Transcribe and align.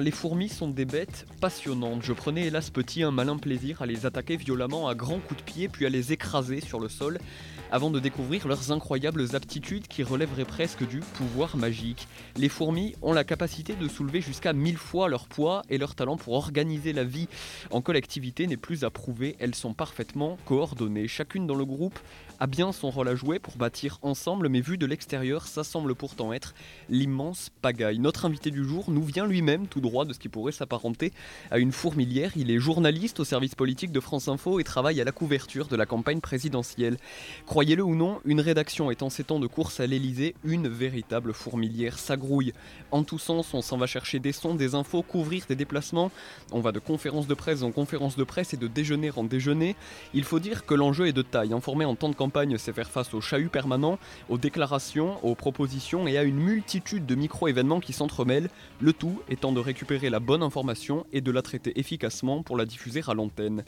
Les 0.00 0.10
fourmis 0.10 0.48
sont 0.48 0.68
des 0.68 0.86
bêtes 0.86 1.26
passionnantes. 1.42 2.02
Je 2.02 2.14
prenais 2.14 2.46
hélas 2.46 2.70
petit 2.70 3.02
un 3.02 3.10
malin 3.10 3.36
plaisir 3.36 3.82
à 3.82 3.86
les 3.86 4.06
attaquer 4.06 4.36
violemment 4.36 4.88
à 4.88 4.94
grands 4.94 5.18
coups 5.18 5.40
de 5.40 5.44
pied 5.44 5.68
puis 5.68 5.84
à 5.84 5.90
les 5.90 6.12
écraser 6.12 6.60
sur 6.60 6.80
le 6.80 6.88
sol 6.88 7.18
avant 7.70 7.90
de 7.90 8.00
découvrir 8.00 8.48
leurs 8.48 8.72
incroyables 8.72 9.36
aptitudes 9.36 9.86
qui 9.86 10.02
relèveraient 10.02 10.46
presque 10.46 10.88
du 10.88 11.00
pouvoir 11.00 11.58
magique. 11.58 12.08
Les 12.36 12.48
fourmis 12.48 12.94
ont 13.02 13.12
la 13.12 13.24
capacité 13.24 13.74
de 13.74 13.88
soulever 13.88 14.22
jusqu'à 14.22 14.54
mille 14.54 14.78
fois 14.78 15.08
leur 15.08 15.26
poids 15.26 15.62
et 15.68 15.76
leur 15.76 15.94
talent 15.94 16.16
pour 16.16 16.32
organiser 16.32 16.94
la 16.94 17.04
vie 17.04 17.28
en 17.70 17.82
collectivité 17.82 18.46
n'est 18.46 18.56
plus 18.56 18.84
à 18.84 18.90
prouver, 18.90 19.36
elles 19.38 19.54
sont 19.54 19.74
parfaitement 19.74 20.38
coordonnées. 20.46 21.08
Chacune 21.08 21.46
dans 21.46 21.54
le 21.54 21.66
groupe 21.66 21.98
a 22.40 22.46
bien 22.46 22.72
son 22.72 22.90
rôle 22.90 23.08
à 23.08 23.14
jouer 23.14 23.38
pour 23.38 23.56
bâtir 23.56 23.98
ensemble, 24.02 24.48
mais 24.48 24.60
vu 24.60 24.78
de 24.78 24.86
l'extérieur, 24.86 25.46
ça 25.46 25.64
semble 25.64 25.94
pourtant 25.94 26.32
être 26.32 26.54
l'immense 26.88 27.50
pagaille. 27.62 27.98
Notre 27.98 28.24
invité 28.26 28.50
du 28.50 28.64
jour 28.64 28.90
nous 28.90 29.02
vient 29.02 29.26
lui-même 29.26 29.66
tout 29.66 29.80
droit 29.80 30.04
de 30.04 30.12
ce 30.12 30.18
qui 30.18 30.28
pourrait 30.28 30.52
s'apparenter 30.52 31.12
à 31.50 31.58
une 31.58 31.72
fourmilière. 31.72 32.32
Il 32.36 32.50
est 32.50 32.58
journaliste 32.58 33.20
au 33.20 33.24
service 33.24 33.54
politique 33.54 33.92
de 33.92 34.00
France 34.00 34.28
Info 34.28 34.60
et 34.60 34.64
travaille 34.64 35.00
à 35.00 35.04
la 35.04 35.12
couverture 35.12 35.66
de 35.66 35.76
la 35.76 35.86
campagne 35.86 36.20
présidentielle. 36.20 36.96
Croyez-le 37.46 37.82
ou 37.82 37.94
non, 37.94 38.20
une 38.24 38.40
rédaction 38.40 38.90
est 38.90 39.02
en 39.02 39.10
ces 39.10 39.24
temps 39.24 39.40
de 39.40 39.46
course 39.46 39.80
à 39.80 39.86
l'Elysée 39.86 40.34
une 40.44 40.68
véritable 40.68 41.32
fourmilière. 41.32 41.98
Ça 41.98 42.16
grouille. 42.16 42.52
En 42.90 43.02
tous 43.02 43.18
sens, 43.18 43.52
on 43.52 43.62
s'en 43.62 43.78
va 43.78 43.86
chercher 43.86 44.18
des 44.20 44.32
sons, 44.32 44.54
des 44.54 44.74
infos, 44.74 45.02
couvrir 45.02 45.44
des 45.48 45.56
déplacements. 45.56 46.10
On 46.52 46.60
va 46.60 46.72
de 46.72 46.78
conférence 46.78 47.26
de 47.26 47.34
presse 47.34 47.62
en 47.62 47.72
conférence 47.72 48.16
de 48.16 48.24
presse 48.24 48.54
et 48.54 48.56
de 48.56 48.68
déjeuner 48.68 49.10
en 49.16 49.24
déjeuner. 49.24 49.76
Il 50.14 50.24
faut 50.24 50.38
dire 50.38 50.66
que 50.66 50.74
l'enjeu 50.74 51.08
est 51.08 51.12
de 51.12 51.22
taille. 51.22 51.52
Informé 51.52 51.84
en 51.84 51.94
temps 51.94 52.08
de 52.08 52.14
campagne, 52.14 52.27
c'est 52.58 52.72
faire 52.72 52.90
face 52.90 53.14
aux 53.14 53.20
chahuts 53.20 53.48
permanents, 53.48 53.98
aux 54.28 54.38
déclarations, 54.38 55.24
aux 55.24 55.34
propositions 55.34 56.06
et 56.06 56.18
à 56.18 56.22
une 56.22 56.38
multitude 56.38 57.06
de 57.06 57.14
micro-événements 57.14 57.80
qui 57.80 57.92
s'entremêlent, 57.92 58.50
le 58.80 58.92
tout 58.92 59.20
étant 59.28 59.52
de 59.52 59.60
récupérer 59.60 60.10
la 60.10 60.20
bonne 60.20 60.42
information 60.42 61.06
et 61.12 61.20
de 61.20 61.30
la 61.30 61.42
traiter 61.42 61.78
efficacement 61.78 62.42
pour 62.42 62.56
la 62.56 62.64
diffuser 62.64 63.02
à 63.06 63.14
l'antenne. 63.14 63.64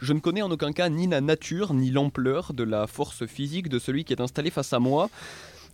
Je 0.00 0.12
ne 0.12 0.20
connais 0.20 0.42
en 0.42 0.50
aucun 0.50 0.72
cas 0.72 0.88
ni 0.88 1.06
la 1.06 1.20
nature 1.20 1.74
ni 1.74 1.90
l'ampleur 1.90 2.52
de 2.52 2.64
la 2.64 2.86
force 2.86 3.26
physique 3.26 3.68
de 3.68 3.78
celui 3.78 4.04
qui 4.04 4.12
est 4.12 4.20
installé 4.20 4.50
face 4.50 4.72
à 4.72 4.78
moi. 4.78 5.10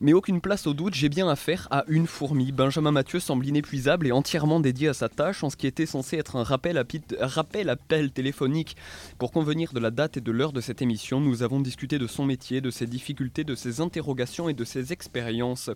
Mais 0.03 0.13
aucune 0.13 0.43
place 0.43 0.67
au 0.67 0.75
doute, 0.75 0.93
j'ai 0.93 1.09
bien 1.09 1.27
affaire 1.27 1.69
à 1.71 1.85
une 1.89 2.07
fourmi. 2.07 2.53
Benjamin 2.53 2.93
Mathieu 2.93 3.19
semble 3.19 3.47
inépuisable 3.47 4.07
et 4.07 4.13
entièrement 4.13 4.61
dédié 4.61 4.89
à 4.89 4.95
sa 4.95 5.09
tâche 5.09 5.43
en 5.43 5.49
ce 5.49 5.57
qui 5.57 5.67
était 5.67 5.87
censé 5.87 6.19
être 6.19 6.37
un 6.37 6.43
rappel, 6.43 6.77
appel 6.77 8.11
téléphonique. 8.11 8.77
Pour 9.19 9.33
convenir 9.33 9.73
de 9.73 9.81
la 9.81 9.91
date 9.91 10.19
et 10.19 10.21
de 10.21 10.33
l'heure 10.33 10.53
de 10.53 10.61
cette 10.61 10.83
émission, 10.83 11.19
nous 11.19 11.43
avons 11.43 11.61
discuté 11.61 11.99
de 11.99 12.07
son 12.07 12.27
métier, 12.27 12.61
de 12.61 12.71
ses 12.71 12.87
difficultés, 12.87 13.43
de 13.43 13.55
ses 13.55 13.81
interrogations 13.81 14.51
et 14.51 14.55
de 14.55 14.65
ses 14.65 14.93
expériences. 14.93 15.71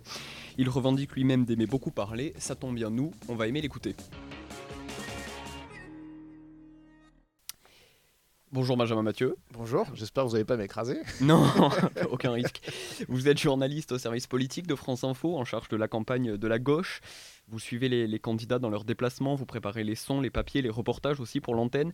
Il 0.59 0.69
revendique 0.69 1.13
lui-même 1.13 1.43
d'aimer 1.43 1.65
beaucoup 1.65 1.91
parler, 1.91 2.33
ça 2.37 2.53
tombe 2.53 2.75
bien 2.75 2.91
nous, 2.91 3.11
on 3.27 3.33
va 3.33 3.47
aimer 3.47 3.61
l'écouter. 3.61 3.95
Bonjour 8.53 8.75
Benjamin 8.75 9.01
Mathieu. 9.01 9.37
Bonjour, 9.53 9.87
j'espère 9.93 10.25
que 10.25 10.27
vous 10.27 10.33
n'allez 10.33 10.43
pas 10.43 10.57
m'écraser. 10.57 10.99
Non, 11.21 11.41
aucun 12.11 12.33
risque. 12.33 12.59
Vous 13.07 13.29
êtes 13.29 13.39
journaliste 13.39 13.93
au 13.93 13.97
service 13.97 14.27
politique 14.27 14.67
de 14.67 14.75
France 14.75 15.05
Info 15.05 15.37
en 15.37 15.45
charge 15.45 15.69
de 15.69 15.77
la 15.77 15.87
campagne 15.87 16.35
de 16.35 16.47
la 16.49 16.59
gauche. 16.59 16.99
Vous 17.47 17.59
suivez 17.59 17.87
les, 17.87 18.19
candidats 18.19 18.59
dans 18.59 18.69
leurs 18.69 18.83
déplacements, 18.83 19.35
vous 19.35 19.45
préparez 19.45 19.85
les 19.85 19.95
sons, 19.95 20.19
les 20.19 20.29
papiers, 20.29 20.61
les 20.61 20.69
reportages 20.69 21.21
aussi 21.21 21.39
pour 21.39 21.55
l'antenne. 21.55 21.93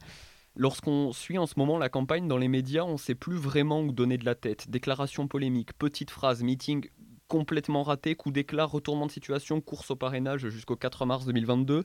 Lorsqu'on 0.56 1.12
suit 1.12 1.38
en 1.38 1.46
ce 1.46 1.54
moment 1.58 1.78
la 1.78 1.90
campagne 1.90 2.28
dans 2.28 2.40
les 2.40 2.48
médias, 2.48 2.86
on 2.86 2.94
ne 2.94 2.98
sait 2.98 3.14
plus 3.14 3.38
vraiment 3.38 3.82
où 3.82 3.92
donner 3.92 4.18
de 4.18 4.26
la 4.26 4.34
tête. 4.34 4.68
Déclarations 4.68 5.28
polémiques, 5.28 5.78
petites 5.78 6.10
phrases, 6.10 6.42
meetings 6.42 6.90
complètement 7.28 7.84
ratés, 7.84 8.16
coup 8.16 8.32
d'éclat, 8.32 8.66
retournement 8.66 9.06
de 9.06 9.12
situation, 9.12 9.62
course 9.62 9.92
au 9.92 9.96
parrainage 9.96 10.50
jusqu'au 10.50 10.76
4 10.76 11.06
mars 11.06 11.26
2022. 11.26 11.84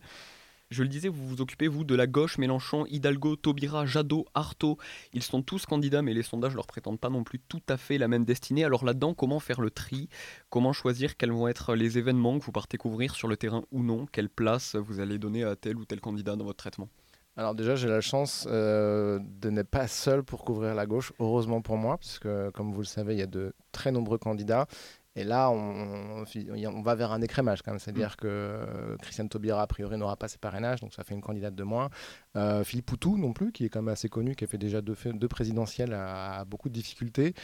Je 0.73 0.83
le 0.83 0.89
disais, 0.89 1.09
vous 1.09 1.29
vous 1.29 1.43
occupez, 1.43 1.69
vous, 1.69 1.85
de 1.85 1.95
la 1.95 2.07
gauche, 2.07 2.39
Mélenchon, 2.39 2.87
Hidalgo, 2.87 3.37
Taubira, 3.37 3.85
Jadot, 3.85 4.25
Artaud. 4.33 4.79
Ils 5.13 5.23
sont 5.23 5.43
tous 5.43 5.67
candidats, 5.67 6.01
mais 6.01 6.15
les 6.15 6.23
sondages 6.23 6.55
leur 6.55 6.67
prétendent 6.67 6.99
pas 6.99 7.11
non 7.11 7.25
plus 7.25 7.39
tout 7.39 7.61
à 7.69 7.77
fait 7.77 7.99
la 7.99 8.09
même 8.09 8.25
destinée. 8.25 8.65
Alors 8.65 8.83
là-dedans, 8.83 9.13
comment 9.13 9.39
faire 9.39 9.61
le 9.61 9.71
tri? 9.71 10.09
Comment 10.49 10.73
choisir 10.73 11.19
quels 11.19 11.31
vont 11.31 11.47
être 11.47 11.75
les 11.75 11.99
événements 11.99 12.39
que 12.39 12.45
vous 12.47 12.53
partez 12.53 12.79
couvrir 12.79 13.15
sur 13.15 13.29
le 13.29 13.37
terrain 13.37 13.65
ou 13.71 13.83
non? 13.83 14.07
Quelle 14.11 14.31
place 14.31 14.75
vous 14.75 14.99
allez 15.01 15.19
donner 15.19 15.45
à 15.45 15.57
tel 15.57 15.77
ou 15.77 15.85
tel 15.85 16.01
candidat 16.01 16.37
dans 16.37 16.47
votre 16.47 16.57
traitement? 16.57 16.89
Alors 17.37 17.55
déjà, 17.55 17.77
j'ai 17.77 17.89
la 17.89 18.01
chance 18.01 18.47
euh, 18.51 19.19
de 19.41 19.51
n'être 19.51 19.71
pas 19.71 19.89
seul 19.89 20.23
pour 20.23 20.45
couvrir 20.45 20.75
la 20.75 20.87
gauche, 20.87 21.13
heureusement 21.19 21.63
pour 21.63 21.77
moi, 21.77 21.97
puisque 21.99 22.29
comme 22.53 22.73
vous 22.73 22.81
le 22.81 22.87
savez, 22.87 23.15
il 23.15 23.19
y 23.19 23.23
a 23.23 23.27
de 23.27 23.55
très 23.73 23.91
nombreux 23.91 24.19
candidats 24.19 24.67
et 25.15 25.25
là, 25.25 25.51
on, 25.51 26.25
on, 26.25 26.83
va 26.83 26.95
vers 26.95 27.13
un 27.13 27.21
écrémage 27.21 27.63
quand 27.63 27.71
même. 27.71 27.79
C'est-à-dire 27.79 28.13
mm. 28.13 28.21
que 28.23 28.29
euh, 28.29 28.97
Christiane 29.03 29.29
Taubira, 29.29 29.63
a 29.63 29.67
priori, 29.67 29.99
n'aura 29.99 30.17
pas 30.17 30.29
ses 30.29 30.39
parrainages, 30.39 30.81
donc 30.81 30.95
ça 30.95 31.05
fait 31.05 31.15
une 31.15 31.21
candidate 31.21 31.55
de 31.55 31.65
moins. 31.65 31.91
Euh, 32.37 32.65
Philippe 32.65 32.87
Poutou, 32.87 33.19
non 33.19 33.33
plus, 33.33 33.53
qui 33.53 33.67
est 33.67 33.69
quand 33.69 33.83
même 33.83 33.93
assez 33.93 34.09
connu, 34.09 34.35
qui 34.35 34.45
a 34.45 34.47
fait 34.47 34.59
déjà 34.59 34.81
deux, 34.81 34.97
deux 35.13 35.29
présidentielles, 35.29 35.93
a, 35.93 36.45
beaucoup 36.47 36.69
de 36.71 36.75
difficultés. 36.75 37.35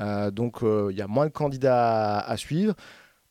Euh, 0.00 0.30
donc 0.30 0.60
il 0.62 0.96
y 0.96 1.02
a 1.02 1.06
moins 1.06 1.26
de 1.26 1.32
candidats 1.32 2.18
à, 2.18 2.36
suivre. 2.36 2.74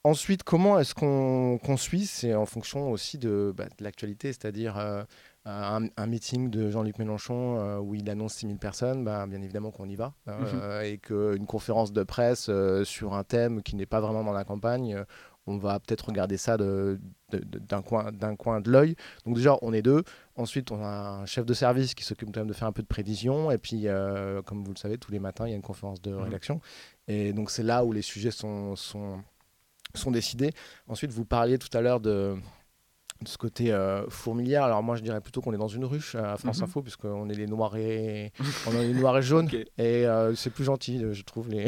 Ensuite, 0.03 0.43
comment 0.43 0.79
est-ce 0.79 0.95
qu'on 0.95 1.77
suit? 1.77 2.05
C'est 2.05 2.33
en 2.33 2.45
fonction 2.45 2.91
aussi 2.91 3.17
de, 3.17 3.53
bah, 3.55 3.65
de 3.77 3.83
l'actualité, 3.83 4.29
c'est-à-dire 4.29 5.05
un, 5.45 6.07
meeting 6.07 6.49
de 6.49 6.69
Jean-Luc 6.69 6.99
Mélenchon 6.99 7.57
euh, 7.57 7.79
où 7.79 7.95
il 7.95 8.09
annonce 8.09 8.35
6000 8.35 8.57
personnes, 8.57 9.03
bah, 9.03 9.25
bien 9.27 9.41
évidemment 9.41 9.71
qu'on 9.71 9.89
y 9.89 9.95
va. 9.95 10.13
Euh, 10.27 10.83
mhm. 10.83 10.85
Et 10.85 10.97
qu'une 10.97 11.45
conférence 11.45 11.91
de 11.91 12.03
presse 12.03 12.47
euh, 12.49 12.83
sur 12.83 13.13
un 13.13 13.23
thème 13.23 13.63
qui 13.63 13.75
n'est 13.75 13.85
pas 13.85 14.01
vraiment 14.01 14.23
dans 14.23 14.33
la 14.33 14.43
campagne, 14.43 15.03
on 15.47 15.57
va 15.57 15.79
peut-être 15.79 16.05
regarder 16.05 16.37
ça 16.37 16.55
d'un 16.57 17.81
coin, 17.81 18.11
coin 18.37 18.61
de 18.61 18.69
l'œil. 18.69 18.95
Donc 19.25 19.35
déjà, 19.35 19.57
on 19.63 19.73
est 19.73 19.81
deux. 19.81 20.03
Ensuite, 20.35 20.71
on 20.71 20.83
a 20.83 21.21
un 21.21 21.25
chef 21.25 21.45
de 21.45 21.53
service 21.55 21.95
qui 21.95 22.03
s'occupe 22.03 22.31
quand 22.31 22.41
même 22.41 22.47
de 22.47 22.53
faire 22.53 22.67
un 22.67 22.71
peu 22.71 22.83
de 22.83 22.87
prévision. 22.87 23.49
Et 23.49 23.57
puis, 23.57 23.87
comme 24.45 24.63
vous 24.63 24.71
le 24.71 24.77
savez, 24.77 24.99
tous 24.99 25.11
les 25.11 25.19
matins, 25.19 25.47
il 25.47 25.49
y 25.49 25.53
a 25.53 25.55
une 25.55 25.63
conférence 25.63 25.99
de 25.99 26.11
mhm. 26.11 26.21
rédaction. 26.21 26.61
Et 27.07 27.33
donc, 27.33 27.49
c'est 27.49 27.63
là 27.63 27.83
où 27.83 27.91
les 27.91 28.03
sujets 28.03 28.29
sont, 28.29 28.75
sont, 28.75 29.23
sont 29.95 30.11
décidés. 30.11 30.51
Ensuite, 30.87 31.11
vous 31.11 31.25
parliez 31.25 31.57
tout 31.57 31.75
à 31.75 31.81
l'heure 31.81 31.99
de 31.99 32.35
de 32.35 32.37
ce 33.25 33.37
côté 33.37 33.71
euh, 33.71 34.07
fourmilière. 34.09 34.63
Alors 34.63 34.83
moi, 34.83 34.95
je 34.95 35.01
dirais 35.01 35.21
plutôt 35.21 35.41
qu'on 35.41 35.53
est 35.53 35.57
dans 35.57 35.67
une 35.67 35.85
ruche 35.85 36.15
à 36.15 36.37
France 36.37 36.59
mhm. 36.59 36.63
Info, 36.63 36.81
puisqu'on 36.81 37.29
est 37.29 37.35
les 37.35 37.47
noirs 37.47 37.75
et 37.75 38.31
on 38.67 38.73
est 38.73 38.87
les 38.87 38.93
noirs 38.93 39.17
et 39.17 39.21
jaunes, 39.21 39.49
et 39.53 40.05
euh, 40.07 40.35
c'est 40.35 40.49
plus 40.49 40.63
gentil, 40.63 41.03
je 41.11 41.23
trouve 41.23 41.49
les 41.49 41.67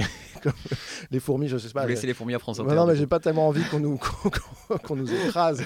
les 1.11 1.19
fourmis. 1.19 1.47
Je 1.47 1.57
sais 1.57 1.69
pas. 1.69 1.83
Vous 1.83 1.89
laissez 1.89 2.07
les 2.07 2.13
fourmis 2.13 2.33
à 2.33 2.39
France 2.39 2.59
Info. 2.59 2.73
non, 2.73 2.85
mais 2.85 2.95
j'ai 2.95 3.07
pas 3.07 3.19
tellement 3.19 3.47
envie 3.47 3.63
qu'on 3.65 3.79
nous 3.79 3.99
qu'on 4.83 4.95
nous 4.95 5.11
écrase. 5.13 5.63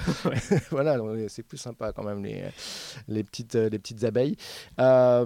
voilà, 0.70 0.98
c'est 1.28 1.42
plus 1.42 1.58
sympa 1.58 1.92
quand 1.92 2.04
même 2.04 2.22
les 2.22 2.44
les 3.08 3.24
petites 3.24 3.54
les 3.54 3.78
petites 3.78 4.04
abeilles. 4.04 4.36
Euh, 4.80 5.24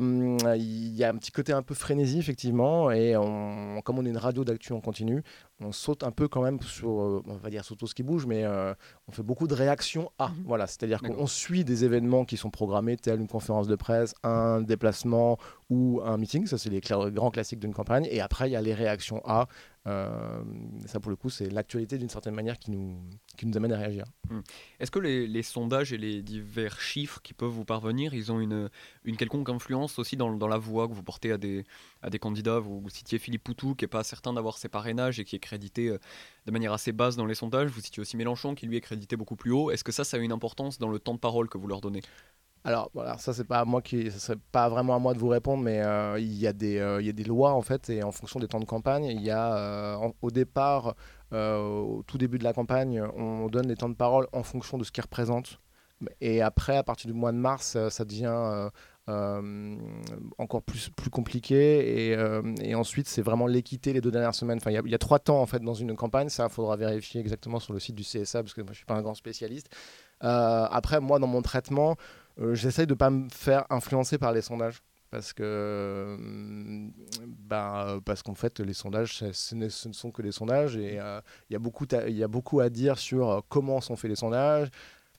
il 0.57 0.95
y 0.95 1.05
a 1.05 1.09
un 1.09 1.17
petit 1.17 1.33
côté 1.33 1.53
un 1.53 1.63
peu 1.63 1.75
frénésie 1.75 2.19
effectivement, 2.19 2.91
et 2.91 3.17
on, 3.17 3.81
comme 3.83 3.99
on 3.99 4.07
est 4.07 4.11
une 4.11 4.17
radio 4.17 4.45
d'actu 4.45 4.73
en 4.73 4.81
continu, 4.81 5.23
on 5.65 5.73
saute 5.73 6.03
un 6.03 6.11
peu 6.11 6.29
quand 6.29 6.43
même 6.43 6.61
sur, 6.61 7.01
euh, 7.01 7.23
on 7.27 7.37
va 7.37 7.51
dire 7.51 7.65
sur 7.65 7.77
tout 7.77 7.87
ce 7.87 7.95
qui 7.95 8.03
bouge, 8.03 8.27
mais 8.27 8.45
euh, 8.45 8.75
on 9.09 9.13
fait 9.13 9.23
beaucoup 9.23 9.47
de 9.47 9.55
réactions 9.55 10.11
à. 10.19 10.29
Mhm. 10.29 10.45
Voilà, 10.47 10.67
c'est-à-dire 10.67 11.01
qu'on 11.01 11.27
suit 11.27 11.65
des 11.65 11.85
événements 11.85 12.25
qui 12.25 12.37
sont 12.37 12.51
programmés, 12.51 12.97
tels 12.97 13.21
une 13.21 13.29
conférence 13.29 13.69
de 13.69 13.77
presse, 13.77 14.15
un 14.23 14.61
déplacement 14.61 15.39
ou 15.71 16.01
un 16.05 16.17
meeting. 16.17 16.47
Ça, 16.47 16.59
c'est 16.59 16.71
les 16.71 16.81
grands 16.81 17.31
classiques 17.31 17.61
d'une 17.61 17.75
campagne. 17.75 18.07
Et 18.11 18.21
après, 18.21 18.49
il 18.49 18.53
y 18.53 18.57
a 18.57 18.63
les 18.63 18.75
réactions 18.75 19.23
à. 19.25 19.47
Euh, 19.89 20.43
ça, 20.87 21.01
pour 21.01 21.11
le 21.11 21.17
coup, 21.17 21.29
c'est 21.29 21.51
l'actualité 21.51 21.99
d'une 21.99 22.09
certaine 22.09 22.35
manière 22.35 22.59
qui 22.59 22.71
nous, 22.71 22.97
qui 23.37 23.47
nous 23.47 23.57
amène 23.57 23.73
à 23.73 23.79
réagir. 23.79 24.05
Hmm. 24.31 24.41
Est-ce 24.79 24.91
que 24.91 25.01
les, 25.01 25.43
sondages 25.43 25.93
et 25.93 25.99
les 25.99 26.23
divers 26.23 26.81
chiffres 26.81 27.21
qui 27.23 27.35
peuvent 27.35 27.51
vous 27.51 27.65
parvenir, 27.65 28.15
ils 28.15 28.31
ont 28.31 28.41
une, 28.41 28.71
une 29.05 29.17
quelconque 29.17 29.49
influence 29.49 29.99
aussi 29.99 30.17
dans, 30.17 30.31
la 30.31 30.59
voix 30.59 30.89
que 30.89 30.95
vous 30.95 31.03
portez 31.03 31.33
à 31.33 31.39
des, 31.39 31.65
à 32.03 32.11
des 32.11 32.19
candidats? 32.19 32.61
Vous, 32.61 32.83
citiez 32.91 33.19
Philippe 33.19 33.43
Poutou, 33.43 33.75
qui 33.75 33.85
n'est 33.85 33.89
pas 33.89 34.05
certain 34.05 34.33
d'avoir 34.33 34.59
ses 34.59 34.69
parrainages 34.69 35.19
et 35.19 35.25
qui 35.25 35.37
est 35.37 35.41
crédité 35.41 35.89
euh, 35.89 35.99
de 36.47 36.53
manière 36.53 36.73
assez 36.73 36.93
basse 36.93 37.17
dans 37.17 37.27
les 37.27 37.35
sondages. 37.35 37.71
Vous 37.71 37.81
citiez 37.81 38.01
aussi 38.01 38.17
Mélenchon, 38.17 38.55
qui 38.55 38.67
lui 38.67 38.77
est 38.77 38.81
crédité 38.81 39.17
beaucoup 39.17 39.37
plus 39.37 39.51
haut. 39.51 39.71
Est-ce 39.71 39.85
que 39.85 39.93
ça, 39.93 40.05
ça 40.05 40.17
a 40.17 40.21
une 40.21 40.33
importance 40.33 40.79
dans 40.79 40.89
le 40.89 40.99
temps 40.99 41.15
de 41.15 41.21
parole 41.21 41.49
que 41.49 41.59
vous 41.59 41.67
leur 41.67 41.81
donnez? 41.81 42.03
Alors 42.65 42.91
voilà, 42.95 43.19
ça 43.19 43.33
c'est 43.33 43.45
pas 43.45 43.65
moi 43.65 43.83
qui, 43.83 44.11
serait 44.13 44.39
pas 44.53 44.69
vraiment 44.69 44.95
à 44.95 44.99
moi 45.01 45.15
de 45.15 45.19
vous 45.19 45.29
répondre, 45.29 45.65
mais 45.65 45.81
euh, 45.83 46.19
il 46.21 46.33
y 46.35 46.47
a 46.47 46.53
des, 46.53 46.79
euh, 46.79 47.01
il 47.01 47.07
y 47.07 47.11
a 47.11 47.13
des 47.13 47.25
lois 47.25 47.53
en 47.53 47.63
fait 47.63 47.91
et 47.91 48.05
en 48.05 48.13
fonction 48.13 48.39
des 48.39 48.47
temps 48.47 48.61
de 48.61 48.65
campagne, 48.65 49.05
il 49.05 49.21
y 49.21 49.31
a 49.31 49.57
euh, 49.57 50.11
au 50.23 50.31
départ, 50.31 50.95
au 51.33 52.03
tout 52.07 52.19
début 52.19 52.39
de 52.39 52.45
la 52.45 52.53
campagne, 52.53 53.03
on 53.17 53.49
donne 53.49 53.67
les 53.67 53.77
temps 53.77 53.89
de 53.89 53.95
parole 53.95 54.29
en 54.33 54.43
fonction 54.45 54.79
de 54.79 54.85
ce 54.85 54.93
qu'ils 54.93 55.03
représentent, 55.03 55.59
et 56.21 56.41
après 56.41 56.77
à 56.77 56.85
partir 56.85 57.11
du 57.11 57.17
mois 57.19 57.33
de 57.33 57.39
mars, 57.39 57.77
ça 57.89 58.05
devient 58.05 58.71
encore 60.39 60.63
plus, 60.63 60.91
plus 60.91 61.11
compliqué. 61.11 62.13
Et, 62.61 62.75
ensuite, 62.75 63.09
c'est 63.09 63.23
vraiment 63.23 63.47
l'équité 63.47 63.93
les 63.93 64.01
deux 64.01 64.11
dernières 64.11 64.35
semaines. 64.35 64.59
Enfin, 64.59 64.71
il 64.71 64.91
y, 64.91 64.95
a 64.95 64.99
trois 64.99 65.19
temps 65.19 65.41
en 65.41 65.47
fait 65.47 65.61
dans 65.61 65.75
une 65.75 65.97
campagne. 65.97 66.29
Ça, 66.29 66.47
il 66.49 66.53
faudra 66.53 66.77
vérifier 66.77 67.21
exactement 67.21 67.59
sur 67.61 67.73
le 67.73 67.81
site 67.81 67.97
du 67.97 68.05
CSA 68.05 68.43
parce 68.43 68.55
que 68.55 68.61
moi, 68.61 68.73
je 68.73 68.77
suis 68.77 68.87
pas 68.87 68.95
un 68.95 69.03
grand 69.03 69.15
spécialiste. 69.15 69.69
après, 70.21 71.01
moi, 71.01 71.19
dans 71.19 71.27
mon 71.27 71.41
traitement, 71.41 71.97
j'essaye 72.53 72.87
de 72.87 72.93
ne 72.93 72.99
pas 72.99 73.11
me 73.11 73.29
faire 73.29 73.67
influencer 73.71 74.19
par 74.19 74.33
les 74.33 74.43
sondages 74.43 74.83
parce 75.13 75.35
que 75.35 76.17
ben, 77.27 78.01
parce 78.05 78.23
qu'en 78.23 78.35
fait 78.35 78.61
les 78.61 78.73
sondages 78.73 79.23
ce 79.33 79.55
ne, 79.55 79.69
sont 79.69 80.11
que 80.11 80.23
des 80.23 80.33
sondages 80.33 80.77
et 80.79 80.99
euh, 80.99 81.21
il 81.51 81.53
y 81.53 81.57
a 81.57 81.59
beaucoup 81.59 81.87
y 82.09 82.23
a 82.23 82.29
beaucoup 82.29 82.61
à 82.61 82.71
dire 82.71 82.99
sur 82.99 83.45
comment 83.51 83.83
sont 83.83 83.95
faits 83.95 84.09
les 84.09 84.17
sondages 84.17 84.69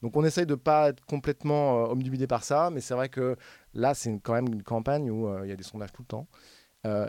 Donc 0.02 0.16
on 0.16 0.24
essaye 0.24 0.46
de 0.46 0.56
pas 0.56 0.88
être 0.88 1.04
complètement 1.06 1.84
omnibulé 1.84 2.26
par 2.26 2.42
ça, 2.42 2.70
mais 2.70 2.80
c'est 2.80 2.94
vrai 2.94 3.08
que 3.08 3.36
là, 3.72 3.94
c'est 3.94 4.10
quand 4.20 4.34
même 4.34 4.48
une 4.48 4.64
campagne 4.64 5.10
où 5.10 5.28
il 5.44 5.48
y 5.48 5.52
a 5.52 5.56
des 5.56 5.62
sondages 5.62 5.92
tout 5.92 6.02
le 6.02 6.08
temps. 6.08 6.26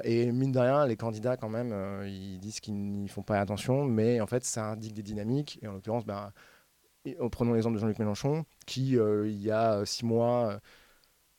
et 0.03 0.31
mine 0.31 0.51
de 0.51 0.59
rien, 0.59 0.85
les 0.85 0.95
candidats, 0.95 1.37
quand 1.37 1.49
même, 1.49 1.73
ils 2.05 2.39
disent 2.39 2.59
qu'ils 2.59 2.75
n'y 2.75 3.07
font 3.09 3.23
pas 3.23 3.39
attention, 3.39 3.83
mais 3.83 4.21
en 4.21 4.27
fait, 4.27 4.45
ça 4.45 4.67
indique 4.71 4.93
des 4.93 5.03
dynamiques. 5.03 5.59
Et 5.61 5.67
en 5.67 5.73
l'occurrence, 5.73 6.05
prenons 7.31 7.53
l'exemple 7.53 7.75
de 7.75 7.81
Jean-Luc 7.81 7.99
Mélenchon, 7.99 8.45
qui, 8.65 8.91
il 8.93 9.41
y 9.41 9.51
a 9.51 9.85
six 9.85 10.05
mois, 10.05 10.59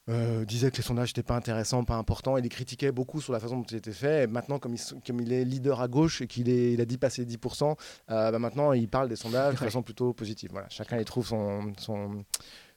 euh, 0.09 0.45
disait 0.45 0.71
que 0.71 0.77
les 0.77 0.85
sondages 0.85 1.09
n'étaient 1.09 1.25
pas 1.25 1.35
intéressants, 1.35 1.83
pas 1.83 1.97
importants. 1.97 2.37
Il 2.37 2.45
les 2.45 2.49
critiquait 2.49 2.93
beaucoup 2.93 3.21
sur 3.21 3.33
la 3.33 3.41
façon 3.41 3.57
dont 3.59 3.65
ils 3.65 3.77
étaient 3.77 3.93
faits. 3.93 4.29
Et 4.29 4.33
maintenant, 4.33 4.61
comme 4.61 4.75
il, 4.75 4.81
comme 5.05 5.21
il 5.21 5.33
est 5.33 5.45
leader 5.45 5.81
à 5.81 5.89
gauche 5.89 6.21
et 6.21 6.29
qu'il 6.29 6.49
il 6.49 6.81
a 6.81 6.85
dit 6.85 6.97
passer 6.97 7.25
10%, 7.25 7.77
euh, 8.11 8.31
bah 8.31 8.39
maintenant 8.39 8.73
il 8.73 8.89
parle 8.89 9.09
des 9.09 9.17
sondages 9.17 9.55
de 9.55 9.59
façon 9.59 9.83
plutôt 9.83 10.13
positive. 10.13 10.51
Voilà, 10.53 10.69
chacun 10.69 10.99
y 10.99 11.05
trouve 11.05 11.27
son, 11.27 11.73
son, 11.79 12.25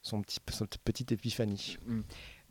son, 0.01 0.21
petit, 0.23 0.39
son 0.49 0.65
petite 0.83 1.11
épiphanie. 1.11 1.77
Mm. 1.85 2.01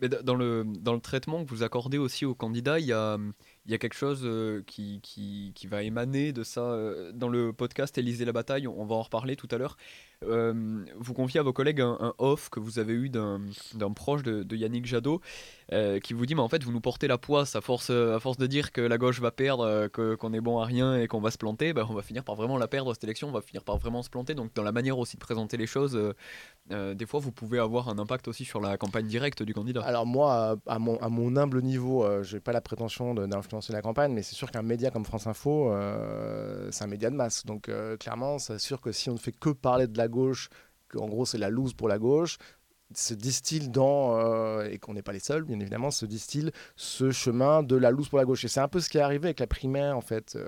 Mais 0.01 0.09
dans 0.09 0.37
le, 0.37 0.65
dans 0.79 0.95
le 0.95 1.01
traitement 1.01 1.45
que 1.45 1.51
vous 1.51 1.65
accordez 1.65 1.99
aussi 1.99 2.25
aux 2.25 2.37
candidats, 2.37 2.79
il 2.79 2.87
y 2.87 2.93
a, 2.93 3.19
il 3.67 3.73
y 3.73 3.75
a 3.75 3.79
quelque 3.79 3.97
chose 3.97 4.21
euh, 4.23 4.63
qui, 4.65 5.01
qui, 5.03 5.51
qui, 5.57 5.67
va 5.67 5.83
émaner 5.83 6.33
de 6.33 6.45
ça. 6.45 6.61
Euh, 6.61 7.11
dans 7.11 7.29
le 7.29 7.53
podcast 7.53 7.99
Élysée 7.99 8.25
la 8.25 8.33
bataille, 8.33 8.69
on 8.69 8.87
va 8.87 8.95
en 8.95 9.03
reparler 9.03 9.35
tout 9.35 9.49
à 9.51 9.59
l'heure. 9.59 9.77
Euh, 10.25 10.85
vous 10.97 11.15
confiez 11.15 11.39
à 11.39 11.45
vos 11.45 11.53
collègues 11.53 11.81
un, 11.81 12.13
off 12.19 12.51
que 12.51 12.59
vous 12.59 12.81
avez 12.81 12.93
eu 12.93 13.09
d'un 13.09 13.41
proche 13.95 14.25
de, 14.25 14.57
Yannick 14.57 14.85
Jadot 14.85 15.21
euh, 15.73 16.01
qui 16.01 16.13
vous 16.13 16.27
dit 16.27 16.35
mais 16.35 16.41
en 16.41 16.49
fait 16.49 16.65
vous 16.65 16.73
nous 16.73 16.81
portez 16.81 17.07
la 17.07 17.19
poisse 17.19 17.55
à 17.55 17.61
force, 17.61 17.91
à 17.91 18.19
force 18.19 18.37
de 18.37 18.49
dire 18.49 18.73
que 18.73 18.81
la 18.81 18.99
gauche 18.99 19.21
va 19.21 19.31
perdre, 19.31 19.65
euh, 19.65 20.17
qu'on 20.17 20.33
est 20.33 20.41
bon 20.41 20.59
à 20.59 20.65
rien 20.65 20.97
et 20.97 21.07
qu'on 21.07 21.21
va 21.21 21.31
se 21.31 21.39
planter, 21.39 21.73
ben, 21.73 21.87
on 21.89 21.95
va 21.95 22.03
finir 22.03 22.25
par 22.25 22.35
vraiment 22.35 22.59
la 22.59 22.67
perdre 22.67 22.93
cette 22.95 23.05
élection, 23.05 23.29
on 23.29 23.33
va 23.33 23.43
finir 23.43 23.63
par 23.63 23.79
vraiment 23.79 24.03
se 24.03 24.11
planter. 24.11 24.35
Donc 24.35 24.53
dans 24.55 24.65
la 24.65 24.73
manière 24.73 24.99
aussi 24.99 25.17
de 25.17 25.21
présenter 25.21 25.57
les 25.57 25.69
choses, 25.69 25.97
des 26.71 27.07
fois 27.07 27.21
vous 27.21 27.31
pouvez 27.31 27.61
avoir 27.61 27.89
un 27.89 27.99
impact 27.99 28.27
aussi 28.27 28.45
sur 28.45 28.61
la 28.61 28.77
campagne 28.77 29.07
directe 29.07 29.45
du 29.45 29.55
candidat. 29.55 29.83
Alors 29.83 30.05
moi, 30.05 30.57
à 30.67 30.79
mon, 30.81 30.97
à 30.99 31.09
mon 31.09 31.37
humble 31.37 31.63
niveau, 31.63 32.05
je 32.23 32.35
n'ai 32.35 32.41
pas 32.41 32.53
la 32.53 32.61
prétention 32.61 33.15
d'influencer 33.15 33.73
la 33.73 33.83
campagne, 33.83 34.13
mais 34.13 34.23
c'est 34.23 34.35
sûr 34.35 34.51
qu'un 34.51 34.63
média 34.63 34.91
comme 34.91 35.05
France 35.05 35.29
Info, 35.29 35.73
c'est 36.73 36.83
un 36.83 36.89
média 36.89 37.09
de 37.09 37.15
masse. 37.15 37.47
Donc 37.47 37.71
clairement, 38.01 38.39
c'est 38.41 38.59
sûr 38.59 38.81
que 38.81 38.91
si 38.91 39.11
on 39.11 39.15
ne 39.15 39.19
fait 39.19 39.33
que 39.33 39.51
parler 39.51 39.87
de 39.87 39.97
la 39.97 40.08
gauche, 40.09 40.49
qu'en 40.89 41.07
gros 41.07 41.27
c'est 41.27 41.39
la 41.39 41.51
loose 41.51 41.75
pour 41.75 41.89
la 41.89 41.99
gauche, 41.99 42.39
se 42.95 43.15
distille 43.15 43.69
dans, 43.69 44.19
euh, 44.19 44.69
et 44.71 44.79
qu'on 44.79 44.95
n'est 44.95 45.03
pas 45.03 45.13
les 45.13 45.19
seuls, 45.19 45.45
bien 45.45 45.61
évidemment, 45.61 45.91
se 45.91 46.07
distille 46.07 46.51
ce 46.77 47.11
chemin 47.11 47.63
de 47.63 47.77
la 47.77 47.91
loose 47.91 48.09
pour 48.09 48.19
la 48.19 48.25
gauche. 48.25 48.45
Et 48.45 48.49
c'est 48.49 48.61
un 48.61 48.69
peu 48.69 48.81
ce 48.81 48.89
qui 48.89 48.99
est 48.99 49.03
arrivé 49.03 49.27
avec 49.27 49.41
la 49.41 49.47
primaire, 49.47 49.97
en 49.97 50.01
fait. 50.01 50.39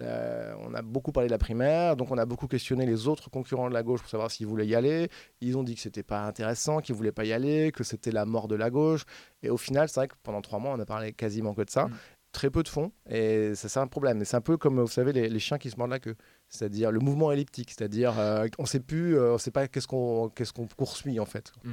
Euh, 0.00 0.54
on 0.58 0.74
a 0.74 0.82
beaucoup 0.82 1.12
parlé 1.12 1.28
de 1.28 1.32
la 1.32 1.38
primaire, 1.38 1.96
donc 1.96 2.10
on 2.10 2.18
a 2.18 2.26
beaucoup 2.26 2.48
questionné 2.48 2.84
les 2.84 3.06
autres 3.06 3.30
concurrents 3.30 3.68
de 3.68 3.74
la 3.74 3.84
gauche 3.84 4.00
pour 4.00 4.10
savoir 4.10 4.30
s'ils 4.30 4.46
voulaient 4.46 4.66
y 4.66 4.74
aller. 4.74 5.08
Ils 5.40 5.56
ont 5.56 5.62
dit 5.62 5.76
que 5.76 5.80
c'était 5.80 6.02
pas 6.02 6.24
intéressant, 6.24 6.80
qu'ils 6.80 6.96
voulaient 6.96 7.12
pas 7.12 7.24
y 7.24 7.32
aller, 7.32 7.70
que 7.70 7.84
c'était 7.84 8.10
la 8.10 8.24
mort 8.24 8.48
de 8.48 8.56
la 8.56 8.70
gauche. 8.70 9.04
Et 9.42 9.50
au 9.50 9.56
final, 9.56 9.88
c'est 9.88 10.00
vrai 10.00 10.08
que 10.08 10.14
pendant 10.22 10.40
trois 10.40 10.58
mois, 10.58 10.72
on 10.72 10.80
a 10.80 10.86
parlé 10.86 11.12
quasiment 11.12 11.54
que 11.54 11.62
de 11.62 11.70
ça. 11.70 11.86
Mm. 11.86 11.92
Très 12.34 12.50
peu 12.50 12.62
de 12.62 12.68
fond, 12.68 12.92
et 13.08 13.52
c'est 13.54 13.78
un 13.78 13.86
problème. 13.86 14.20
Et 14.20 14.24
c'est 14.26 14.36
un 14.36 14.42
peu 14.42 14.58
comme, 14.58 14.80
vous 14.80 14.88
savez, 14.88 15.12
les, 15.12 15.28
les 15.30 15.38
chiens 15.38 15.56
qui 15.56 15.70
se 15.70 15.76
mordent 15.76 15.92
la 15.92 16.00
queue 16.00 16.16
c'est-à-dire 16.54 16.90
le 16.92 17.00
mouvement 17.00 17.32
elliptique, 17.32 17.70
c'est-à-dire 17.70 18.18
euh, 18.18 18.46
on 18.58 18.66
sait 18.66 18.80
plus, 18.80 19.18
euh, 19.18 19.34
on 19.34 19.38
sait 19.38 19.50
pas 19.50 19.66
qu'est-ce 19.68 19.88
qu'on 19.88 20.28
qu'est-ce 20.28 20.52
qu'on 20.52 20.66
poursuit 20.66 21.18
en 21.18 21.26
fait. 21.26 21.52
Mm. 21.64 21.72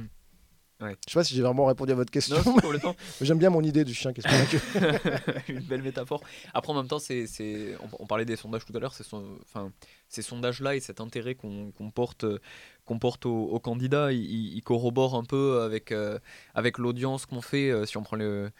Ouais. 0.80 0.96
Je 1.06 1.12
sais 1.12 1.20
pas 1.20 1.22
si 1.22 1.36
j'ai 1.36 1.42
vraiment 1.42 1.66
répondu 1.66 1.92
à 1.92 1.94
votre 1.94 2.10
question. 2.10 2.36
J'aime 3.20 3.38
bien 3.38 3.50
mon 3.50 3.62
idée 3.62 3.84
du 3.84 3.94
chien 3.94 4.12
qui 4.12 4.20
se 4.20 4.28
Une 5.52 5.60
belle 5.60 5.82
métaphore. 5.82 6.24
Après, 6.52 6.72
en 6.72 6.74
même 6.74 6.88
temps, 6.88 6.98
c'est, 6.98 7.28
on, 8.00 8.06
parlait 8.06 8.24
des 8.24 8.34
sondages 8.34 8.64
tout 8.64 8.76
à 8.76 8.80
l'heure. 8.80 8.92
C'est 8.92 9.04
enfin, 9.14 9.70
ces 10.08 10.22
sondages-là 10.22 10.74
et 10.74 10.80
cet 10.80 11.00
intérêt 11.00 11.36
qu'on, 11.36 11.72
porte, 11.94 12.24
qu'on 12.84 12.98
porte 12.98 13.26
aux, 13.26 13.60
candidats, 13.60 14.12
ils, 14.12 14.60
corroborent 14.62 15.14
un 15.14 15.22
peu 15.22 15.60
avec, 15.60 15.92
euh, 15.92 16.18
avec 16.52 16.78
l'audience 16.78 17.26
qu'on 17.26 17.42
fait. 17.42 17.70
si 17.86 17.96
on 17.96 18.02
prend 18.02 18.16
le, 18.16 18.24
euh, 18.24 18.50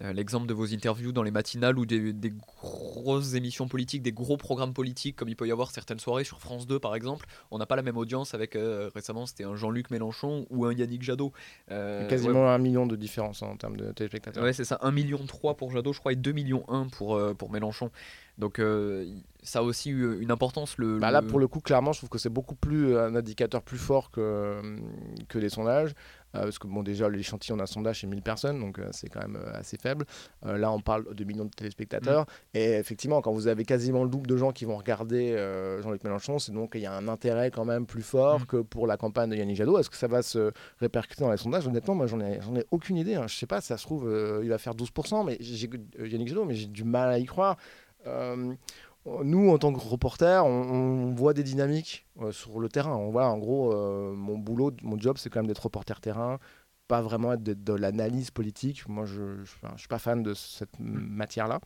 l'exemple 0.00 0.46
de 0.46 0.54
vos 0.54 0.72
interviews 0.72 1.12
dans 1.12 1.22
les 1.22 1.30
matinales 1.30 1.78
ou 1.78 1.86
des, 1.86 2.32
grosses 2.56 3.34
émissions 3.34 3.68
politiques, 3.68 4.02
des 4.02 4.12
gros 4.12 4.36
programmes 4.36 4.72
politiques, 4.72 5.16
comme 5.16 5.28
il 5.28 5.36
peut 5.36 5.46
y 5.46 5.52
avoir 5.52 5.70
certaines 5.70 5.98
soirées 5.98 6.24
sur 6.24 6.40
France 6.40 6.66
2 6.66 6.78
par 6.78 6.94
exemple, 6.94 7.26
on 7.50 7.58
n'a 7.58 7.66
pas 7.66 7.76
la 7.76 7.82
même 7.82 7.96
audience 7.96 8.34
avec 8.34 8.56
euh, 8.56 8.90
récemment 8.94 9.26
c'était 9.26 9.44
un 9.44 9.56
Jean-Luc 9.56 9.90
Mélenchon 9.90 10.46
ou 10.50 10.64
un 10.64 10.72
Yannick 10.72 11.02
Jadot. 11.02 11.32
Euh, 11.70 12.08
quasiment 12.08 12.48
un 12.50 12.58
million 12.58 12.86
de 12.86 12.96
différence 12.96 13.42
en 13.42 13.56
termes 13.56 13.76
de 13.76 13.92
téléspectateurs. 13.92 14.42
Ouais, 14.42 14.52
c'est 14.52 14.64
ça, 14.64 14.78
1 14.82 14.90
million 14.90 15.18
3 15.18 15.56
pour 15.56 15.70
Jadot, 15.70 15.92
je 15.92 16.00
crois, 16.00 16.12
et 16.12 16.16
2 16.16 16.32
millions 16.32 16.64
1 16.68 16.88
pour, 16.88 17.20
pour 17.36 17.50
Mélenchon. 17.50 17.90
Donc 18.38 18.58
ça 19.42 19.60
a 19.60 19.62
aussi 19.62 19.90
eu 19.90 20.20
une 20.20 20.30
importance. 20.30 20.78
Le, 20.78 20.98
bah 20.98 21.10
Là, 21.10 21.22
pour 21.22 21.38
le 21.38 21.48
coup, 21.48 21.60
clairement, 21.60 21.92
je 21.92 22.00
trouve 22.00 22.10
que 22.10 22.18
c'est 22.18 22.30
beaucoup 22.30 22.54
plus 22.54 22.96
un 22.96 23.14
indicateur 23.14 23.62
plus 23.62 23.78
fort 23.78 24.10
que, 24.10 24.60
que 25.28 25.38
les 25.38 25.48
sondages. 25.48 25.94
Euh, 26.34 26.42
parce 26.42 26.58
que 26.58 26.66
bon, 26.66 26.82
déjà, 26.82 27.08
l'échantillon 27.08 27.56
d'un 27.56 27.66
sondage, 27.66 28.00
c'est 28.00 28.06
1000 28.06 28.22
personnes, 28.22 28.60
donc 28.60 28.78
euh, 28.78 28.88
c'est 28.92 29.08
quand 29.08 29.20
même 29.20 29.36
euh, 29.36 29.58
assez 29.58 29.76
faible. 29.76 30.04
là, 30.44 30.72
on 30.72 30.80
parle 30.80 31.14
de 31.14 31.24
millions 31.24 31.44
de 31.44 31.50
téléspectateurs. 31.50 32.22
Mm. 32.22 32.56
Et 32.56 32.72
effectivement, 32.74 33.20
quand 33.20 33.32
vous 33.32 33.46
avez 33.46 33.64
quasiment 33.64 34.04
le 34.04 34.10
double 34.10 34.26
de 34.26 34.36
gens 34.36 34.52
qui 34.52 34.64
vont 34.64 34.76
regarder 34.76 35.36
Jean-Luc 35.82 36.04
Mélenchon, 36.04 36.38
c'est 36.38 36.52
donc 36.52 36.72
qu'il 36.72 36.82
y 36.82 36.86
a 36.86 36.92
un 36.92 37.08
intérêt 37.08 37.50
quand 37.50 37.64
même 37.64 37.86
plus 37.86 38.02
fort 38.02 38.40
mm. 38.40 38.46
que 38.46 38.56
pour 38.58 38.86
la 38.86 38.96
campagne 38.96 39.30
de 39.30 39.36
Yannick 39.36 39.56
Jadot. 39.56 39.78
Est-ce 39.78 39.90
que 39.90 39.96
ça 39.96 40.08
va 40.08 40.22
se 40.22 40.52
répercuter 40.78 41.24
dans 41.24 41.30
les 41.30 41.36
sondages? 41.36 41.66
Honnêtement, 41.66 41.94
moi, 41.94 42.06
j'en 42.06 42.20
ai, 42.20 42.34
ai 42.34 42.66
aucune 42.70 42.96
idée. 42.96 43.14
Hein. 43.14 43.26
Je 43.26 43.36
sais 43.36 43.46
pas, 43.46 43.60
ça 43.60 43.76
se 43.76 43.84
trouve, 43.84 44.10
il 44.42 44.48
va 44.48 44.58
faire 44.58 44.74
12%, 44.74 45.24
mais 45.26 45.36
Yannick 46.06 46.28
Jadot, 46.28 46.44
mais 46.44 46.54
j'ai 46.54 46.66
du 46.66 46.84
mal 46.84 47.10
à 47.10 47.18
y 47.18 47.24
croire 47.24 47.56
nous, 49.06 49.50
en 49.50 49.58
tant 49.58 49.72
que 49.72 49.80
reporter, 49.80 50.44
on, 50.44 51.12
voit 51.14 51.32
des 51.32 51.42
dynamiques 51.42 52.06
euh, 52.20 52.32
sur 52.32 52.60
le 52.60 52.68
terrain. 52.68 52.94
On 52.94 53.10
voit, 53.10 53.26
en 53.26 53.38
gros, 53.38 53.72
euh, 53.72 54.12
mon 54.12 54.36
boulot, 54.36 54.72
mon 54.82 54.98
job, 54.98 55.16
c'est 55.18 55.30
quand 55.30 55.40
même 55.40 55.46
d'être 55.46 55.62
reporter 55.62 56.00
terrain, 56.00 56.38
pas 56.86 57.00
vraiment 57.00 57.32
être 57.32 57.42
de, 57.42 57.72
l'analyse 57.72 58.30
politique. 58.30 58.86
Moi, 58.88 59.06
je 59.06 59.22
ne 59.22 59.78
suis 59.78 59.88
pas 59.88 59.98
fan 59.98 60.22
de 60.22 60.34
cette 60.34 60.78
matière-là. 60.78 61.60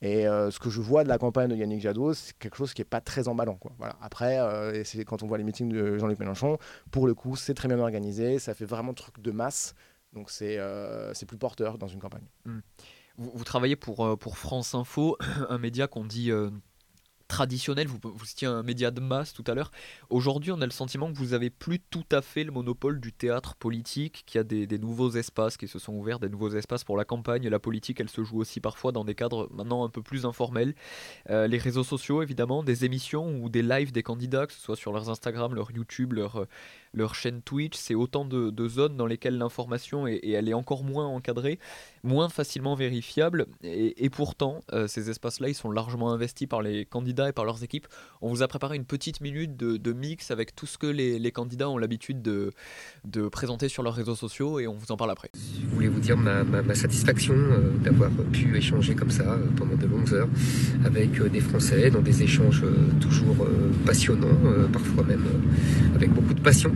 Et 0.00 0.26
euh, 0.26 0.50
ce 0.50 0.58
que 0.58 0.68
je 0.68 0.80
vois 0.80 1.04
de 1.04 1.08
la 1.08 1.18
campagne 1.18 1.48
de 1.48 1.54
Yannick 1.54 1.80
Jadot, 1.80 2.14
c'est 2.14 2.36
quelque 2.36 2.56
chose 2.56 2.74
qui 2.74 2.80
n'est 2.80 2.86
pas 2.86 3.00
très 3.00 3.28
emballant. 3.28 3.54
Quoi. 3.54 3.70
Voilà. 3.78 3.94
Après, 4.00 4.38
c'est 4.84 5.04
quand 5.04 5.22
on 5.22 5.28
voit 5.28 5.38
les 5.38 5.44
meetings 5.44 5.68
de 5.68 5.96
Jean-Luc 5.98 6.18
Mélenchon, 6.18 6.58
pour 6.90 7.06
le 7.06 7.14
coup, 7.14 7.36
c'est 7.36 7.54
très 7.54 7.68
bien 7.68 7.78
organisé, 7.78 8.40
ça 8.40 8.54
fait 8.54 8.64
vraiment 8.64 8.94
truc 8.94 9.20
de 9.20 9.30
masse. 9.30 9.74
Donc 10.12 10.30
c'est 10.30 10.58
plus 11.28 11.38
porteur 11.38 11.78
dans 11.78 11.86
une 11.86 12.00
campagne. 12.00 12.26
Mmh. 12.44 12.58
Vous, 13.18 13.30
vous, 13.32 13.44
travaillez 13.44 13.76
pour, 13.76 14.18
pour 14.18 14.38
France 14.38 14.74
Info, 14.74 15.16
un 15.48 15.58
média 15.58 15.86
qu'on 15.86 16.04
dit 16.04 16.32
traditionnel, 17.32 17.88
vous, 17.88 17.98
vous 18.02 18.24
citiez 18.26 18.46
un 18.46 18.62
média 18.62 18.90
de 18.90 19.00
masse 19.00 19.32
tout 19.32 19.42
à 19.46 19.54
l'heure. 19.54 19.70
Aujourd'hui, 20.10 20.52
on 20.52 20.60
a 20.60 20.66
le 20.66 20.70
sentiment 20.70 21.10
que 21.10 21.16
vous 21.16 21.32
avez 21.32 21.48
plus 21.48 21.80
tout 21.80 22.04
à 22.12 22.20
fait 22.20 22.44
le 22.44 22.52
monopole 22.52 23.00
du 23.00 23.10
théâtre 23.10 23.54
politique, 23.54 24.24
qu'il 24.26 24.38
y 24.38 24.40
a 24.40 24.44
des, 24.44 24.78
nouveaux 24.78 25.10
espaces 25.12 25.56
qui 25.56 25.66
se 25.66 25.78
sont 25.78 25.94
ouverts, 25.94 26.18
des 26.18 26.28
nouveaux 26.28 26.50
espaces 26.50 26.84
pour 26.84 26.98
la 26.98 27.06
campagne. 27.06 27.48
La 27.48 27.58
politique, 27.58 28.00
elle 28.00 28.10
se 28.10 28.22
joue 28.22 28.38
aussi 28.38 28.60
parfois 28.60 28.92
dans 28.92 29.04
des 29.04 29.14
cadres 29.14 29.48
maintenant 29.50 29.82
un 29.82 29.88
peu 29.88 30.02
plus 30.02 30.26
informels. 30.26 30.74
Euh, 31.30 31.46
les 31.46 31.56
réseaux 31.56 31.84
sociaux, 31.84 32.22
évidemment, 32.22 32.62
des 32.62 32.84
émissions 32.84 33.42
ou 33.42 33.48
des 33.48 33.62
lives 33.62 33.92
des 33.92 34.02
candidats, 34.02 34.46
que 34.46 34.52
ce 34.52 34.60
soit 34.60 34.76
sur 34.76 34.92
leurs 34.92 35.08
Instagram, 35.08 35.54
leur 35.54 35.70
YouTube, 35.70 36.12
leur, 36.12 36.46
leur 36.92 37.14
chaîne 37.14 37.40
Twitch, 37.40 37.76
c'est 37.76 37.94
autant 37.94 38.26
de, 38.26 38.68
zones 38.68 38.96
dans 38.96 39.06
lesquelles 39.06 39.38
l'information 39.38 40.06
est, 40.06 40.20
elle 40.28 40.48
est 40.50 40.54
encore 40.54 40.84
moins 40.84 41.06
encadrée, 41.06 41.58
moins 42.04 42.28
facilement 42.28 42.74
vérifiable. 42.74 43.46
Et, 43.62 44.10
pourtant, 44.10 44.60
euh, 44.72 44.86
ces 44.86 45.10
espaces-là, 45.10 45.48
ils 45.48 45.54
sont 45.54 45.70
largement 45.70 46.12
investis 46.12 46.48
par 46.48 46.62
les 46.62 46.84
candidats 46.84 47.28
et 47.28 47.32
par 47.32 47.44
leurs 47.44 47.62
équipes. 47.62 47.86
On 48.20 48.28
vous 48.28 48.42
a 48.42 48.48
préparé 48.48 48.76
une 48.76 48.84
petite 48.84 49.20
minute 49.20 49.56
de, 49.56 49.92
mix 49.92 50.30
avec 50.30 50.54
tout 50.54 50.66
ce 50.66 50.78
que 50.78 50.86
les, 50.86 51.32
candidats 51.32 51.68
ont 51.68 51.78
l'habitude 51.78 52.22
de, 52.22 52.52
de, 53.04 53.28
présenter 53.28 53.68
sur 53.68 53.82
leurs 53.82 53.94
réseaux 53.94 54.16
sociaux 54.16 54.58
et 54.58 54.66
on 54.66 54.74
vous 54.74 54.90
en 54.90 54.96
parle 54.96 55.10
après. 55.10 55.30
Je 55.34 55.66
voulais 55.66 55.88
vous 55.88 56.00
dire 56.00 56.16
ma, 56.16 56.74
satisfaction 56.74 57.34
euh, 57.34 57.70
d'avoir 57.78 58.10
pu 58.32 58.56
échanger 58.56 58.94
comme 58.94 59.10
ça 59.10 59.24
euh, 59.24 59.46
pendant 59.56 59.76
de 59.76 59.86
longues 59.86 60.12
heures 60.12 60.28
avec 60.84 61.22
des 61.22 61.40
Français 61.40 61.90
dans 61.90 62.00
des 62.00 62.22
échanges 62.22 62.64
toujours 63.00 63.46
passionnants, 63.86 64.68
parfois 64.72 65.04
même 65.04 65.24
avec 65.94 66.10
beaucoup 66.10 66.34
de 66.34 66.40
passion. 66.40 66.72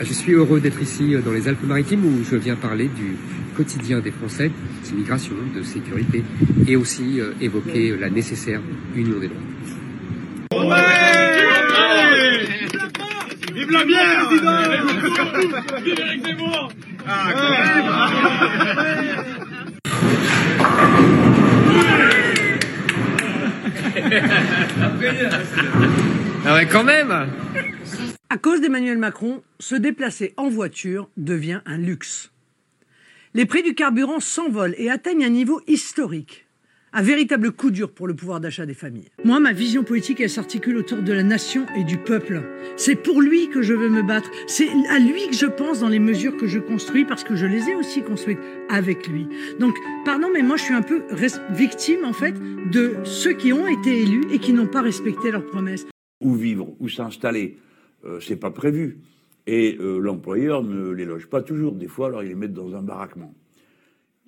Je 0.00 0.12
suis 0.12 0.32
heureux 0.32 0.60
d'être 0.60 0.80
ici 0.82 1.14
dans 1.24 1.32
les 1.32 1.48
Alpes-Maritimes 1.48 2.04
où 2.04 2.24
je 2.24 2.36
viens 2.36 2.56
parler 2.56 2.88
du 2.88 3.16
quotidien 3.56 4.00
des 4.00 4.10
Français, 4.10 4.50
d'immigration, 4.84 5.34
de 5.54 5.62
sécurité 5.62 6.22
et 6.66 6.76
aussi 6.76 7.20
euh, 7.20 7.32
évoquer 7.40 7.90
euh, 7.90 7.96
la 7.96 8.10
nécessaire 8.10 8.60
union 8.94 9.18
des 9.18 9.28
droits. 9.28 9.40
Vive 13.54 13.70
la 13.70 13.84
bière 13.84 14.28
Vive 14.30 14.44
Ah, 17.08 17.30
ah 26.44 26.54
ouais, 26.54 26.66
quand 26.66 26.84
même 26.84 27.28
à 28.28 28.38
cause 28.38 28.60
d'Emmanuel 28.60 28.98
Macron, 28.98 29.42
se 29.60 29.76
déplacer 29.76 30.34
en 30.36 30.48
voiture 30.48 31.08
devient 31.16 31.60
un 31.64 31.78
luxe. 31.78 32.32
Les 33.36 33.44
prix 33.44 33.62
du 33.62 33.74
carburant 33.74 34.18
s'envolent 34.18 34.74
et 34.78 34.88
atteignent 34.88 35.26
un 35.26 35.28
niveau 35.28 35.60
historique. 35.66 36.46
Un 36.94 37.02
véritable 37.02 37.52
coup 37.52 37.70
dur 37.70 37.92
pour 37.92 38.06
le 38.06 38.14
pouvoir 38.14 38.40
d'achat 38.40 38.64
des 38.64 38.72
familles. 38.72 39.10
Moi, 39.26 39.40
ma 39.40 39.52
vision 39.52 39.84
politique, 39.84 40.22
elle 40.22 40.30
s'articule 40.30 40.78
autour 40.78 41.02
de 41.02 41.12
la 41.12 41.22
nation 41.22 41.66
et 41.76 41.84
du 41.84 41.98
peuple. 41.98 42.44
C'est 42.78 42.94
pour 42.94 43.20
lui 43.20 43.50
que 43.50 43.60
je 43.60 43.74
veux 43.74 43.90
me 43.90 44.02
battre. 44.02 44.30
C'est 44.46 44.70
à 44.88 44.98
lui 44.98 45.26
que 45.28 45.34
je 45.34 45.44
pense 45.44 45.80
dans 45.80 45.90
les 45.90 45.98
mesures 45.98 46.38
que 46.38 46.46
je 46.46 46.58
construis 46.58 47.04
parce 47.04 47.24
que 47.24 47.36
je 47.36 47.44
les 47.44 47.68
ai 47.68 47.74
aussi 47.74 48.00
construites 48.02 48.38
avec 48.70 49.06
lui. 49.06 49.26
Donc, 49.60 49.76
pardon, 50.06 50.28
mais 50.32 50.40
moi, 50.40 50.56
je 50.56 50.62
suis 50.62 50.74
un 50.74 50.80
peu 50.80 51.02
victime, 51.50 52.06
en 52.06 52.14
fait, 52.14 52.36
de 52.70 52.94
ceux 53.04 53.34
qui 53.34 53.52
ont 53.52 53.66
été 53.66 54.00
élus 54.00 54.24
et 54.32 54.38
qui 54.38 54.54
n'ont 54.54 54.66
pas 54.66 54.80
respecté 54.80 55.30
leurs 55.30 55.44
promesses. 55.44 55.84
Où 56.22 56.34
vivre, 56.36 56.74
où 56.80 56.88
s'installer, 56.88 57.58
euh, 58.06 58.18
c'est 58.18 58.36
pas 58.36 58.50
prévu. 58.50 58.96
Et 59.46 59.76
euh, 59.80 59.98
l'employeur 59.98 60.62
ne 60.62 60.90
les 60.90 61.04
loge 61.04 61.28
pas 61.28 61.42
toujours. 61.42 61.72
Des 61.72 61.88
fois, 61.88 62.08
alors 62.08 62.22
ils 62.22 62.28
les 62.28 62.34
mettent 62.34 62.52
dans 62.52 62.74
un 62.74 62.82
baraquement. 62.82 63.34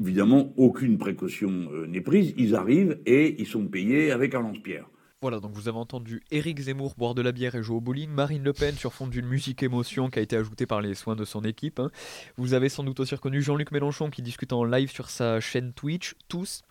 Évidemment, 0.00 0.52
aucune 0.56 0.96
précaution 0.96 1.68
euh, 1.72 1.86
n'est 1.86 2.00
prise. 2.00 2.34
Ils 2.36 2.54
arrivent 2.54 2.98
et 3.04 3.40
ils 3.40 3.46
sont 3.46 3.66
payés 3.66 4.12
avec 4.12 4.34
un 4.34 4.40
lance-pierre. 4.40 4.88
Voilà, 5.20 5.40
donc 5.40 5.50
vous 5.50 5.68
avez 5.68 5.78
entendu 5.78 6.22
Éric 6.30 6.60
Zemmour 6.60 6.94
boire 6.96 7.16
de 7.16 7.22
la 7.22 7.32
bière 7.32 7.56
et 7.56 7.62
jouer 7.64 7.78
au 7.78 7.80
bowling, 7.80 8.08
Marine 8.08 8.44
Le 8.44 8.52
Pen 8.52 8.76
sur 8.76 8.92
fond 8.92 9.08
d'une 9.08 9.26
musique 9.26 9.64
émotion 9.64 10.10
qui 10.10 10.20
a 10.20 10.22
été 10.22 10.36
ajoutée 10.36 10.64
par 10.64 10.80
les 10.80 10.94
soins 10.94 11.16
de 11.16 11.24
son 11.24 11.42
équipe. 11.42 11.80
Hein. 11.80 11.90
Vous 12.36 12.54
avez 12.54 12.68
sans 12.68 12.84
doute 12.84 13.00
aussi 13.00 13.16
reconnu 13.16 13.42
Jean-Luc 13.42 13.72
Mélenchon 13.72 14.10
qui 14.10 14.22
discute 14.22 14.52
en 14.52 14.62
live 14.62 14.92
sur 14.92 15.10
sa 15.10 15.40
chaîne 15.40 15.72
Twitch. 15.72 16.14
Tous 16.28 16.62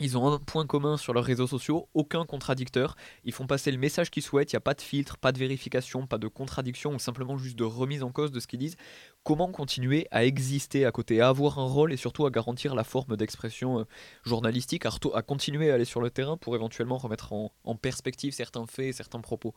ils 0.00 0.16
ont 0.16 0.32
un 0.32 0.38
point 0.38 0.66
commun 0.66 0.96
sur 0.96 1.12
leurs 1.12 1.24
réseaux 1.24 1.46
sociaux, 1.46 1.88
aucun 1.94 2.24
contradicteur. 2.24 2.96
Ils 3.24 3.32
font 3.32 3.46
passer 3.46 3.70
le 3.70 3.78
message 3.78 4.10
qu'ils 4.10 4.22
souhaitent, 4.22 4.52
il 4.52 4.56
n'y 4.56 4.58
a 4.58 4.62
pas 4.62 4.74
de 4.74 4.80
filtre, 4.80 5.18
pas 5.18 5.32
de 5.32 5.38
vérification, 5.38 6.06
pas 6.06 6.18
de 6.18 6.26
contradiction, 6.26 6.94
ou 6.94 6.98
simplement 6.98 7.36
juste 7.36 7.56
de 7.56 7.64
remise 7.64 8.02
en 8.02 8.10
cause 8.10 8.32
de 8.32 8.40
ce 8.40 8.46
qu'ils 8.46 8.58
disent. 8.58 8.76
Comment 9.22 9.48
continuer 9.48 10.08
à 10.10 10.24
exister 10.24 10.86
à 10.86 10.92
côté, 10.92 11.20
à 11.20 11.28
avoir 11.28 11.58
un 11.58 11.66
rôle 11.66 11.92
et 11.92 11.98
surtout 11.98 12.24
à 12.24 12.30
garantir 12.30 12.74
la 12.74 12.84
forme 12.84 13.16
d'expression 13.16 13.80
euh, 13.80 13.84
journalistique, 14.24 14.86
à, 14.86 15.22
continuer 15.22 15.70
à 15.70 15.74
aller 15.74 15.84
sur 15.84 16.00
le 16.00 16.10
terrain 16.10 16.38
pour 16.38 16.56
éventuellement 16.56 16.96
remettre 16.96 17.34
en, 17.34 17.50
perspective 17.74 18.32
certains 18.32 18.66
faits 18.66 18.86
et 18.86 18.92
certains 18.92 19.20
propos? 19.20 19.54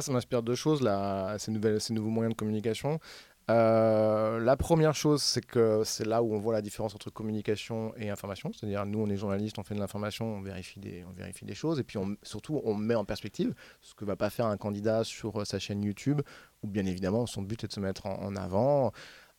Ça 0.00 0.12
m'inspire 0.12 0.42
deux 0.42 0.54
choses, 0.54 0.80
là, 0.80 1.36
ces 1.38 1.50
nouveaux 1.50 2.10
moyens 2.10 2.34
de 2.34 2.38
communication. 2.38 2.98
Euh, 3.50 4.38
la 4.38 4.56
première 4.56 4.94
chose, 4.94 5.22
c'est 5.22 5.44
que 5.44 5.82
c'est 5.84 6.06
là 6.06 6.22
où 6.22 6.34
on 6.34 6.38
voit 6.38 6.52
la 6.52 6.62
différence 6.62 6.94
entre 6.94 7.10
communication 7.10 7.92
et 7.96 8.08
information. 8.08 8.52
C'est-à-dire, 8.52 8.86
nous, 8.86 9.00
on 9.00 9.08
est 9.08 9.16
journalistes, 9.16 9.58
on 9.58 9.64
fait 9.64 9.74
de 9.74 9.80
l'information, 9.80 10.26
on 10.36 10.40
vérifie 10.40 10.80
des, 10.80 11.04
on 11.08 11.12
vérifie 11.12 11.44
des 11.44 11.54
choses, 11.54 11.80
et 11.80 11.84
puis 11.84 11.98
surtout, 12.22 12.60
on 12.64 12.74
met 12.74 12.94
en 12.94 13.04
perspective 13.04 13.54
ce 13.80 13.94
que 13.94 14.04
va 14.04 14.16
pas 14.16 14.30
faire 14.30 14.46
un 14.46 14.56
candidat 14.56 15.04
sur 15.04 15.40
euh, 15.40 15.44
sa 15.44 15.58
chaîne 15.58 15.82
YouTube, 15.82 16.22
où 16.62 16.68
bien 16.68 16.86
évidemment, 16.86 17.26
son 17.26 17.42
but 17.42 17.64
est 17.64 17.68
de 17.68 17.72
se 17.72 17.80
mettre 17.80 18.06
en 18.06 18.36
avant. 18.36 18.92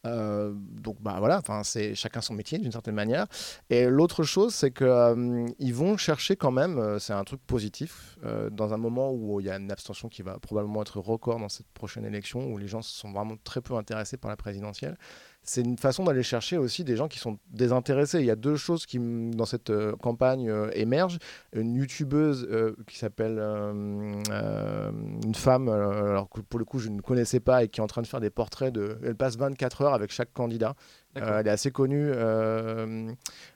Euh, 0.05 0.53
donc 0.55 1.01
bah 1.01 1.15
voilà, 1.19 1.37
enfin 1.37 1.63
c'est 1.63 1.95
chacun 1.95 2.19
son 2.19 2.33
métier 2.33 2.57
d'une 2.57 2.71
certaine 2.71 2.95
manière. 2.95 3.27
Et 3.69 3.85
l'autre 3.85 4.23
chose, 4.23 4.53
c'est 4.53 4.71
que 4.71 4.83
euh, 4.83 5.47
ils 5.59 5.73
vont 5.73 5.97
chercher 5.97 6.35
quand 6.35 6.51
même, 6.51 6.77
euh, 6.77 6.99
c'est 6.99 7.13
un 7.13 7.23
truc 7.23 7.41
positif, 7.45 8.17
dans 8.51 8.73
un 8.73 8.77
moment 8.77 9.11
où 9.11 9.39
il 9.39 9.45
y 9.45 9.49
a 9.49 9.57
une 9.57 9.71
abstention 9.71 10.07
qui 10.07 10.21
va 10.21 10.39
probablement 10.39 10.81
être 10.81 10.99
record 10.99 11.39
dans 11.39 11.49
cette 11.49 11.67
prochaine 11.73 12.05
élection, 12.05 12.51
où 12.51 12.57
les 12.57 12.67
gens 12.67 12.81
sont 12.81 13.11
vraiment 13.11 13.35
très 13.43 13.61
peu 13.61 13.75
intéressés 13.75 14.17
par 14.17 14.29
la 14.29 14.37
présidentielle 14.37 14.97
c'est 15.43 15.61
une 15.61 15.77
façon 15.77 16.05
d'aller 16.05 16.23
chercher 16.23 16.57
aussi 16.57 16.85
des 16.85 16.95
gens 16.95 17.09
qui 17.09 17.19
sont 17.19 17.37
désintéressés. 17.51 18.19
Il 18.19 18.25
y 18.25 18.31
a 18.31 18.35
deux 18.35 18.55
choses 18.55 18.85
qui, 18.85 18.97
dans 18.99 19.45
cette 19.45 19.69
euh, 19.69 19.93
campagne, 19.97 20.49
euh, 20.49 20.69
émergent. 20.73 21.17
Une 21.53 21.75
youtubeuse 21.75 22.47
euh, 22.49 22.75
qui 22.87 22.97
s'appelle 22.97 23.39
une 23.39 25.35
femme, 25.35 25.67
alors 25.67 26.29
que 26.29 26.39
pour 26.39 26.59
le 26.59 26.65
coup 26.65 26.79
je 26.79 26.89
ne 26.89 27.01
connaissais 27.01 27.41
pas, 27.41 27.63
et 27.63 27.67
qui 27.67 27.81
est 27.81 27.83
en 27.83 27.87
train 27.87 28.01
de 28.01 28.07
faire 28.07 28.21
des 28.21 28.29
portraits 28.29 28.73
de. 28.73 28.97
Elle 29.03 29.15
passe 29.15 29.37
24 29.37 29.81
heures 29.81 29.93
avec 29.93 30.11
chaque 30.11 30.31
candidat. 30.33 30.75
elle 31.15 31.47
est 31.47 31.51
assez 31.51 31.71
connue. 31.71 32.11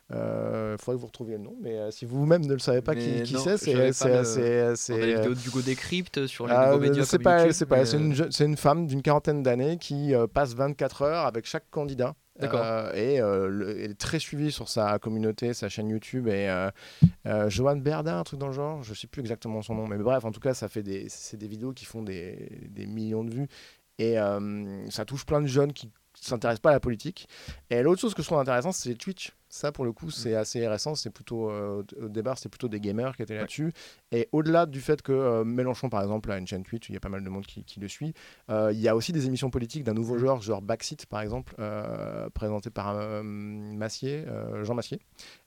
Il 0.09 0.15
euh, 0.15 0.77
faudrait 0.77 0.95
que 0.95 1.01
vous 1.01 1.07
retrouviez 1.07 1.35
le 1.35 1.43
nom, 1.43 1.55
mais 1.61 1.77
euh, 1.77 1.91
si 1.91 2.05
vous-même 2.05 2.45
ne 2.45 2.53
le 2.53 2.59
savez 2.59 2.81
pas 2.81 2.95
qui, 2.95 3.23
qui 3.23 3.35
c'est, 3.37 3.57
c'est. 3.57 4.75
C'est 4.75 4.97
des 4.97 5.15
vidéos 5.15 5.33
du 5.33 5.49
Go 5.49 5.61
Décrypte 5.61 6.27
sur 6.27 6.47
les 6.47 6.53
ah, 6.53 6.67
nouveaux 6.67 6.79
médias. 6.79 7.03
C'est 7.03 7.19
pas, 7.19 7.51
c'est 7.51 7.65
pas, 7.65 7.85
c'est 7.85 7.97
une, 7.97 8.15
une, 8.39 8.57
femme 8.57 8.87
d'une 8.87 9.01
quarantaine 9.01 9.43
d'années 9.43 9.77
qui 9.77 10.15
euh, 10.15 10.25
passe 10.25 10.53
24 10.53 11.01
heures 11.01 11.25
avec 11.25 11.45
chaque 11.45 11.69
candidat. 11.71 12.15
et 12.39 13.15
elle 13.15 13.91
est 13.91 13.99
très 13.99 14.19
suivie 14.19 14.49
sur 14.53 14.69
sa 14.69 14.97
communauté, 14.97 15.53
sa 15.53 15.67
chaîne 15.67 15.89
YouTube. 15.89 16.29
Et 16.29 16.47
Joanne 17.47 17.81
Berda, 17.81 18.17
un 18.17 18.23
truc 18.23 18.39
dans 18.39 18.47
le 18.47 18.53
genre, 18.53 18.83
je 18.83 18.93
sais 18.93 19.07
plus 19.07 19.19
exactement 19.19 19.61
son 19.61 19.75
nom, 19.75 19.87
mais 19.87 19.97
bref, 19.97 20.23
en 20.23 20.31
tout 20.31 20.39
cas, 20.39 20.53
ça 20.53 20.69
fait 20.69 20.83
des, 20.83 21.07
c'est 21.09 21.37
des 21.37 21.47
vidéos 21.47 21.73
qui 21.73 21.83
font 21.83 22.01
des, 22.01 22.49
des 22.69 22.85
millions 22.85 23.25
de 23.25 23.33
vues. 23.33 23.47
Et 23.99 24.15
ça 24.89 25.03
touche 25.03 25.25
plein 25.25 25.41
de 25.41 25.47
jeunes 25.47 25.73
qui 25.73 25.91
s'intéressent 26.21 26.61
pas 26.61 26.69
à 26.69 26.73
la 26.73 26.79
politique. 26.79 27.27
Et 27.69 27.81
l'autre 27.81 28.01
chose 28.01 28.13
que 28.13 28.21
je 28.21 28.27
trouve 28.27 28.39
intéressante, 28.39 28.73
c'est 28.73 28.95
Twitch. 28.95 29.33
Ça, 29.57 29.71
pour 29.71 29.85
le 29.85 29.91
coup, 29.91 30.11
c'est 30.11 30.33
mm. 30.33 30.37
assez 30.37 30.67
récent. 30.67 30.93
C'est 30.93 31.09
plutôt, 31.09 31.49
euh, 31.49 31.83
au 31.99 32.09
départ, 32.09 32.37
c'était 32.37 32.49
plutôt 32.49 32.67
des 32.67 32.79
gamers 32.79 33.15
qui 33.15 33.23
étaient 33.23 33.35
là-dessus. 33.35 33.73
Et 34.11 34.29
au-delà 34.31 34.67
du 34.67 34.81
fait 34.81 35.01
que 35.01 35.11
euh, 35.11 35.43
Mélenchon, 35.43 35.89
par 35.89 36.03
exemple, 36.03 36.31
a 36.31 36.37
une 36.37 36.45
chaîne 36.45 36.61
Twitch, 36.61 36.89
il 36.89 36.93
y 36.93 36.95
a 36.97 36.99
pas 36.99 37.09
mal 37.09 37.23
de 37.23 37.29
monde 37.29 37.45
qui, 37.45 37.79
le 37.79 37.87
suit, 37.87 38.13
euh, 38.51 38.71
il 38.71 38.79
y 38.79 38.87
a 38.87 38.95
aussi 38.95 39.11
des 39.13 39.25
émissions 39.25 39.49
politiques 39.49 39.83
d'un 39.83 39.95
nouveau 39.95 40.15
mm. 40.15 40.19
genre, 40.19 40.41
genre 40.41 40.61
Backseat, 40.61 41.07
par 41.07 41.21
exemple, 41.21 41.55
présenté 42.35 42.69
par 42.69 42.93
Massier, 43.23 44.25
Jean 44.61 44.75
Massier. 44.75 44.99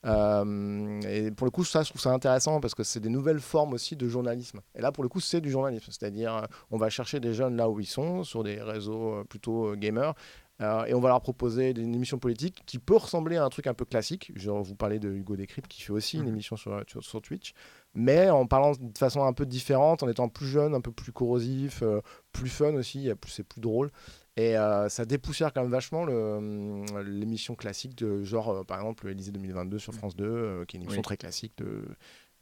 et 0.05 1.31
pour 1.31 1.47
le 1.47 1.51
coup, 1.51 1.65
ça, 1.65 1.85
je 1.85 1.91
trouve 1.91 2.03
ça 2.03 2.11
intéressant 2.11 2.61
parce 2.61 2.75
que 2.75 2.83
c'est 2.83 3.01
des 3.01 3.11
nouvelles 3.11 3.41
formes 3.41 3.75
aussi 3.75 3.95
de 3.95 4.09
journalisme. 4.09 4.61
Et 4.75 4.81
là, 4.81 4.91
pour 4.91 5.05
le 5.05 5.09
coup, 5.09 5.21
c'est 5.21 5.41
du 5.41 5.51
journalisme. 5.51 5.93
C'est-à-dire, 5.93 6.49
on 6.73 6.79
va 6.79 6.91
chercher 6.91 7.21
des 7.21 7.33
jeunes 7.33 7.57
là 7.57 7.71
où 7.71 7.79
ils 7.79 7.87
sont, 7.87 8.25
sur 8.25 8.43
des 8.43 8.61
réseaux 8.61 9.23
plutôt 9.29 9.77
gamers. 9.77 10.15
Euh, 10.61 10.85
et 10.85 10.95
on 10.95 11.01
va 11.01 11.09
leur 11.09 11.21
proposer 11.23 11.71
une 11.71 11.95
émission 11.95 12.19
politique 12.19 12.63
qui 12.67 12.79
peut 12.79 12.97
ressembler 12.97 13.37
à 13.37 13.45
un 13.45 13.49
truc 13.49 13.67
un 13.67 13.75
peu 13.75 13.85
classique. 13.85 14.31
Je 14.35 14.51
vous 14.51 14.75
parlais 14.75 14.99
de 14.99 15.11
Hugo 15.11 15.37
Décrypte 15.37 15.69
qui 15.69 15.83
fait 15.83 15.93
aussi 15.93 16.17
une 16.19 16.25
mhm. 16.25 16.29
émission 16.29 16.57
sur, 16.57 16.83
sur, 16.87 17.23
Twitch, 17.23 17.55
mais 17.95 18.29
en 18.29 18.47
parlant 18.47 18.73
de 18.73 18.99
façon 18.99 19.25
un 19.25 19.33
peu 19.33 19.47
différente, 19.47 20.03
en 20.03 20.09
étant 20.09 20.29
plus 20.29 20.47
jeune, 20.47 20.75
un 20.75 20.81
peu 20.81 20.93
plus 20.93 21.13
corrosif, 21.13 21.83
euh, 21.83 22.01
plus 22.33 22.51
fun 22.51 22.75
aussi, 22.75 23.11
c'est 23.27 23.45
plus 23.45 23.61
drôle. 23.61 23.91
Et 24.37 24.57
euh, 24.57 24.89
ça 24.89 25.05
dépoussière 25.05 25.53
quand 25.53 25.63
même 25.63 25.71
vachement 25.71 26.05
l'émission 26.05 27.55
classique 27.55 27.97
de 27.97 28.23
genre, 28.23 28.65
par 28.67 28.79
exemple, 28.79 29.09
Élysée 29.09 29.33
2022 29.33 29.79
sur 29.79 29.95
France 29.95 30.15
2, 30.17 30.65
qui 30.67 30.77
est 30.77 30.79
une 30.79 30.85
émission 30.85 31.03
très 31.03 31.17
classique 31.17 31.55
de, 31.59 31.85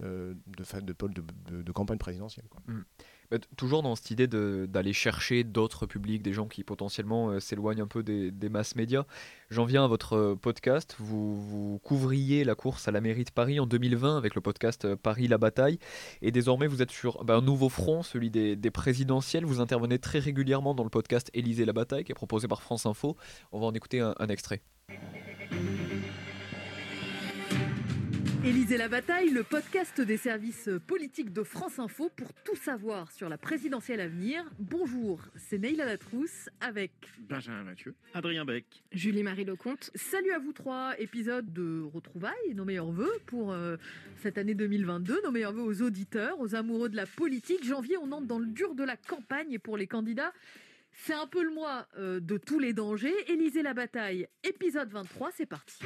de, 0.00 0.36
de, 0.80 0.92
de, 1.50 1.62
de, 1.62 1.72
campagne 1.72 1.98
présidentielle. 1.98 2.46
Quoi. 2.50 2.62
Mm. 2.66 2.84
Bah, 3.30 3.36
toujours 3.56 3.82
dans 3.82 3.94
cette 3.94 4.10
idée 4.10 4.26
d'aller 4.26 4.94
chercher 4.94 5.44
d'autres 5.44 5.84
publics, 5.84 6.22
des 6.22 6.32
gens 6.32 6.46
qui 6.46 6.64
potentiellement 6.64 7.28
euh, 7.28 7.40
s'éloignent 7.40 7.82
un 7.82 7.86
peu 7.86 8.02
des, 8.02 8.48
masses 8.48 8.74
médias. 8.74 9.04
J'en 9.50 9.66
viens 9.66 9.84
à 9.84 9.86
votre 9.86 10.14
euh, 10.16 10.34
podcast. 10.34 10.96
Vous, 10.98 11.78
couvriez 11.84 12.44
la 12.44 12.54
course 12.54 12.88
à 12.88 12.90
la 12.90 13.02
mairie 13.02 13.24
de 13.24 13.30
Paris 13.30 13.60
en 13.60 13.66
2020 13.66 14.16
avec 14.16 14.34
le 14.34 14.40
podcast 14.40 14.86
euh, 14.86 14.96
Paris 14.96 15.28
la 15.28 15.36
bataille. 15.36 15.78
Et 16.22 16.30
désormais, 16.30 16.66
vous 16.66 16.80
êtes 16.80 16.90
sur 16.90 17.22
bah, 17.24 17.36
un 17.36 17.42
nouveau 17.42 17.68
front, 17.68 18.02
celui 18.02 18.30
des, 18.30 18.56
présidentielles. 18.70 19.44
Vous 19.44 19.60
intervenez 19.60 19.98
très 19.98 20.20
régulièrement 20.20 20.74
dans 20.74 20.84
le 20.84 20.90
podcast 20.90 21.30
Élysée 21.34 21.66
la 21.66 21.72
bataille, 21.74 22.04
qui 22.04 22.12
est 22.12 22.14
proposé 22.14 22.48
par 22.48 22.62
France 22.62 22.86
Info. 22.86 23.16
On 23.52 23.60
va 23.60 23.66
en 23.66 23.74
écouter 23.74 24.00
un 24.00 24.28
extrait. 24.28 24.62
Élisée 28.48 28.78
la 28.78 28.88
bataille, 28.88 29.28
le 29.28 29.42
podcast 29.42 30.00
des 30.00 30.16
services 30.16 30.70
politiques 30.86 31.34
de 31.34 31.42
France 31.42 31.78
Info 31.78 32.08
pour 32.16 32.32
tout 32.32 32.56
savoir 32.56 33.12
sur 33.12 33.28
la 33.28 33.36
présidentielle 33.36 34.00
à 34.00 34.08
venir. 34.08 34.42
Bonjour, 34.58 35.20
c'est 35.36 35.58
Neila 35.58 35.84
Latrousse 35.84 36.48
avec 36.62 36.92
Benjamin 37.18 37.62
Mathieu, 37.62 37.94
Adrien 38.14 38.46
Beck, 38.46 38.64
Julie-Marie 38.90 39.44
Lecomte. 39.44 39.90
Salut 39.94 40.32
à 40.32 40.38
vous 40.38 40.54
trois, 40.54 40.98
épisode 40.98 41.52
de 41.52 41.82
retrouvailles, 41.92 42.54
nos 42.54 42.64
meilleurs 42.64 42.90
voeux 42.90 43.18
pour 43.26 43.52
euh, 43.52 43.76
cette 44.22 44.38
année 44.38 44.54
2022, 44.54 45.20
nos 45.24 45.30
meilleurs 45.30 45.52
voeux 45.52 45.64
aux 45.64 45.82
auditeurs, 45.82 46.40
aux 46.40 46.54
amoureux 46.54 46.88
de 46.88 46.96
la 46.96 47.04
politique. 47.04 47.66
Janvier, 47.66 47.98
on 47.98 48.10
entre 48.12 48.28
dans 48.28 48.38
le 48.38 48.46
dur 48.46 48.74
de 48.74 48.82
la 48.82 48.96
campagne 48.96 49.52
et 49.52 49.58
pour 49.58 49.76
les 49.76 49.86
candidats. 49.86 50.32
C'est 50.94 51.12
un 51.12 51.26
peu 51.26 51.44
le 51.44 51.52
mois 51.52 51.86
euh, 51.98 52.18
de 52.18 52.38
tous 52.38 52.58
les 52.58 52.72
dangers. 52.72 53.12
Élisée 53.30 53.62
la 53.62 53.74
bataille, 53.74 54.26
épisode 54.42 54.88
23, 54.88 55.32
c'est 55.36 55.44
parti. 55.44 55.84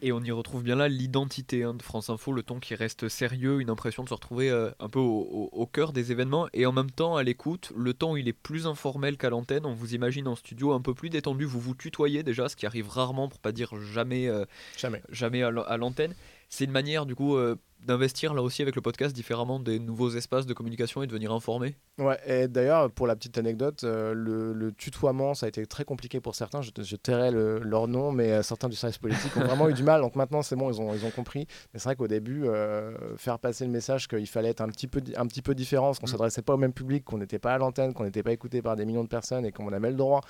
Et 0.00 0.12
on 0.12 0.20
y 0.22 0.30
retrouve 0.30 0.62
bien 0.62 0.76
là 0.76 0.88
l'identité 0.88 1.64
hein, 1.64 1.74
de 1.74 1.82
France 1.82 2.10
Info, 2.10 2.32
le 2.32 2.42
ton 2.42 2.60
qui 2.60 2.74
reste 2.74 3.08
sérieux, 3.08 3.60
une 3.60 3.70
impression 3.70 4.04
de 4.04 4.08
se 4.08 4.14
retrouver 4.14 4.50
euh, 4.50 4.70
un 4.78 4.88
peu 4.88 5.00
au, 5.00 5.68
cœur 5.72 5.92
des 5.92 6.12
événements 6.12 6.48
et 6.52 6.66
en 6.66 6.72
même 6.72 6.90
temps 6.90 7.16
à 7.16 7.22
l'écoute, 7.22 7.72
le 7.76 7.92
temps 7.92 8.16
il 8.16 8.28
est 8.28 8.32
plus 8.32 8.66
informel 8.66 9.16
qu'à 9.16 9.30
l'antenne, 9.30 9.66
on 9.66 9.74
vous 9.74 9.94
imagine 9.94 10.28
en 10.28 10.36
studio 10.36 10.72
un 10.72 10.80
peu 10.80 10.94
plus 10.94 11.10
détendu, 11.10 11.44
vous 11.44 11.60
vous 11.60 11.74
tutoyez 11.74 12.22
déjà, 12.22 12.48
ce 12.48 12.56
qui 12.56 12.64
arrive 12.64 12.88
rarement 12.88 13.28
pour 13.28 13.40
pas 13.40 13.52
dire 13.52 13.78
jamais, 13.80 14.28
euh, 14.28 14.44
jamais. 14.76 15.02
jamais 15.10 15.42
à 15.42 15.76
l'antenne. 15.76 16.14
C'est 16.48 16.64
une 16.64 16.70
manière 16.70 17.04
du 17.04 17.14
coup 17.14 17.36
euh, 17.36 17.56
d'investir 17.80 18.34
là 18.34 18.42
aussi 18.42 18.62
avec 18.62 18.74
le 18.76 18.82
podcast 18.82 19.14
différemment 19.14 19.60
des 19.60 19.78
nouveaux 19.78 20.10
espaces 20.10 20.46
de 20.46 20.54
communication 20.54 21.02
et 21.02 21.06
de 21.06 21.12
venir 21.12 21.32
informer 21.32 21.76
Ouais, 21.98 22.18
et 22.26 22.48
d'ailleurs, 22.48 22.90
pour 22.90 23.06
la 23.06 23.16
petite 23.16 23.38
anecdote, 23.38 23.82
euh, 23.82 24.14
le, 24.14 24.72
tutoiement, 24.72 25.34
ça 25.34 25.46
a 25.46 25.48
été 25.48 25.66
très 25.66 25.84
compliqué 25.84 26.20
pour 26.20 26.34
certains. 26.34 26.62
Je, 26.62 26.70
je 26.78 26.96
tairai 26.96 27.30
leur 27.32 27.88
nom, 27.88 28.12
mais 28.12 28.30
euh, 28.30 28.42
certains 28.42 28.68
du 28.68 28.76
service 28.76 28.98
politique 28.98 29.36
ont 29.36 29.44
vraiment 29.44 29.68
eu 29.68 29.74
du 29.74 29.82
mal. 29.82 30.00
Donc 30.00 30.14
maintenant, 30.14 30.42
c'est 30.42 30.54
bon, 30.54 30.70
ils 30.70 30.80
ont, 30.80 30.94
ils 30.94 31.04
ont 31.04 31.10
compris. 31.10 31.46
Mais 31.72 31.80
c'est 31.80 31.88
vrai 31.88 31.96
qu'au 31.96 32.06
début, 32.06 32.44
euh, 32.44 33.16
faire 33.16 33.38
passer 33.38 33.64
le 33.64 33.72
message 33.72 34.06
qu'il 34.06 34.28
fallait 34.28 34.50
être 34.50 34.60
un 34.60 34.68
petit 34.68 34.86
peu, 34.86 35.02
un 35.16 35.26
petit 35.26 35.42
peu 35.42 35.54
différent, 35.54 35.92
qu'on 35.92 36.06
ne 36.06 36.08
mm. 36.08 36.12
s'adressait 36.12 36.42
pas 36.42 36.54
au 36.54 36.58
même 36.58 36.72
public, 36.72 37.04
qu'on 37.04 37.18
n'était 37.18 37.40
pas 37.40 37.54
à 37.54 37.58
l'antenne, 37.58 37.94
qu'on 37.94 38.04
n'était 38.04 38.22
pas 38.22 38.32
écouté 38.32 38.62
par 38.62 38.76
des 38.76 38.84
millions 38.84 39.04
de 39.04 39.08
personnes 39.08 39.44
et 39.44 39.50
qu'on 39.50 39.72
avait 39.72 39.90
le 39.90 39.96
droit 39.96 40.20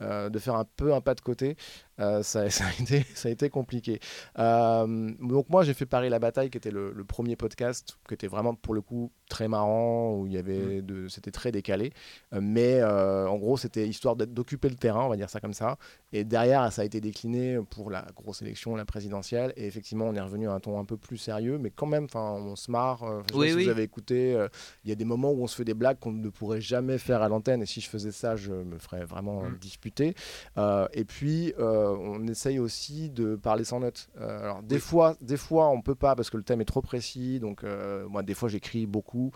de 0.00 0.38
faire 0.38 0.54
un 0.54 0.64
peu 0.64 0.94
un 0.94 1.00
pas 1.00 1.14
de 1.14 1.20
côté, 1.20 1.56
ça, 1.98 2.22
ça, 2.22 2.64
a 2.64 2.82
été, 2.82 3.04
ça 3.14 3.28
a 3.28 3.32
été 3.32 3.50
compliqué. 3.50 4.00
donc 4.36 5.48
moi, 5.48 5.62
j'ai 5.62 5.74
fait 5.74 5.86
Paris 5.86 6.08
la 6.08 6.18
bataille, 6.18 6.50
qui 6.50 6.58
était 6.58 6.70
le, 6.70 6.92
le, 6.92 7.04
premier 7.04 7.36
podcast, 7.36 7.98
qui 8.08 8.14
était 8.14 8.26
vraiment 8.26 8.54
pour 8.54 8.74
le 8.74 8.80
coup 8.80 9.10
très 9.28 9.48
marrant, 9.48 10.14
où 10.14 10.26
il 10.26 10.32
y 10.32 10.38
avait 10.38 10.82
de, 10.82 11.08
c'était 11.08 11.30
très 11.30 11.52
décalé, 11.52 11.92
mais 12.32 12.82
en 12.82 13.36
gros, 13.36 13.56
c'était 13.56 13.86
histoire 13.86 14.16
d'occuper 14.16 14.68
le 14.68 14.76
terrain, 14.76 15.04
on 15.04 15.08
va 15.08 15.16
dire 15.16 15.30
ça 15.30 15.40
comme 15.40 15.54
ça. 15.54 15.76
Et 16.12 16.24
derrière, 16.24 16.72
ça 16.72 16.82
a 16.82 16.84
été 16.84 17.00
décliné 17.00 17.58
pour 17.70 17.90
la 17.90 18.06
grosse 18.16 18.42
élection, 18.42 18.74
la 18.76 18.84
présidentielle, 18.84 19.52
et 19.56 19.66
effectivement, 19.66 20.06
on 20.06 20.14
est 20.14 20.20
revenu 20.20 20.48
à 20.48 20.52
un 20.52 20.60
ton 20.60 20.78
un 20.78 20.84
peu 20.84 20.96
plus 20.96 21.18
sérieux, 21.18 21.58
mais 21.58 21.70
quand 21.70 21.86
même, 21.86 22.04
enfin, 22.04 22.32
on 22.32 22.56
se 22.56 22.70
marre. 22.70 23.04
je 23.30 23.36
oui, 23.36 23.50
sais 23.50 23.58
si 23.58 23.64
vous 23.64 23.70
avez 23.70 23.82
écouté, 23.82 24.46
il 24.84 24.88
y 24.88 24.92
a 24.92 24.96
des 24.96 25.04
moments 25.04 25.30
où 25.30 25.42
on 25.42 25.46
se 25.46 25.56
fait 25.56 25.64
des 25.64 25.74
blagues 25.74 25.98
qu'on 25.98 26.12
ne 26.12 26.28
pourrait 26.28 26.60
jamais 26.60 26.98
faire 26.98 27.22
à 27.22 27.28
l'antenne, 27.28 27.62
et 27.62 27.66
si 27.66 27.80
je 27.80 27.88
faisais 27.88 28.12
ça, 28.12 28.36
je 28.36 28.52
me 28.52 28.78
ferais 28.78 29.04
vraiment 29.04 29.42
mmh. 29.42 29.58
disputer. 29.58 29.89
Et 29.98 31.04
puis, 31.04 31.52
on 31.58 32.26
essaye 32.26 32.58
aussi 32.58 33.10
de 33.10 33.36
parler 33.36 33.64
sans 33.64 33.80
notes. 33.80 34.08
alors, 34.18 34.62
des 34.62 34.78
fois, 34.78 35.16
des 35.20 35.36
fois, 35.36 35.70
on 35.70 35.82
peut 35.82 35.94
pas 35.94 36.14
parce 36.14 36.30
que 36.30 36.36
le 36.36 36.42
thème 36.42 36.60
est 36.60 36.66
trop 36.66 36.82
précis. 36.82 37.40
Donc, 37.40 37.64
moi, 38.08 38.22
des 38.22 38.34
fois, 38.34 38.48
j'écris 38.48 38.86
beaucoup 38.86 39.32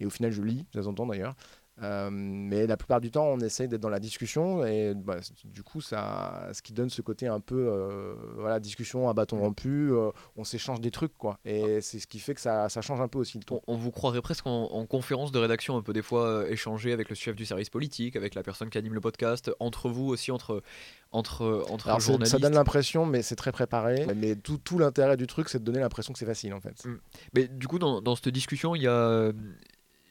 et 0.00 0.06
au 0.06 0.10
final, 0.10 0.30
je 0.30 0.42
lis, 0.42 0.66
de 0.72 0.80
temps 0.80 0.88
en 0.88 0.94
temps 0.94 1.06
d'ailleurs. 1.06 1.34
Euh, 1.82 2.08
mais 2.10 2.66
la 2.66 2.76
plupart 2.76 3.00
du 3.00 3.10
temps, 3.10 3.26
on 3.26 3.38
essaye 3.40 3.68
d'être 3.68 3.80
dans 3.80 3.90
la 3.90 4.00
discussion 4.00 4.64
et 4.64 4.94
bah, 4.94 5.18
du 5.44 5.62
coup, 5.62 5.80
ça, 5.80 6.48
ce 6.52 6.62
qui 6.62 6.72
donne 6.72 6.88
ce 6.88 7.02
côté 7.02 7.26
un 7.26 7.40
peu, 7.40 7.68
euh, 7.68 8.14
voilà, 8.36 8.60
discussion 8.60 9.08
à 9.08 9.12
bâton 9.12 9.38
rompu, 9.38 9.90
euh, 9.92 10.10
on 10.36 10.44
s'échange 10.44 10.80
des 10.80 10.90
trucs, 10.90 11.16
quoi. 11.18 11.38
Et 11.44 11.80
c'est 11.82 11.98
ce 11.98 12.06
qui 12.06 12.18
fait 12.18 12.34
que 12.34 12.40
ça, 12.40 12.68
ça, 12.70 12.80
change 12.80 13.00
un 13.00 13.08
peu 13.08 13.18
aussi 13.18 13.36
le 13.36 13.44
ton. 13.44 13.60
On, 13.66 13.76
vous 13.76 13.90
croirait 13.90 14.22
presque 14.22 14.46
en, 14.46 14.86
conférence 14.86 15.32
de 15.32 15.38
rédaction, 15.38 15.76
un 15.76 15.82
peu 15.82 15.92
des 15.92 16.02
fois 16.02 16.48
échanger 16.48 16.92
avec 16.92 17.10
le 17.10 17.14
chef 17.14 17.36
du 17.36 17.44
service 17.44 17.68
politique, 17.68 18.16
avec 18.16 18.34
la 18.34 18.42
personne 18.42 18.70
qui 18.70 18.78
anime 18.78 18.94
le 18.94 19.00
podcast, 19.00 19.50
entre 19.60 19.90
vous 19.90 20.06
aussi, 20.06 20.30
entre 20.30 20.62
entre, 21.12 21.64
entre 21.70 22.00
journalistes. 22.00 22.32
Ça 22.32 22.38
donne 22.38 22.54
l'impression, 22.54 23.06
mais 23.06 23.22
c'est 23.22 23.36
très 23.36 23.52
préparé. 23.52 24.06
Mais 24.16 24.34
tout, 24.34 24.58
tout 24.58 24.78
l'intérêt 24.78 25.16
du 25.16 25.26
truc, 25.26 25.48
c'est 25.48 25.58
de 25.58 25.64
donner 25.64 25.80
l'impression 25.80 26.12
que 26.12 26.18
c'est 26.18 26.26
facile, 26.26 26.52
en 26.52 26.60
fait. 26.60 26.84
Mm. 26.84 26.98
Mais 27.34 27.48
du 27.48 27.68
coup, 27.68 27.78
dans, 27.78 28.02
dans 28.02 28.16
cette 28.16 28.28
discussion, 28.28 28.74
il 28.74 28.82
y 28.82 28.86
a 28.86 29.32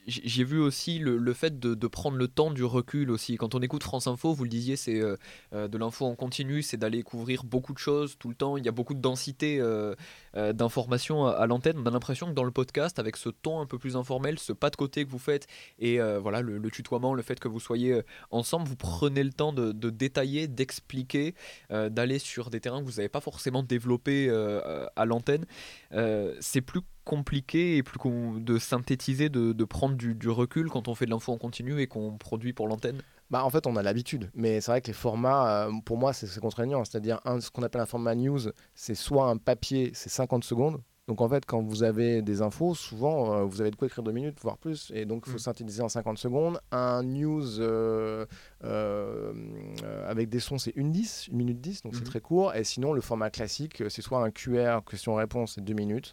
j'ai 0.06 0.44
vu 0.44 0.60
aussi 0.60 0.98
le, 0.98 1.32
fait 1.32 1.58
de, 1.58 1.86
prendre 1.86 2.16
le 2.16 2.28
temps 2.28 2.50
du 2.50 2.64
recul 2.64 3.10
aussi. 3.10 3.36
Quand 3.36 3.54
on 3.54 3.60
écoute 3.60 3.82
France 3.82 4.06
Info, 4.06 4.32
vous 4.32 4.44
le 4.44 4.50
disiez, 4.50 4.76
c'est 4.76 5.00
euh, 5.00 5.16
euh, 5.52 5.68
de 5.68 5.78
l'info 5.78 6.06
en 6.06 6.14
continu, 6.14 6.62
c'est 6.62 6.76
d'aller 6.76 7.02
couvrir 7.02 7.44
beaucoup 7.44 7.72
de 7.72 7.78
choses 7.78 8.16
tout 8.18 8.28
le 8.28 8.34
temps. 8.34 8.56
Il 8.56 8.64
y 8.64 8.68
a 8.68 8.72
beaucoup 8.72 8.94
de 8.94 9.00
densité 9.00 9.58
euh, 9.60 9.94
d'informations 10.52 11.26
à, 11.26 11.46
l'antenne. 11.46 11.76
On 11.78 11.86
a 11.86 11.90
l'impression 11.90 12.28
que 12.28 12.32
dans 12.32 12.44
le 12.44 12.50
podcast, 12.50 12.98
avec 12.98 13.16
ce 13.16 13.28
ton 13.28 13.60
un 13.60 13.66
peu 13.66 13.78
plus 13.78 13.96
informel, 13.96 14.38
ce 14.38 14.52
pas 14.52 14.70
de 14.70 14.76
côté 14.76 15.04
que 15.04 15.10
vous 15.10 15.18
faites 15.18 15.46
et 15.78 15.98
voilà 16.20 16.40
le, 16.40 16.70
tutoiement, 16.70 17.14
le 17.14 17.22
fait 17.22 17.40
que 17.40 17.48
vous 17.48 17.60
soyez 17.60 18.00
ensemble, 18.30 18.68
vous 18.68 18.76
prenez 18.76 19.22
le 19.22 19.32
temps 19.32 19.52
de, 19.52 19.72
de 19.72 19.90
détailler, 19.90 20.46
d'expliquer, 20.48 21.34
d'aller 21.70 22.18
sur 22.18 22.50
des 22.50 22.60
terrains 22.60 22.80
que 22.80 22.86
vous 22.86 22.96
n'avez 22.96 23.08
pas 23.08 23.20
forcément 23.20 23.62
développés 23.62 24.30
à 24.96 25.04
l'antenne. 25.04 25.46
c'est 26.40 26.60
plus 26.60 26.82
compliqué 27.06 27.76
et 27.76 27.82
plus 27.82 27.98
de 28.40 28.58
synthétiser, 28.58 29.30
de, 29.30 29.64
prendre 29.64 29.94
du, 29.94 30.28
recul 30.28 30.68
quand 30.68 30.88
on 30.88 30.94
fait 30.94 31.06
de 31.06 31.10
l'info 31.10 31.32
en 31.32 31.38
continu 31.38 31.80
et 31.80 31.86
qu'on 31.86 32.18
produit 32.18 32.52
pour 32.52 32.68
l'antenne? 32.68 33.00
Bah, 33.30 33.44
en 33.44 33.50
fait, 33.50 33.66
on 33.66 33.76
a 33.76 33.82
l'habitude, 33.82 34.30
mais 34.34 34.60
c'est 34.60 34.70
vrai 34.70 34.80
que 34.82 34.88
les 34.88 34.92
formats, 34.92 35.66
euh, 35.66 35.72
pour 35.84 35.96
moi, 35.96 36.12
c'est 36.12 36.40
contraignant. 36.40 36.84
C'est-à-dire, 36.84 37.20
ce 37.40 37.50
qu'on 37.50 37.62
appelle 37.62 37.80
un 37.80 37.86
format 37.86 38.14
news, 38.14 38.40
c'est 38.74 38.94
soit 38.94 39.26
un 39.28 39.36
papier, 39.36 39.90
c'est 39.94 40.10
50 40.10 40.44
secondes, 40.44 40.80
donc 41.08 41.20
en 41.20 41.28
fait, 41.28 41.46
quand 41.46 41.62
vous 41.62 41.84
avez 41.84 42.20
des 42.20 42.42
infos, 42.42 42.74
souvent 42.74 43.32
euh, 43.32 43.44
vous 43.44 43.60
avez 43.60 43.70
de 43.70 43.76
quoi 43.76 43.86
écrire 43.86 44.02
deux 44.02 44.12
minutes, 44.12 44.38
voire 44.40 44.58
plus, 44.58 44.90
et 44.92 45.04
donc 45.04 45.22
il 45.26 45.30
faut 45.30 45.36
mm. 45.36 45.40
synthétiser 45.40 45.82
en 45.82 45.88
50 45.88 46.18
secondes. 46.18 46.58
Un 46.72 47.04
news 47.04 47.60
euh, 47.60 48.26
euh, 48.64 49.32
avec 50.08 50.28
des 50.28 50.40
sons, 50.40 50.58
c'est 50.58 50.74
une 50.74 50.90
10, 50.90 51.28
une 51.28 51.36
minute 51.36 51.60
10, 51.60 51.82
donc 51.82 51.94
c'est 51.94 52.00
mm-hmm. 52.00 52.04
très 52.06 52.20
court. 52.20 52.54
Et 52.56 52.64
sinon, 52.64 52.92
le 52.92 53.00
format 53.00 53.30
classique, 53.30 53.84
c'est 53.88 54.02
soit 54.02 54.20
un 54.20 54.32
QR, 54.32 54.80
question-réponse, 54.88 55.54
c'est 55.54 55.60
deux 55.64 55.74
minutes. 55.74 56.12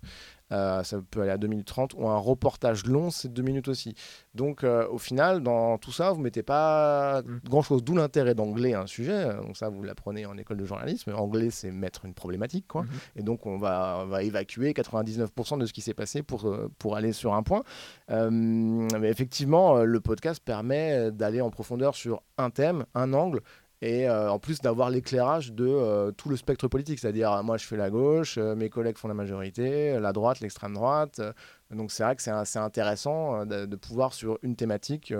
Ça 0.83 0.97
peut 1.09 1.21
aller 1.21 1.31
à 1.31 1.37
2 1.37 1.47
minutes 1.47 1.67
30, 1.67 1.93
ou 1.95 2.07
un 2.07 2.17
reportage 2.17 2.85
long, 2.85 3.09
c'est 3.09 3.31
deux 3.31 3.43
minutes 3.43 3.67
aussi. 3.67 3.95
Donc 4.35 4.63
au 4.63 4.97
final, 4.97 5.41
dans 5.41 5.77
tout 5.77 5.91
ça, 5.91 6.11
vous 6.11 6.19
ne 6.19 6.23
mettez 6.23 6.43
pas 6.43 7.21
mm. 7.21 7.39
grand-chose, 7.45 7.83
d'où 7.83 7.95
l'intérêt 7.95 8.35
d'anglais 8.35 8.73
un 8.73 8.87
sujet. 8.87 9.33
Donc 9.35 9.57
ça, 9.57 9.69
vous 9.69 9.83
l'apprenez 9.83 10.25
en 10.25 10.37
école 10.37 10.57
de 10.57 10.65
journalisme. 10.65 11.13
Anglais, 11.15 11.49
c'est 11.49 11.71
mettre 11.71 12.05
une 12.05 12.13
problématique, 12.13 12.67
quoi. 12.67 12.83
Mm-hmm. 12.83 13.19
Et 13.19 13.23
donc 13.23 13.45
on 13.45 13.57
va, 13.57 14.01
on 14.03 14.07
va 14.07 14.23
évacuer 14.23 14.71
99% 14.71 15.57
de 15.57 15.65
ce 15.65 15.73
qui 15.73 15.81
s'est 15.81 15.93
passé 15.93 16.23
pour, 16.23 16.47
euh, 16.47 16.69
pour 16.77 16.95
aller 16.95 17.13
sur 17.13 17.33
un 17.33 17.43
point. 17.43 17.63
Euh, 18.11 18.29
mais 18.29 19.09
effectivement, 19.09 19.77
euh, 19.77 19.85
le 19.85 19.99
podcast 19.99 20.41
permet 20.43 21.11
d'aller 21.11 21.41
en 21.41 21.49
profondeur 21.49 21.95
sur 21.95 22.21
un 22.37 22.49
thème, 22.49 22.85
un 22.93 23.13
angle, 23.13 23.41
et 23.83 24.09
en 24.09 24.39
plus 24.39 24.61
d'avoir 24.61 24.89
l'éclairage 24.89 25.51
de 25.51 26.11
tout 26.11 26.29
le 26.29 26.37
spectre 26.37 26.69
politique, 26.69 26.99
c'est-à-dire 26.99 27.43
moi 27.43 27.57
je 27.57 27.65
fais 27.65 27.75
la 27.75 27.89
gauche, 27.89 28.37
mes 28.37 28.69
collègues 28.69 28.97
font 28.97 29.09
la 29.09 29.13
majorité, 29.13 29.99
la 29.99 30.13
droite, 30.13 30.39
l'extrême 30.39 30.73
droite. 30.73 31.19
donc 31.69 31.91
c'est 31.91 32.03
vrai 32.03 32.15
que 32.15 32.21
c'est 32.21 32.31
assez 32.31 32.59
intéressant 32.59 33.45
de, 33.45 33.75
pouvoir 33.75 34.13
sur 34.13 34.39
une 34.41 34.55
thématique 34.55 35.13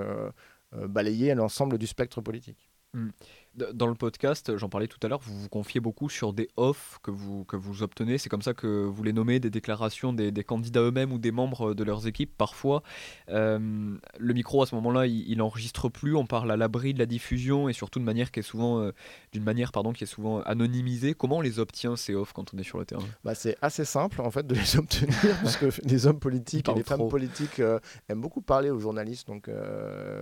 balayer 0.71 1.36
l'ensemble 1.36 1.78
du 1.78 1.88
spectre 1.88 2.21
politique. 2.21 2.69
Mmh. 2.94 3.10
Dans 3.56 3.86
le 3.86 3.94
podcast, 3.94 4.58
j'en 4.58 4.68
parlais 4.68 4.88
tout 4.88 4.98
à 5.04 5.08
l'heure, 5.08 5.20
vous 5.20 5.42
vous 5.42 5.50
confiez 5.50 5.80
beaucoup 5.80 6.10
sur 6.10 6.34
des 6.34 6.50
offs 6.58 6.98
que 7.04 7.12
vous, 7.12 7.46
que 7.46 7.56
vous 7.56 7.84
obtenez. 7.84 8.18
C'est 8.18 8.30
comme 8.30 8.42
ça 8.42 8.56
que 8.56 8.68
vous 8.68 9.04
les 9.04 9.14
nommez, 9.14 9.40
des 9.40 9.52
déclarations 9.52 10.12
des, 10.12 10.32
des 10.32 10.44
candidats 10.44 10.82
eux-mêmes 10.82 11.12
ou 11.12 11.20
des 11.20 11.32
membres 11.32 11.76
de 11.76 11.84
leurs 11.84 12.08
équipes 12.08 12.36
parfois. 12.36 12.82
Euh, 13.30 13.96
le 14.18 14.34
micro, 14.34 14.64
à 14.64 14.66
ce 14.66 14.74
moment-là, 14.74 15.06
il, 15.06 15.38
n'enregistre 15.38 15.88
plus. 15.88 16.16
On 16.16 16.26
parle 16.26 16.50
à 16.52 16.58
l'abri 16.58 16.96
de 16.96 17.00
la 17.00 17.06
diffusion 17.06 17.70
et 17.70 17.74
surtout 17.74 18.00
de 18.00 18.06
manière 18.06 18.32
qui 18.32 18.40
est 18.40 18.44
souvent, 18.44 18.80
euh, 18.80 18.92
d'une 19.34 19.44
manière 19.44 19.72
pardon, 19.72 19.94
qui 19.94 20.04
est 20.04 20.08
souvent 20.08 20.42
anonymisée. 20.42 21.14
Comment 21.14 21.38
on 21.38 21.42
les 21.42 21.60
obtient 21.60 21.96
ces 21.96 22.16
offs 22.16 22.34
quand 22.34 22.56
on 22.56 22.58
est 22.58 22.64
sur 22.64 22.80
le 22.80 22.86
terrain? 22.86 23.06
Bah, 23.24 23.36
C'est 23.36 23.56
assez 23.62 23.86
simple 23.86 24.20
en 24.22 24.32
fait 24.32 24.48
de 24.48 24.56
les 24.56 24.76
obtenir 24.78 25.14
parce 25.44 25.58
que 25.58 25.70
les 25.84 26.08
hommes 26.08 26.20
politiques 26.20 26.70
et 26.70 26.74
les 26.74 26.84
femmes 26.84 27.08
politiques 27.08 27.60
euh, 27.60 27.80
aiment 28.10 28.22
beaucoup 28.22 28.42
parler 28.42 28.72
aux 28.72 28.80
journalistes. 28.80 29.28
Donc 29.28 29.48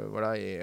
voilà, 0.09 0.37
et 0.37 0.61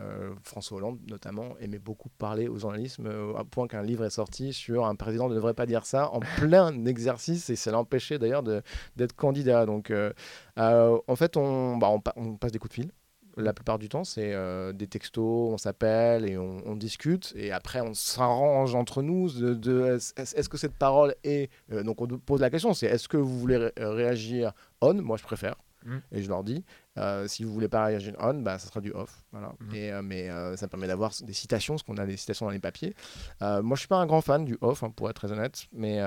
euh, 0.00 0.32
François 0.44 0.78
Hollande 0.78 1.00
notamment 1.08 1.58
aimait 1.58 1.80
beaucoup 1.80 2.08
parler 2.08 2.46
aux 2.46 2.56
journalistes 2.56 3.00
euh, 3.00 3.34
à 3.34 3.44
point 3.44 3.66
qu'un 3.66 3.82
livre 3.82 4.04
est 4.04 4.10
sorti 4.10 4.52
sur 4.52 4.86
un 4.86 4.94
président 4.94 5.28
ne 5.28 5.34
devrait 5.34 5.54
pas 5.54 5.66
dire 5.66 5.84
ça 5.86 6.12
en 6.12 6.20
plein 6.38 6.84
exercice 6.84 7.50
et 7.50 7.56
ça 7.56 7.72
l'empêchait 7.72 8.18
d'ailleurs 8.18 8.44
d'être 8.44 9.16
candidat. 9.16 9.66
Donc 9.66 9.90
euh, 9.90 10.12
en 10.56 11.16
fait 11.16 11.36
on, 11.36 11.78
bah, 11.78 11.90
on, 12.14 12.36
passe 12.36 12.52
des 12.52 12.60
coups 12.60 12.76
de 12.76 12.82
fil. 12.82 12.92
La 13.36 13.52
plupart 13.52 13.78
du 13.78 13.88
temps, 13.88 14.02
c'est 14.02 14.34
des 14.74 14.88
textos, 14.88 15.52
on 15.52 15.58
s'appelle 15.58 16.28
et 16.28 16.36
on, 16.36 16.74
discute. 16.74 17.32
Et 17.36 17.52
après, 17.52 17.80
on 17.80 17.94
s'arrange 17.94 18.74
entre 18.74 19.00
nous 19.00 19.30
de, 19.30 19.96
est-ce 20.16 20.48
que 20.48 20.56
cette 20.56 20.74
parole 20.74 21.14
est. 21.22 21.48
donc, 21.70 22.00
on 22.02 22.08
pose 22.18 22.40
la 22.40 22.50
question 22.50 22.74
c'est 22.74 22.86
est-ce 22.86 23.06
que 23.06 23.16
vous 23.16 23.38
voulez 23.38 23.70
réagir 23.76 24.54
on? 24.80 24.94
Moi, 24.94 25.16
je 25.18 25.22
préfère. 25.22 25.54
Mmh. 25.84 25.96
Et 26.12 26.22
je 26.22 26.28
leur 26.28 26.44
dis, 26.44 26.64
euh, 26.96 27.28
si 27.28 27.44
vous 27.44 27.52
voulez 27.52 27.68
pas 27.68 27.84
réagir 27.84 28.14
on, 28.20 28.34
bah, 28.34 28.58
ça 28.58 28.68
sera 28.68 28.80
du 28.80 28.92
off. 28.92 29.24
Voilà. 29.32 29.52
Mhm. 29.60 29.74
Et, 29.74 29.92
euh, 29.92 30.02
mais 30.02 30.30
euh, 30.30 30.56
ça 30.56 30.68
permet 30.68 30.86
d'avoir 30.86 31.12
des 31.22 31.32
citations, 31.32 31.74
parce 31.74 31.82
qu'on 31.82 31.96
a 31.96 32.06
des 32.06 32.16
citations 32.16 32.46
dans 32.46 32.52
les 32.52 32.58
papiers. 32.58 32.94
moi, 33.40 33.74
je 33.74 33.80
suis 33.80 33.88
pas 33.88 33.98
un 33.98 34.06
grand 34.06 34.20
fan 34.20 34.44
du 34.44 34.58
off, 34.60 34.82
hein, 34.82 34.90
pour 34.90 35.08
être 35.08 35.16
très 35.16 35.32
honnête, 35.32 35.66
mais 35.72 36.00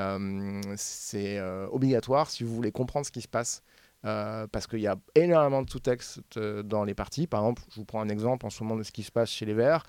c'est 0.75 1.41
obligatoire 1.71 2.29
si 2.29 2.43
vous 2.43 2.53
voulez 2.53 2.71
comprendre 2.71 3.05
ce 3.05 3.11
qui 3.11 3.21
se 3.21 3.27
passe. 3.27 3.63
parce 4.01 4.67
qu'il 4.67 4.79
y 4.79 4.87
a 4.87 4.97
énormément 5.15 5.61
de 5.61 5.69
sous-textes 5.69 6.21
dans 6.37 6.83
les 6.83 6.93
parties. 6.93 7.27
Par 7.27 7.41
exemple, 7.41 7.63
je 7.69 7.75
vous 7.75 7.85
prends 7.85 8.01
un 8.01 8.09
exemple 8.09 8.45
en 8.45 8.49
ce 8.49 8.63
moment 8.63 8.77
de 8.77 8.83
ce 8.83 8.91
qui 8.91 9.03
se 9.03 9.11
passe 9.11 9.29
chez 9.29 9.45
les 9.45 9.53
Verts. 9.53 9.85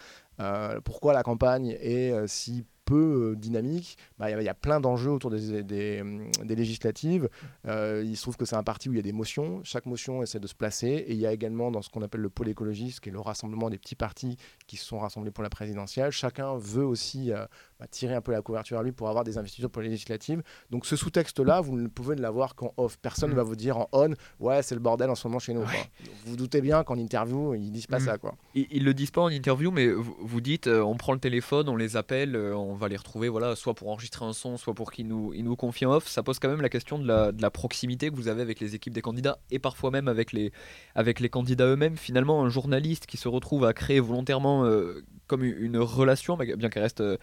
pourquoi 0.84 1.12
la 1.12 1.22
campagne 1.22 1.76
est 1.80 2.26
si 2.28 2.64
peu 2.84 3.32
euh, 3.32 3.36
dynamique, 3.36 3.96
bah, 4.18 4.30
il 4.30 4.42
y, 4.42 4.48
a 4.48 4.54
plein 4.54 4.80
d'enjeux 4.80 5.10
autour 5.10 5.30
des, 5.30 5.62
des, 5.62 6.00
hum, 6.00 6.30
législatives. 6.48 7.28
Euh, 7.66 8.02
il 8.04 8.16
se 8.16 8.22
trouve 8.22 8.36
que 8.36 8.44
c'est 8.44 8.56
un 8.56 8.62
parti 8.62 8.88
où 8.88 8.92
il 8.92 8.96
y 8.96 8.98
a 8.98 9.02
des 9.02 9.12
motions. 9.12 9.60
Chaque 9.64 9.86
motion 9.86 10.22
essaie 10.22 10.40
de 10.40 10.46
se 10.46 10.54
placer. 10.54 10.88
Et 11.06 11.12
il 11.12 11.18
y 11.18 11.26
a 11.26 11.32
également 11.32 11.70
dans 11.70 11.82
ce 11.82 11.90
qu'on 11.90 12.02
appelle 12.02 12.20
le 12.20 12.30
pôle 12.30 12.48
écologiste, 12.48 13.00
qui 13.00 13.08
est 13.08 13.12
le 13.12 13.20
rassemblement 13.20 13.70
des 13.70 13.78
petits 13.78 13.94
partis 13.94 14.36
qui 14.66 14.76
se 14.76 14.84
sont 14.84 14.98
rassemblés 14.98 15.30
pour 15.30 15.42
la 15.42 15.50
présidentielle. 15.50 16.10
Chacun 16.10 16.56
veut 16.56 16.84
aussi 16.84 17.32
euh, 17.32 17.46
bah, 17.78 17.86
tirer 17.90 18.14
un 18.14 18.20
peu 18.20 18.32
la 18.32 18.42
couverture 18.42 18.78
à 18.78 18.82
lui 18.82 18.92
pour 18.92 19.08
avoir 19.08 19.24
des 19.24 19.38
investitures 19.38 19.70
pour 19.70 19.82
les 19.82 19.88
législatives. 19.88 20.42
Donc 20.70 20.86
ce 20.86 20.96
sous-texte-là, 20.96 21.60
vous 21.60 21.76
ne 21.76 21.88
pouvez 21.88 22.16
l'avoir 22.16 22.54
qu'en 22.54 22.72
off. 22.76 22.98
Personne 22.98 23.30
ne 23.30 23.34
mm. 23.34 23.36
va 23.36 23.42
vous 23.42 23.56
dire 23.56 23.78
en 23.78 23.88
on, 23.92 24.14
ouais, 24.40 24.62
c'est 24.62 24.74
le 24.74 24.80
bordel 24.80 25.10
en 25.10 25.14
ce 25.14 25.26
moment 25.28 25.38
chez 25.38 25.54
nous. 25.54 25.62
Vous, 25.62 25.66
vous 26.26 26.36
doutez 26.36 26.60
bien 26.60 26.84
qu'en 26.84 26.96
interview, 26.96 27.54
ils 27.54 27.70
disent 27.70 27.86
pas 27.86 27.98
mm. 27.98 28.04
ça. 28.04 28.18
Quoi. 28.18 28.34
Ils, 28.54 28.80
ne 28.80 28.84
le 28.84 28.94
disent 28.94 29.10
pas 29.10 29.22
en 29.22 29.28
interview, 29.28 29.70
mais 29.70 29.88
vous, 29.88 30.40
dites, 30.40 30.66
on 30.66 30.96
prend 30.96 31.12
le 31.12 31.20
téléphone, 31.20 31.68
on 31.68 31.76
les 31.76 31.96
appelle, 31.96 32.36
on 32.36 32.71
on 32.72 32.76
va 32.76 32.88
les 32.88 32.96
retrouver, 32.96 33.28
voilà, 33.28 33.54
soit 33.54 33.74
pour 33.74 33.88
enregistrer 33.90 34.24
un 34.24 34.32
son, 34.32 34.56
soit 34.56 34.74
pour 34.74 34.90
qu'ils 34.90 35.06
nous, 35.06 35.34
ils 35.34 35.44
nous 35.44 35.56
confient 35.56 35.86
en 35.86 35.92
off. 35.92 36.08
Ça 36.08 36.22
pose 36.22 36.38
quand 36.38 36.48
même 36.48 36.62
la 36.62 36.70
question 36.70 36.98
de 36.98 37.06
la, 37.06 37.30
de 37.30 37.42
la, 37.42 37.50
proximité 37.50 38.10
que 38.10 38.16
vous 38.16 38.28
avez 38.28 38.40
avec 38.40 38.60
les 38.60 38.74
équipes 38.74 38.94
des 38.94 39.02
candidats 39.02 39.38
et 39.50 39.58
parfois 39.58 39.90
même 39.90 40.08
avec 40.08 40.32
les, 40.32 40.52
avec 40.94 41.20
les 41.20 41.28
candidats 41.28 41.66
eux-mêmes. 41.66 41.96
Finalement, 41.96 42.42
un 42.42 42.48
journaliste 42.48 43.06
qui 43.06 43.18
se 43.18 43.28
retrouve 43.28 43.66
à 43.66 43.74
créer 43.74 44.00
volontairement 44.00 44.64
euh, 44.64 45.04
comme 45.26 45.44
une 45.44 45.78
relation, 45.78 46.36
bien 46.36 46.70
qu'elle 46.70 46.82
reste. 46.82 47.00
Euh, 47.00 47.18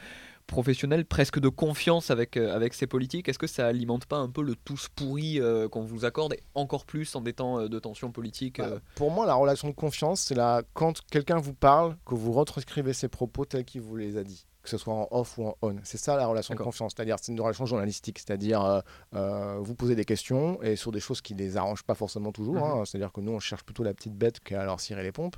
professionnel, 0.47 1.05
presque 1.05 1.39
de 1.39 1.47
confiance 1.47 2.09
avec, 2.09 2.35
euh, 2.35 2.55
avec 2.55 2.73
ces 2.73 2.88
politiques. 2.88 3.29
Est-ce 3.29 3.38
que 3.38 3.45
ça 3.45 3.67
alimente 3.67 4.07
pas 4.07 4.17
un 4.17 4.29
peu 4.29 4.41
le 4.41 4.55
tous 4.55 4.88
pourri 4.95 5.39
qu'on 5.69 5.83
vous 5.83 6.05
accorde, 6.05 6.33
et 6.33 6.41
encore 6.55 6.88
plus 6.88 7.15
en 7.15 7.21
des 7.21 7.33
temps 7.33 7.67
de 7.67 7.79
tension 7.79 8.12
politique 8.12 8.57
bah, 8.57 8.79
Pour 8.95 9.12
moi, 9.12 9.27
la 9.27 9.35
relation 9.35 9.67
de 9.67 9.75
confiance, 9.75 10.21
c'est 10.21 10.35
quand 10.73 11.01
quelqu'un 11.12 11.38
vous 11.38 11.53
parle, 11.53 11.97
que 12.03 12.15
vous 12.15 12.31
retranscrivez 12.31 12.93
ses 12.93 13.09
propos 13.09 13.45
tels 13.45 13.63
qu'il 13.63 13.81
vous 13.81 13.95
les 13.95 14.17
a 14.17 14.23
dit 14.23 14.47
que 14.62 14.69
ce 14.69 14.78
soit 14.78 14.93
en 14.93 15.08
off 15.12 15.38
ou 15.38 15.48
en 15.48 15.58
on. 15.62 15.76
C'est 15.84 15.98
ça 15.98 16.15
la 16.15 16.28
relation 16.28 16.54
de 16.54 16.60
confiance, 16.60 16.93
c'est-à-dire 16.95 17.17
c'est 17.22 17.32
une 17.32 17.41
relation 17.41 17.65
journalistique, 17.65 18.19
c'est-à-dire 18.19 18.84
vous 19.13 19.76
posez 19.76 19.95
des 19.95 20.06
questions 20.06 20.62
et 20.62 20.76
sur 20.76 20.91
des 20.91 21.00
choses 21.00 21.22
qui 21.22 21.34
les 21.34 21.58
arrangent 21.58 21.84
pas 21.84 21.95
forcément 21.95 22.32
toujours, 22.32 22.56
mhm. 22.56 22.82
hein. 22.82 22.86
c'est-à-dire 22.86 23.12
que 23.12 23.22
nous 23.22 23.32
on 23.32 23.39
cherche 23.39 23.63
plutôt 23.63 23.84
la 23.84 23.93
petite 23.93 24.13
bête 24.13 24.39
qu'à 24.39 24.63
leur 24.65 24.80
cirer 24.80 25.04
les 25.04 25.12
pompes, 25.12 25.36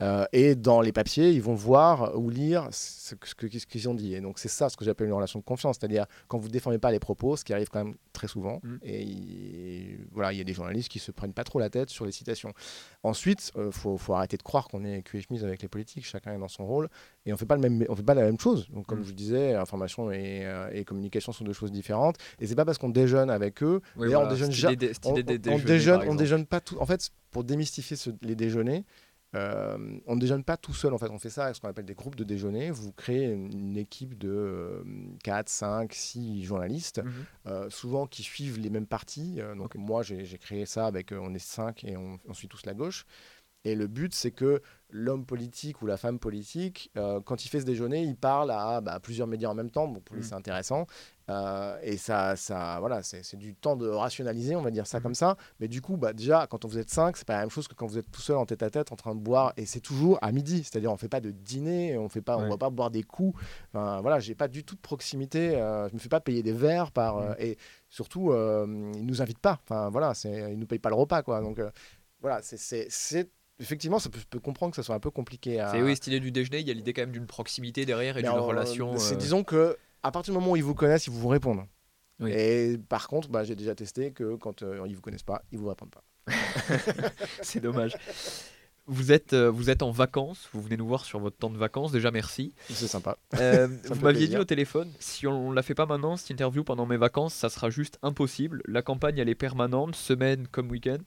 euh, 0.00 0.24
et 0.32 0.54
dans 0.54 0.80
les 0.80 0.92
papiers, 0.92 1.30
ils 1.30 1.42
vont 1.42 1.54
voir 1.54 2.18
ou 2.18 2.28
lire 2.28 2.68
ce, 2.72 3.14
qu'ils 3.14 3.88
ont 3.88 3.94
dit. 3.94 4.14
Et 4.14 4.20
donc, 4.20 4.38
c'est 4.38 4.48
ça 4.48 4.68
ce 4.68 4.76
que 4.76 4.84
j'appelle 4.84 5.06
une 5.06 5.12
relation 5.12 5.38
de 5.38 5.44
confiance. 5.44 5.76
C'est-à-dire, 5.78 6.06
quand 6.28 6.38
vous 6.38 6.48
ne 6.48 6.52
défendez 6.52 6.78
pas 6.78 6.90
les 6.90 6.98
propos, 6.98 7.36
ce 7.36 7.44
qui 7.44 7.52
arrive 7.52 7.68
quand 7.68 7.84
même 7.84 7.94
très 8.12 8.26
souvent, 8.26 8.60
mm. 8.64 8.76
et 8.82 9.98
voilà, 10.10 10.32
il 10.32 10.38
y 10.38 10.40
a 10.40 10.44
des 10.44 10.54
journalistes 10.54 10.88
qui 10.88 10.98
se 10.98 11.12
prennent 11.12 11.32
pas 11.32 11.44
trop 11.44 11.60
la 11.60 11.70
tête 11.70 11.90
sur 11.90 12.04
les 12.04 12.12
citations. 12.12 12.52
Ensuite, 13.04 13.52
il 13.54 13.60
euh, 13.60 13.70
faut, 13.70 13.98
arrêter 14.12 14.36
de 14.36 14.42
croire 14.42 14.66
qu'on 14.68 14.84
est 14.84 15.02
cul 15.02 15.18
et 15.18 15.44
avec 15.44 15.62
les 15.62 15.68
politiques. 15.68 16.04
Chacun 16.04 16.34
est 16.34 16.38
dans 16.38 16.48
son 16.48 16.66
rôle. 16.66 16.88
Et 17.24 17.32
on 17.32 17.34
on 17.34 17.36
fait 17.38 18.02
pas 18.02 18.14
la 18.14 18.22
même 18.22 18.40
chose. 18.40 18.68
Donc, 18.70 18.86
comme 18.86 19.00
mm. 19.00 19.04
je 19.04 19.12
disais, 19.12 19.54
information 19.54 20.10
euh, 20.12 20.70
et, 20.72 20.84
communication 20.84 21.32
sont 21.32 21.44
deux 21.44 21.52
choses 21.52 21.70
différentes. 21.70 22.16
Et 22.40 22.46
c'est 22.46 22.56
pas 22.56 22.64
parce 22.64 22.78
qu'on 22.78 22.88
déjeune 22.88 23.30
avec 23.30 23.62
eux. 23.62 23.80
on 23.96 24.04
déjeune, 24.28 24.50
on, 25.04 25.58
déjeune, 25.58 26.00
on 26.08 26.14
déjeune 26.16 26.46
pas 26.46 26.60
tout. 26.60 26.76
En 26.80 26.86
fait, 26.86 27.10
pour 27.30 27.44
démystifier 27.44 27.96
les 28.22 28.34
déjeuners, 28.34 28.84
euh, 29.34 29.98
on 30.06 30.14
ne 30.14 30.20
déjeune 30.20 30.44
pas 30.44 30.56
tout 30.56 30.74
seul, 30.74 30.92
en 30.92 30.98
fait. 30.98 31.08
On 31.10 31.18
fait 31.18 31.30
ça 31.30 31.44
avec 31.44 31.56
ce 31.56 31.60
qu'on 31.60 31.68
appelle 31.68 31.84
des 31.84 31.94
groupes 31.94 32.16
de 32.16 32.24
déjeuner. 32.24 32.70
Vous 32.70 32.92
créez 32.92 33.32
une, 33.32 33.76
équipe 33.76 34.18
de 34.18 34.84
4, 35.24 35.48
5, 35.48 35.92
6 35.92 36.44
journalistes, 36.44 37.02
mhm. 37.02 37.12
euh, 37.46 37.70
souvent 37.70 38.06
qui 38.06 38.22
suivent 38.22 38.58
les 38.58 38.70
mêmes 38.70 38.86
partis. 38.86 39.36
Euh, 39.38 39.54
donc, 39.54 39.74
moi, 39.74 40.02
j'ai 40.02 40.38
créé 40.38 40.66
ça 40.66 40.86
avec. 40.86 41.12
on 41.12 41.34
est 41.34 41.38
5 41.38 41.84
et 41.84 41.96
on, 41.96 42.18
on, 42.28 42.34
suit 42.34 42.48
tous 42.48 42.66
la 42.66 42.74
gauche. 42.74 43.06
Et 43.64 43.74
le 43.74 43.86
but, 43.86 44.14
c'est 44.14 44.32
que 44.32 44.60
l'homme 44.90 45.24
politique 45.24 45.82
ou 45.82 45.86
la 45.86 45.96
femme 45.96 46.18
politique, 46.18 46.90
euh, 46.96 47.20
quand 47.20 47.44
il 47.44 47.48
fait 47.48 47.60
ce 47.60 47.64
déjeuner, 47.64 48.02
il 48.02 48.16
parle 48.16 48.50
à 48.50 48.80
bah, 48.80 48.98
plusieurs 49.00 49.26
médias 49.26 49.48
en 49.48 49.54
même 49.54 49.70
temps. 49.70 49.88
Bon, 49.88 50.00
pour 50.00 50.16
lui, 50.16 50.22
mm. 50.22 50.26
c'est 50.26 50.34
intéressant. 50.34 50.86
Euh, 51.30 51.78
et 51.82 51.96
ça, 51.96 52.34
ça 52.34 52.78
voilà, 52.80 53.02
c'est 53.02 53.36
du 53.36 53.54
temps 53.54 53.76
de 53.76 53.88
rationaliser, 53.88 54.56
on 54.56 54.62
va 54.62 54.70
dire 54.70 54.86
ça 54.86 54.98
mm. 54.98 55.02
comme 55.02 55.14
ça. 55.14 55.36
Mais 55.60 55.68
du 55.68 55.80
coup, 55.80 55.96
bah, 55.96 56.12
déjà, 56.12 56.46
quand 56.48 56.64
vous 56.64 56.78
êtes 56.78 56.90
cinq, 56.90 57.16
c'est 57.16 57.26
pas 57.26 57.34
la 57.34 57.40
même 57.40 57.50
chose 57.50 57.68
que 57.68 57.74
quand 57.74 57.86
vous 57.86 57.98
êtes 57.98 58.10
tout 58.10 58.20
seul 58.20 58.36
en 58.36 58.46
tête 58.46 58.62
à 58.64 58.70
tête 58.70 58.90
en 58.90 58.96
train 58.96 59.14
de 59.14 59.20
boire. 59.20 59.52
Et 59.56 59.64
c'est 59.64 59.80
toujours 59.80 60.18
à 60.22 60.32
midi. 60.32 60.64
C'est-à-dire, 60.64 60.92
on 60.92 60.96
fait 60.96 61.08
pas 61.08 61.20
de 61.20 61.30
dîner, 61.30 61.96
on 61.96 62.08
fait 62.08 62.22
pas, 62.22 62.36
on 62.36 62.48
va 62.48 62.58
pas 62.58 62.70
boire 62.70 62.90
des 62.90 63.04
coups. 63.04 63.40
Enfin, 63.72 64.00
voilà, 64.00 64.18
j'ai 64.18 64.34
pas 64.34 64.48
du 64.48 64.64
tout 64.64 64.74
de 64.74 64.80
proximité. 64.80 65.54
Euh, 65.56 65.88
je 65.88 65.94
me 65.94 66.00
fais 66.00 66.08
pas 66.08 66.20
payer 66.20 66.42
des 66.42 66.52
verres 66.52 66.90
par. 66.90 67.16
Mm. 67.18 67.36
et 67.38 67.58
surtout, 67.88 68.32
ils 68.32 69.06
nous 69.06 69.22
invitent 69.22 69.38
pas. 69.38 69.60
Enfin, 69.62 69.88
voilà, 69.88 70.12
ils 70.24 70.58
nous 70.58 70.66
payent 70.66 70.80
pas 70.80 70.90
le 70.90 70.96
repas, 70.96 71.22
quoi. 71.22 71.40
Donc, 71.40 71.60
voilà, 72.20 72.40
c'est 72.42 72.88
effectivement, 73.60 73.98
ça 73.98 74.10
peut, 74.10 74.40
comprendre 74.40 74.72
que 74.72 74.76
ça 74.76 74.82
soit 74.82 74.94
un 74.94 75.00
peu 75.00 75.10
compliqué 75.10 75.60
à. 75.60 75.70
C'est 75.70 75.82
oui, 75.82 75.96
stylé 75.96 76.20
du 76.20 76.30
déjeuner, 76.30 76.60
il 76.60 76.68
y 76.68 76.70
a 76.70 76.74
l'idée 76.74 76.92
quand 76.92 77.02
même 77.02 77.12
d'une 77.12 77.26
proximité 77.26 77.86
derrière 77.86 78.16
et 78.16 78.22
d'une 78.22 78.30
relation. 78.30 78.98
C'est 78.98 79.14
euh, 79.14 79.18
disons 79.18 79.44
que 79.44 79.76
à 80.02 80.10
partir 80.10 80.32
du 80.32 80.38
moment 80.38 80.52
où 80.52 80.56
ils 80.56 80.64
vous 80.64 80.74
connaissent, 80.74 81.06
ils 81.06 81.12
vous 81.12 81.28
répondent. 81.28 81.64
Et 82.24 82.78
par 82.88 83.08
contre, 83.08 83.28
bah, 83.28 83.42
j'ai 83.42 83.56
déjà 83.56 83.74
testé 83.74 84.12
que 84.12 84.36
quand 84.36 84.62
euh, 84.62 84.84
ils 84.86 84.94
vous 84.94 85.00
connaissent 85.00 85.24
pas, 85.24 85.42
ils 85.50 85.58
vous 85.58 85.68
répondent 85.68 85.90
pas. 85.90 86.04
c'est 87.42 87.58
dommage. 87.58 87.96
Vous 88.86 89.10
êtes, 89.10 89.32
euh, 89.32 89.50
vous 89.50 89.70
êtes 89.70 89.82
en 89.82 89.90
vacances, 89.90 90.48
vous 90.52 90.60
venez 90.60 90.76
nous 90.76 90.86
voir 90.86 91.04
sur 91.04 91.18
votre 91.18 91.36
temps 91.36 91.50
de 91.50 91.58
vacances. 91.58 91.90
Déjà, 91.90 92.12
merci. 92.12 92.54
C'est 92.68 92.86
sympa. 92.86 93.16
vous 93.32 94.00
m'aviez 94.00 94.28
dit 94.28 94.36
au 94.36 94.44
téléphone, 94.44 94.88
si 95.00 95.26
on 95.26 95.50
ne 95.50 95.54
la 95.54 95.62
fait 95.62 95.74
pas 95.74 95.86
maintenant, 95.86 96.16
cette 96.16 96.30
interview 96.30 96.62
pendant 96.62 96.86
mes 96.86 96.96
vacances, 96.96 97.34
ça 97.34 97.48
sera 97.48 97.70
juste 97.70 97.98
impossible. 98.02 98.62
La 98.66 98.82
campagne, 98.82 99.18
elle 99.18 99.28
est 99.28 99.34
permanente, 99.34 99.96
semaine 99.96 100.46
comme 100.46 100.70
week-end. 100.70 100.98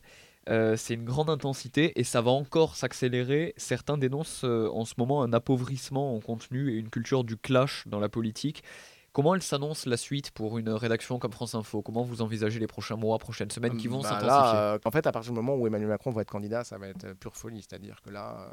Euh, 0.49 0.75
c'est 0.77 0.93
une 0.93 1.05
grande 1.05 1.29
intensité 1.29 1.99
et 1.99 2.03
ça 2.03 2.21
va 2.21 2.31
encore 2.31 2.75
s'accélérer. 2.75 3.53
Certains 3.57 3.97
dénoncent 3.97 4.43
euh, 4.43 4.69
en 4.71 4.85
ce 4.85 4.93
moment 4.97 5.23
un 5.23 5.33
appauvrissement 5.33 6.15
en 6.15 6.19
contenu 6.19 6.71
et 6.71 6.75
une 6.75 6.89
culture 6.89 7.23
du 7.23 7.35
clash 7.35 7.87
dans 7.87 7.99
la 7.99 8.09
politique. 8.09 8.63
Comment 9.11 9.33
elle 9.33 9.41
s'annonce 9.41 9.85
la 9.85 9.97
suite 9.97 10.31
pour 10.31 10.57
une 10.57 10.69
rédaction 10.69 11.19
comme 11.19 11.31
France 11.31 11.55
Info? 11.55 11.81
Comment 11.81 12.03
vous 12.03 12.21
envisagez 12.21 12.59
les 12.59 12.67
prochains 12.67 12.97
mois, 12.97 13.17
prochaines 13.17 13.49
semaines 13.49 13.77
qui 13.77 13.87
vont 13.87 14.01
bah 14.01 14.09
s'intensifier? 14.09 14.59
euh, 14.59 14.77
En 14.83 14.91
fait, 14.91 15.07
à 15.07 15.11
partir 15.11 15.31
du 15.31 15.35
moment 15.37 15.55
où 15.55 15.65
Emmanuel 15.65 15.87
Macron 15.87 16.11
va 16.11 16.21
être 16.21 16.29
candidat, 16.29 16.63
ça 16.63 16.77
va 16.77 16.89
être 16.89 17.13
pure 17.13 17.35
folie. 17.35 17.61
C'est-à-dire 17.61 18.01
que 18.03 18.09
là, 18.09 18.49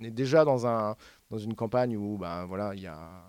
on 0.00 0.04
est 0.04 0.10
déjà 0.10 0.44
dans, 0.44 0.66
un, 0.66 0.96
dans 1.30 1.38
une 1.38 1.54
campagne 1.54 1.96
où 1.96 2.16
ben, 2.16 2.46
voilà, 2.46 2.74
il 2.74 2.80
y 2.80 2.86
a 2.86 3.22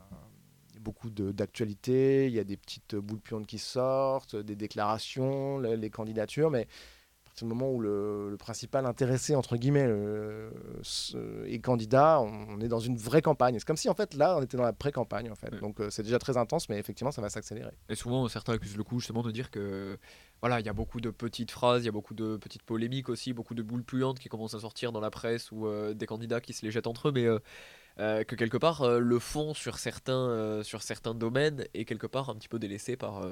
beaucoup 0.79 1.09
d'actualités, 1.09 2.27
il 2.27 2.33
y 2.33 2.39
a 2.39 2.43
des 2.43 2.57
petites 2.57 2.95
boules 2.95 3.19
puantes 3.19 3.45
qui 3.45 3.59
sortent, 3.59 4.35
des 4.35 4.55
déclarations, 4.55 5.59
les 5.59 5.89
candidatures, 5.89 6.49
mais 6.49 6.67
le 7.45 7.49
moment 7.49 7.71
où 7.71 7.79
le, 7.79 8.35
principal 8.39 8.85
intéressé, 8.85 9.35
entre 9.35 9.57
guillemets, 9.57 9.89
est 11.45 11.59
candidat, 11.59 12.21
on, 12.21 12.59
est 12.59 12.67
dans 12.67 12.79
une 12.79 12.97
vraie 12.97 13.21
campagne. 13.21 13.57
C'est 13.59 13.65
comme 13.65 13.77
si, 13.77 13.89
en 13.89 13.93
fait, 13.93 14.13
là, 14.13 14.37
on 14.37 14.41
était 14.41 14.57
dans 14.57 14.63
la 14.63 14.73
pré-campagne, 14.73 15.31
en 15.31 15.35
fait. 15.35 15.53
Donc, 15.59 15.79
euh, 15.79 15.89
c'est 15.89 16.03
déjà 16.03 16.19
très 16.19 16.37
intense, 16.37 16.69
mais 16.69 16.77
effectivement, 16.77 17.11
ça 17.11 17.21
va 17.21 17.29
s'accélérer. 17.29 17.71
Et 17.89 17.95
souvent, 17.95 18.27
certains 18.27 18.53
accusent 18.53 18.77
le 18.77 18.83
coup, 18.83 18.99
justement, 18.99 19.23
de 19.23 19.31
dire 19.31 19.51
que, 19.51 19.97
voilà, 20.41 20.59
il 20.59 20.65
y 20.65 20.69
a 20.69 20.73
beaucoup 20.73 21.01
de 21.01 21.09
petites 21.09 21.51
phrases, 21.51 21.83
il 21.83 21.85
y 21.85 21.89
a 21.89 21.91
beaucoup 21.91 22.13
de 22.13 22.37
petites 22.37 22.63
polémiques 22.63 23.09
aussi, 23.09 23.33
beaucoup 23.33 23.53
de 23.53 23.61
boules 23.61 23.83
puantes 23.83 24.19
qui 24.19 24.29
commencent 24.29 24.55
à 24.55 24.59
sortir 24.59 24.91
dans 24.91 25.01
la 25.01 25.11
presse 25.11 25.51
ou 25.51 25.67
euh, 25.67 25.93
des 25.93 26.05
candidats 26.05 26.41
qui 26.41 26.53
se 26.53 26.65
les 26.65 26.71
jettent 26.71 26.87
entre 26.87 27.09
eux, 27.09 27.11
mais... 27.11 27.25
Euh, 27.25 27.39
euh, 27.99 28.23
que 28.23 28.35
quelque 28.35 28.57
part 28.57 28.81
euh, 28.81 28.99
le 28.99 29.19
fond 29.19 29.53
sur 29.53 29.77
certains, 29.77 30.29
euh, 30.29 30.63
sur 30.63 30.81
certains 30.81 31.13
domaines 31.13 31.65
est 31.73 31.85
quelque 31.85 32.07
part 32.07 32.29
un 32.29 32.35
petit 32.35 32.47
peu 32.47 32.59
délaissé 32.59 32.95
par, 32.97 33.23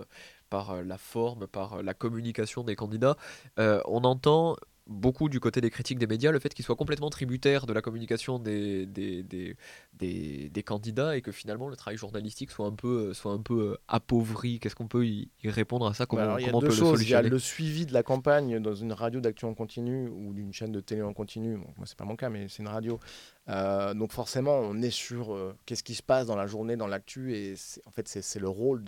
par 0.50 0.84
la 0.84 0.98
forme, 0.98 1.48
par 1.48 1.84
la 1.84 1.94
communication 1.94 2.64
des 2.64 2.76
candidats. 2.76 3.16
on 3.58 4.04
entend 4.04 4.56
beaucoup 4.90 5.30
du 5.30 5.40
côté 5.40 5.62
des 5.62 5.70
critiques 5.70 6.00
des 6.00 6.08
médias 6.08 6.32
le 6.32 6.40
fait 6.40 6.54
qu'ils 6.54 6.66
soient 6.66 6.76
complètement 6.76 7.10
tributaires 7.10 7.68
de 7.68 7.74
la 7.74 7.82
communication 7.82 8.40
des, 8.40 8.88
des, 8.88 9.24
des, 9.24 9.56
des, 9.94 10.64
candidats 10.64 11.16
et 11.16 11.22
que 11.22 11.32
finalement 11.32 11.70
le 11.70 11.76
travail 11.76 11.98
journalistique 11.98 12.52
soit 12.52 12.66
un 12.66 12.74
peu, 12.74 13.14
soit 13.14 13.32
un 13.32 13.42
peu 13.42 13.78
appauvri. 13.88 14.60
Qu'est-ce 14.60 14.76
qu'on 14.76 14.88
peut 14.88 15.06
y, 15.06 15.30
répondre 15.46 15.86
à 15.88 15.94
ça? 15.94 16.06
Comment, 16.06 16.26
bah, 16.26 16.38
comment 16.44 16.58
on 16.58 16.62
peut 16.62 16.68
le 16.68 17.02
Il 17.02 17.10
y 17.10 17.14
a 17.14 17.22
le 17.22 17.40
suivi 17.40 17.86
de 17.86 17.94
la 17.94 18.04
campagne 18.04 18.60
dans 18.60 18.74
une 18.74 18.92
radio 18.92 19.22
d'actu 19.22 19.46
en 19.46 19.54
continu 19.54 20.10
ou 20.10 20.34
d'une 20.34 20.52
chaîne 20.54 20.72
de 20.72 20.80
télé 20.80 21.04
en 21.04 21.14
continu. 21.14 21.58
Bon, 21.58 21.68
moi, 21.78 21.86
c'est 21.86 21.98
pas 21.98 22.06
mon 22.06 22.16
cas, 22.16 22.30
mais 22.30 22.48
c'est 22.50 22.64
une 22.64 22.70
radio. 22.70 23.00
Euh, 23.48 23.94
donc 23.94 24.12
forcément, 24.12 24.58
on 24.58 24.82
est 24.82 24.90
sur 24.90 25.34
euh, 25.34 25.56
qu'est-ce 25.66 25.84
qui 25.84 25.96
se 25.96 26.04
passe 26.04 26.26
dans 26.26 26.36
la 26.36 26.48
journée, 26.48 26.76
dans 26.76 26.88
l'actu, 26.88 27.36
et 27.36 27.54
en 27.86 27.92
fait, 27.92 28.08
c'est 28.08 28.40
le 28.40 28.50
rôle 28.50 28.84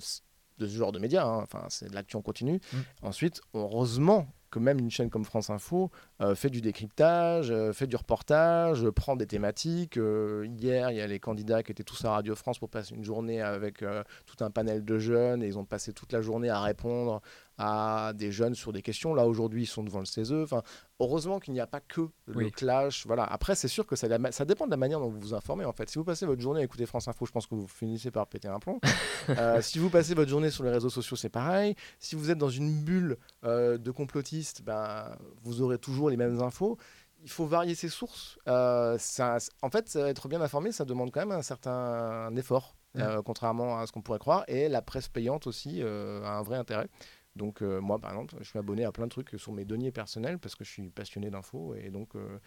de, 0.58 0.68
ce 0.68 0.78
genre 0.78 0.92
de 0.92 1.00
médias. 1.00 1.26
Hein. 1.26 1.42
Enfin, 1.44 1.66
c'est 1.70 1.90
de 1.90 1.96
l'actu 1.96 2.16
en 2.16 2.22
continu. 2.22 2.60
Mmh. 2.74 2.78
Ensuite, 3.04 3.42
heureusement 3.54 4.28
que 4.52 4.60
même 4.60 4.80
une 4.80 4.92
chaîne 4.92 5.10
comme 5.10 5.26
France 5.26 5.50
Info 5.50 5.90
euh, 6.22 6.36
fait 6.36 6.50
du 6.50 6.62
décryptage, 6.62 7.54
fait 7.74 7.88
du 7.88 7.96
reportage, 7.96 8.88
prend 8.90 9.16
des 9.16 9.28
thématiques. 9.28 9.98
hier, 9.98 10.92
il 10.92 10.98
y 10.98 11.02
a 11.02 11.08
les 11.08 11.20
candidats 11.20 11.64
qui 11.64 11.72
étaient 11.72 11.84
tous 11.84 12.04
à 12.06 12.12
Radio 12.12 12.36
France 12.36 12.60
pour 12.60 12.70
passer 12.70 12.94
une 12.96 13.04
journée 13.04 13.42
avec 13.42 13.80
tout 13.80 14.44
un 14.44 14.52
panel 14.52 14.86
de 14.86 15.00
jeunes 15.00 15.42
et 15.44 15.48
ils 15.48 15.58
ont 15.58 15.66
passé 15.66 15.94
toute 15.94 16.12
la 16.12 16.22
journée 16.22 16.50
à 16.50 16.62
répondre 16.62 17.22
à 17.58 18.14
des 18.16 18.32
jeunes 18.32 18.56
sur 18.56 18.74
des 18.74 18.82
questions. 18.82 19.14
Là, 19.14 19.26
aujourd'hui, 19.28 19.64
ils 19.64 19.68
sont 19.68 19.84
devant 19.84 20.00
le 20.00 20.06
CESE. 20.06 20.34
Enfin, 20.34 20.64
heureusement 21.00 21.40
qu'il 21.40 21.54
n'y 21.54 21.60
a 21.60 21.68
pas 21.68 21.80
que 21.80 22.10
le 22.26 22.50
clash. 22.50 23.06
Voilà. 23.06 23.24
Après, 23.24 23.56
c'est 23.56 23.68
sûr 23.68 23.86
que 23.86 23.96
ça, 23.96 24.08
ça, 24.32 24.46
dépend 24.46 24.66
de 24.66 24.72
la 24.72 24.78
manière 24.78 25.00
dont 25.00 25.10
vous 25.10 25.20
vous 25.20 25.34
informez. 25.34 25.66
En 25.66 25.74
fait, 25.74 25.90
si 25.90 25.98
vous 25.98 26.04
passez 26.04 26.26
votre 26.26 26.42
journée 26.42 26.62
à 26.62 26.64
écouter 26.64 26.86
France 26.86 27.08
Info, 27.08 27.26
je 27.26 27.32
pense 27.32 27.48
que 27.48 27.56
vous 27.56 27.68
finissez 27.68 28.12
par 28.12 28.28
péter 28.28 28.48
un 28.48 28.60
plomb. 28.60 28.80
Euh, 29.38 29.62
si 29.62 29.78
vous 29.78 29.90
passez 29.90 30.16
votre 30.16 30.30
journée 30.30 30.50
sur 30.50 30.64
les 30.64 30.72
réseaux 30.72 30.90
sociaux, 30.90 31.16
c'est 31.16 31.30
pareil. 31.30 31.76
Si 32.00 32.16
vous 32.16 32.32
êtes 32.32 32.40
dans 32.40 32.50
une 32.50 32.82
bulle 32.82 33.18
euh, 33.46 33.78
de 33.78 33.92
complotistes, 33.92 34.64
ben, 34.64 35.16
vous 35.44 35.62
aurez 35.62 35.78
toujours 35.78 36.10
les 36.10 36.18
mêmes 36.18 36.42
infos. 36.42 36.78
Il 37.24 37.30
faut 37.30 37.46
varier 37.46 37.76
ses 37.76 37.88
sources. 37.88 38.40
Euh, 38.48 38.98
ça, 38.98 39.38
en 39.62 39.70
fait, 39.70 39.96
être 39.96 40.28
bien 40.28 40.42
informé, 40.42 40.72
ça 40.72 40.86
demande 40.86 41.12
quand 41.12 41.20
même 41.22 41.38
un 41.38 41.44
certain 41.44 42.36
effort. 42.36 42.76
contrairement 43.24 43.80
à 43.80 43.86
ce 43.86 43.92
qu'on 43.92 44.02
pourrait 44.02 44.20
croire, 44.20 44.44
et 44.48 44.68
la 44.68 44.82
presse 44.82 45.08
payante 45.08 45.46
aussi 45.46 45.82
a 45.82 45.86
un 45.86 46.42
vrai 46.42 46.58
intérêt. 46.58 46.90
Donc 47.36 47.62
euh, 47.62 47.80
moi, 47.80 48.00
par 48.00 48.12
exemple, 48.12 48.36
je 48.40 48.48
suis 48.48 48.60
abonné 48.60 48.84
à 48.86 48.92
plein 48.92 49.06
de 49.06 49.12
trucs 49.12 49.30
sur 49.38 49.54
mes 49.54 49.66
deniers 49.66 49.92
personnels 49.92 50.38
parce 50.40 50.56
que 50.56 50.64
je 50.64 50.70
suis 50.70 50.90
passionné 50.90 51.30
d'infos 51.30 51.76
et 51.76 51.90
donc 51.90 52.16
euh, 52.16 52.40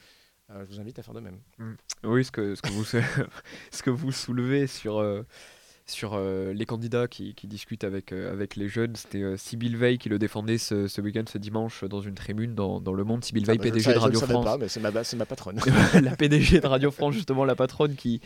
euh, 0.50 0.64
je 0.64 0.74
vous 0.74 0.80
invite 0.80 0.98
à 0.98 1.02
faire 1.02 1.14
de 1.14 1.20
même. 1.20 1.38
Mm. 1.58 1.74
Oui, 2.04 2.24
ce 2.24 2.30
que, 2.30 2.54
ce 2.54 2.62
que, 2.62 2.68
vous, 2.68 2.84
ce 3.70 3.82
que 3.82 3.90
vous 3.90 4.12
soulevez 4.12 4.66
sur, 4.66 5.02
sur 5.86 6.18
les 6.18 6.66
candidats 6.66 7.08
qui, 7.08 7.34
qui 7.34 7.46
discutent 7.46 7.84
avec, 7.84 8.12
avec 8.12 8.56
les 8.56 8.68
jeunes, 8.68 8.94
c'était 8.94 9.38
Sybille 9.38 9.76
Veil 9.76 9.96
qui 9.96 10.10
le 10.10 10.18
défendait 10.18 10.58
ce, 10.58 10.86
ce 10.86 11.00
week-end, 11.00 11.24
ce 11.26 11.38
dimanche, 11.38 11.84
dans 11.84 12.02
une 12.02 12.14
tribune 12.14 12.54
dans, 12.54 12.80
dans 12.80 12.92
Le 12.92 13.04
Monde. 13.04 13.24
Sybille 13.24 13.44
Veil, 13.44 13.58
PDG 13.58 13.94
de 13.94 13.98
Radio 13.98 14.20
France. 14.20 14.44
Pas, 14.44 14.58
mais 14.58 14.68
c'est 14.68 14.80
ma, 14.80 14.90
ma 14.90 15.26
patronne. 15.26 15.60
la 16.02 16.14
PDG 16.14 16.60
de 16.60 16.66
Radio 16.66 16.90
France, 16.90 17.14
justement, 17.14 17.46
la 17.46 17.56
patronne 17.56 17.94
qui 17.94 18.20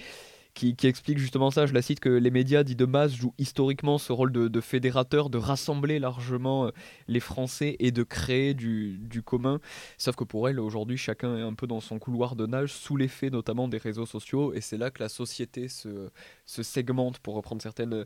qui, 0.58 0.86
explique 0.88 1.18
justement 1.18 1.50
ça. 1.50 1.66
Je 1.66 1.72
la 1.72 1.82
cite 1.82 2.00
que 2.00 2.08
les 2.08 2.30
médias 2.30 2.64
dits 2.64 2.74
de 2.74 2.84
masse 2.84 3.14
jouent 3.14 3.34
historiquement 3.38 3.98
ce 3.98 4.12
rôle 4.12 4.32
de, 4.32 4.60
fédérateur, 4.60 5.30
de 5.30 5.38
rassembler 5.38 5.98
largement 5.98 6.66
euh, 6.66 6.70
les 7.06 7.20
Français 7.20 7.76
et 7.78 7.92
de 7.92 8.02
créer 8.02 8.54
du, 8.54 9.22
commun. 9.24 9.60
Sauf 9.98 10.16
que 10.16 10.24
pour 10.24 10.48
elle, 10.48 10.58
aujourd'hui, 10.58 10.96
chacun 10.96 11.36
est 11.36 11.42
un 11.42 11.54
peu 11.54 11.66
dans 11.66 11.80
son 11.80 11.98
couloir 11.98 12.34
de 12.34 12.46
nage, 12.46 12.72
sous 12.72 12.96
l'effet 12.96 13.30
notamment 13.30 13.68
des 13.68 13.78
réseaux 13.78 14.06
sociaux. 14.06 14.52
Et 14.52 14.60
c'est 14.60 14.78
là 14.78 14.90
que 14.90 15.02
la 15.02 15.08
société 15.08 15.68
se, 15.68 16.10
se 16.44 16.62
segmente, 16.62 17.18
pour 17.18 17.34
reprendre 17.34 17.62
certaines 17.62 18.04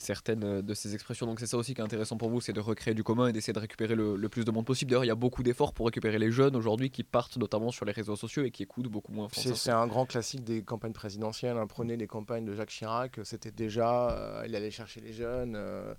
certaines 0.00 0.44
euh, 0.44 0.62
de 0.62 0.74
ces 0.74 0.94
expressions. 0.94 1.26
Donc 1.26 1.40
c'est 1.40 1.46
ça 1.46 1.56
aussi 1.56 1.74
qui 1.74 1.80
est 1.80 1.84
intéressant 1.84 2.16
pour 2.16 2.30
vous, 2.30 2.40
c'est 2.40 2.52
de 2.52 2.60
recréer 2.60 2.94
du 2.94 3.04
commun 3.04 3.28
et 3.28 3.32
d'essayer 3.32 3.52
de 3.52 3.58
récupérer 3.58 3.94
le, 3.94 4.28
plus 4.28 4.44
de 4.44 4.50
monde 4.50 4.64
possible. 4.64 4.90
D'ailleurs, 4.90 5.04
il 5.04 5.08
y 5.08 5.12
a 5.12 5.16
beaucoup 5.16 5.42
d'efforts 5.42 5.72
pour 5.72 5.86
récupérer 5.86 6.18
les 6.18 6.30
jeunes 6.30 6.56
aujourd'hui 6.56 6.90
qui 6.90 7.04
partent 7.04 7.36
notamment 7.36 7.70
sur 7.70 7.84
les 7.84 7.92
réseaux 7.92 8.16
sociaux 8.16 8.44
et 8.44 8.50
qui 8.50 8.62
écoutent 8.62 8.88
beaucoup 8.88 9.12
moins 9.12 9.28
C'est 9.32 9.70
un 9.70 9.86
grand 9.86 10.06
classique 10.06 10.42
des 10.42 10.62
campagnes 10.62 10.92
présidentielles. 10.92 11.56
Hein. 11.56 11.66
Prenez 11.66 11.96
les 11.96 12.06
campagnes 12.06 12.44
de 12.44 12.54
Jacques 12.54 12.70
Chirac, 12.70 13.20
c'était 13.24 13.52
déjà, 13.52 14.10
euh, 14.10 14.44
il 14.46 14.56
allait 14.56 14.70
chercher 14.70 15.00
les 15.00 15.12
jeunes. 15.12 15.54
Euh, 15.56 15.94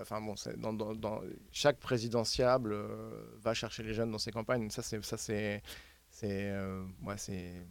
enfin 0.00 0.20
bon, 0.20 0.34
dans, 0.56 0.94
dans, 0.94 1.20
chaque 1.52 1.78
présidentiable 1.78 2.74
va 3.42 3.54
chercher 3.54 3.82
les 3.82 3.92
jeunes 3.94 4.10
dans 4.10 4.18
ses 4.18 4.32
campagnes. 4.32 4.70
Ça 4.70 4.82
c'est 4.82 5.04
ça 5.04 5.18
c'est 5.18 5.62
c'est 6.08 6.50
c'est 7.16 7.66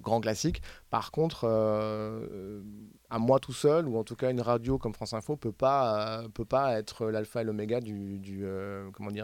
grand 0.00 0.20
classique. 0.20 0.62
Par 0.90 1.10
contre, 1.10 1.44
euh, 1.44 2.26
euh, 2.30 2.62
à 3.10 3.18
moi 3.18 3.38
tout 3.40 3.52
seul, 3.52 3.88
ou 3.88 3.96
en 3.98 4.04
tout 4.04 4.16
cas 4.16 4.30
une 4.30 4.40
radio 4.40 4.78
comme 4.78 4.94
France 4.94 5.12
Info, 5.14 5.36
peut 5.36 5.52
pas, 5.52 6.22
euh, 6.22 6.28
peut 6.28 6.44
pas 6.44 6.78
être 6.78 7.06
l'alpha 7.06 7.42
et 7.42 7.44
l'oméga 7.44 7.80
du, 7.80 8.18
du 8.18 8.44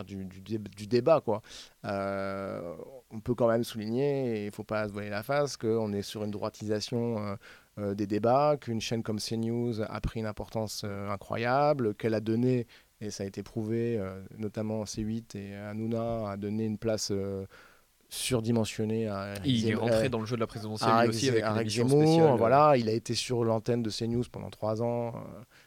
du, 0.05 0.59
du, 0.59 0.87
débat. 0.87 1.21
Quoi. 1.21 1.43
on 1.85 3.21
peut 3.21 3.35
quand 3.35 3.49
même 3.49 3.65
souligner, 3.65 4.43
et 4.43 4.47
il 4.47 4.53
faut 4.53 4.65
pas 4.65 4.89
se 4.89 4.93
voiler 4.93 5.11
la 5.11 5.23
face, 5.23 5.57
qu'on 5.57 5.93
est 5.93 6.03
sur 6.03 6.25
une 6.25 6.31
droitisation 6.31 7.37
des 7.79 8.07
débats, 8.07 8.57
qu'une 8.61 8.81
chaîne 8.81 9.03
comme 9.03 9.19
CNews 9.19 9.81
a 9.81 10.01
pris 10.01 10.21
une 10.21 10.27
importance 10.27 10.85
incroyable, 10.85 11.95
qu'elle 11.95 12.15
a 12.15 12.21
donné, 12.21 12.67
et 13.01 13.11
ça 13.11 13.25
a 13.25 13.27
été 13.27 13.43
prouvé, 13.43 14.01
notamment 14.39 14.85
C8 14.85 15.37
et 15.37 15.57
Hanouna, 15.57 16.31
a 16.31 16.37
donné 16.37 16.65
une 16.65 16.79
place 16.79 17.13
surdimensionné. 18.13 19.09
À 19.09 19.35
il 19.45 19.69
est 19.69 19.75
rentré 19.75 20.09
dans 20.11 20.21
le 20.21 20.27
jeu 20.27 20.37
de 20.37 20.41
la 20.41 20.47
présidentielle 20.47 21.09
aussi 21.09 21.31
avec, 21.31 21.69
Zemmour, 21.69 22.37
voilà, 22.37 22.77
il 22.77 22.89
a 22.89 22.93
été 22.93 23.15
sur 23.15 23.43
l'antenne 23.43 23.83
de 23.83 23.91
CNews 23.91 24.25
pendant 24.31 24.51
trois 24.51 24.83
ans. 24.83 25.09
Euh. 25.17 25.21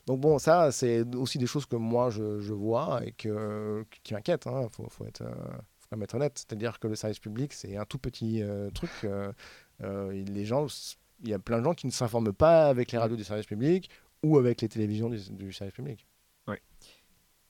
Donc 0.05 0.19
bon, 0.19 0.37
ça, 0.37 0.71
c'est 0.71 1.03
aussi 1.15 1.39
des 1.39 1.47
choses 1.47 1.65
que 1.65 1.75
moi 1.75 2.09
je, 2.11 2.53
vois 2.53 3.01
et 3.03 3.11
que, 3.13 3.83
qui 4.03 4.13
m'inquiètent. 4.13 4.45
Il 4.45 4.49
hein. 4.49 4.67
faut, 4.71 4.87
faut, 4.89 5.05
être, 5.05 5.21
euh, 5.21 5.33
faut 5.79 5.87
quand 5.89 5.97
même 5.97 6.03
être 6.03 6.13
honnête. 6.13 6.33
C'est-à-dire 6.35 6.79
que 6.79 6.87
le 6.87 6.95
service 6.95 7.19
public, 7.19 7.51
c'est 7.51 7.77
un 7.77 7.85
tout 7.85 7.97
petit 7.97 8.43
euh, 8.43 8.69
truc. 8.69 8.91
les 9.81 10.45
gens, 10.45 10.67
il 11.23 11.29
y 11.29 11.33
a 11.33 11.39
plein 11.39 11.59
de 11.59 11.63
gens 11.63 11.73
qui 11.73 11.87
ne 11.87 11.91
s'informent 11.91 12.33
pas 12.33 12.67
avec 12.67 12.91
les 12.91 12.99
radios 12.99 13.17
du 13.17 13.23
service 13.23 13.47
public 13.47 13.89
ou 14.21 14.37
avec 14.37 14.61
les 14.61 14.69
télévisions 14.69 15.09
du 15.09 15.51
service 15.51 15.73
public 15.73 16.05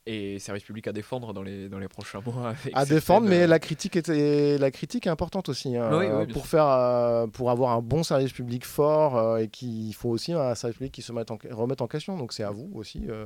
et 0.06 0.40
service 0.40 0.64
public 0.64 0.88
à 0.88 0.94
défendre 0.94 1.34
dans 1.34 1.42
les, 1.42 1.68
dans 1.68 1.80
les 1.80 1.88
prochains 1.88 2.22
mois. 2.22 2.54
à 2.74 2.86
défendre, 2.86 3.28
mais 3.28 3.48
la 3.48 3.60
critique, 3.60 3.96
est, 3.96 4.58
la 4.60 4.72
critique 4.72 5.08
est 5.08 5.10
importante 5.10 5.50
aussi. 5.50 5.76
Hein, 5.76 6.26
pour, 6.32 6.48
faire, 6.48 6.68
euh, 6.68 7.28
pour 7.28 7.50
avoir 7.50 7.72
un 7.72 7.82
bon 7.82 8.04
service 8.04 8.32
public 8.32 8.66
fort, 8.66 9.18
euh, 9.18 9.38
et 9.38 9.48
qu'il 9.48 9.94
faut 9.94 10.10
aussi 10.10 10.34
un 10.34 10.56
service 10.56 10.78
public 10.78 10.94
qui 10.94 11.02
se 11.02 11.12
mette 11.12 11.32
en, 11.32 11.38
remette 11.52 11.82
en 11.82 11.88
question. 11.88 12.18
Donc 12.18 12.34
c'est 12.34 12.44
à 12.44 12.52
vous 12.52 12.70
aussi 12.74 13.06
euh, 13.10 13.26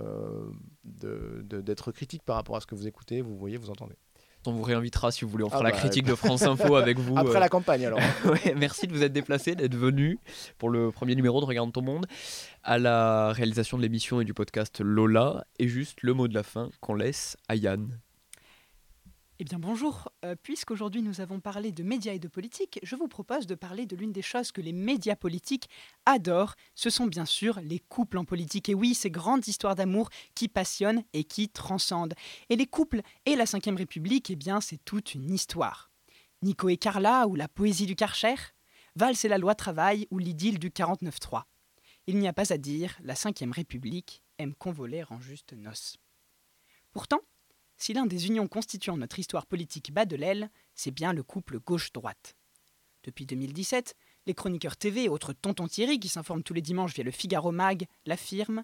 d'être 0.84 1.92
critique 1.92 2.24
par 2.24 2.38
rapport 2.38 2.56
à 2.56 2.62
ce 2.62 2.66
que 2.66 2.76
vous 2.76 2.88
écoutez, 2.88 3.22
vous 3.22 3.36
voyez, 3.38 3.58
vous 3.58 3.70
entendez. 3.70 3.96
On 4.46 4.52
vous 4.52 4.64
réinvitera 4.64 5.12
si 5.12 5.26
vous 5.26 5.32
voulez. 5.32 5.44
On 5.44 5.50
fera 5.50 5.60
ah 5.62 5.64
la 5.64 5.72
bah, 5.72 5.78
critique 5.78 6.06
de 6.06 6.16
France 6.16 6.44
Info 6.44 6.76
avec 6.76 6.98
vous. 6.98 7.14
Après 7.18 7.36
euh. 7.36 7.40
la 7.40 7.50
campagne, 7.50 7.86
alors. 7.86 8.00
merci 8.56 8.88
de 8.88 8.94
vous 8.94 9.04
être 9.04 9.12
déplacé, 9.12 9.56
d'être 9.56 9.76
venu 9.76 10.18
pour 10.58 10.70
le 10.70 10.92
premier 10.92 11.16
numéro 11.16 11.42
de 11.42 11.46
Regarde 11.46 11.72
ton 11.74 11.82
monde, 11.82 12.06
à 12.64 12.78
la 12.78 13.34
réalisation 13.34 13.78
de 13.78 13.82
l'émission 13.82 14.22
et 14.22 14.26
du 14.26 14.34
podcast 14.34 14.80
Lola. 14.80 15.46
Et 15.60 15.68
juste 15.68 16.00
le 16.04 16.14
mot 16.14 16.28
de 16.28 16.34
la 16.34 16.44
fin 16.44 16.70
qu'on 16.80 16.96
laisse 16.96 17.36
à 17.48 17.56
Yann. 17.56 18.00
Eh 19.42 19.46
bien 19.46 19.58
bonjour, 19.58 20.10
euh, 20.26 20.36
puisqu'aujourd'hui 20.36 21.02
nous 21.02 21.22
avons 21.22 21.40
parlé 21.40 21.72
de 21.72 21.82
médias 21.82 22.12
et 22.12 22.20
de 22.20 22.28
politique, 22.28 22.78
je 22.84 22.98
vous 22.98 23.08
propose 23.08 23.48
de 23.48 23.56
parler 23.56 23.86
de 23.86 23.96
l'une 23.96 24.12
des 24.12 24.22
choses 24.22 24.52
que 24.52 24.60
les 24.60 24.74
médias 24.74 25.16
politiques 25.16 25.70
adorent, 26.06 26.56
ce 26.76 26.90
sont 26.90 27.08
bien 27.08 27.24
sûr 27.24 27.58
les 27.62 27.80
couples 27.80 28.18
en 28.18 28.26
politique. 28.26 28.68
Et 28.68 28.74
oui, 28.74 28.94
ces 28.94 29.10
grandes 29.10 29.48
histoires 29.48 29.76
d'amour 29.76 30.10
qui 30.36 30.50
passionnent 30.50 31.06
et 31.14 31.24
qui 31.24 31.48
transcendent. 31.48 32.16
Et 32.50 32.58
les 32.58 32.66
couples 32.66 33.00
et 33.26 33.38
la 33.38 33.46
Ve 33.46 33.78
République, 33.78 34.30
eh 34.30 34.36
bien 34.36 34.60
c'est 34.60 34.84
toute 34.84 35.16
une 35.16 35.32
histoire. 35.32 35.90
Nico 36.42 36.68
et 36.68 36.76
Carla 36.76 37.26
ou 37.26 37.36
la 37.36 37.48
poésie 37.48 37.86
du 37.86 37.96
Karcher, 37.96 38.36
Valls 38.98 39.16
et 39.24 39.30
la 39.30 39.38
loi 39.38 39.56
travail 39.56 40.06
ou 40.12 40.18
l'idylle 40.18 40.60
du 40.60 40.70
49-3. 40.70 41.44
Il 42.08 42.20
n'y 42.20 42.28
a 42.28 42.34
pas 42.34 42.52
à 42.52 42.58
dire, 42.58 42.98
la 43.04 43.14
Ve 43.14 43.54
République 43.54 44.22
aime 44.38 44.54
convoler 44.54 45.06
en 45.10 45.22
juste 45.22 45.54
noces. 45.54 45.96
Pourtant, 46.92 47.22
si 47.80 47.94
l'un 47.94 48.06
des 48.06 48.28
unions 48.28 48.48
constituant 48.48 48.98
notre 48.98 49.18
histoire 49.18 49.48
politique 49.48 49.92
bat 49.92 50.06
de 50.06 50.16
l'aile, 50.16 50.52
c'est 50.76 50.92
bien 50.92 51.14
le 51.14 51.24
couple 51.24 51.60
gauche-droite. 51.60 52.36
Depuis 53.04 53.26
2017, 53.26 53.96
les 54.28 54.34
chroniqueurs 54.36 54.78
TV 54.78 55.06
et 55.06 55.10
autres 55.10 55.34
tontons 55.34 55.68
Thierry 55.68 56.00
qui 56.00 56.10
s'informent 56.10 56.44
tous 56.44 56.54
les 56.54 56.62
dimanches 56.62 56.94
via 56.94 57.04
le 57.04 57.12
Figaro 57.12 57.52
Mag 57.52 57.88
l'affirment 58.06 58.64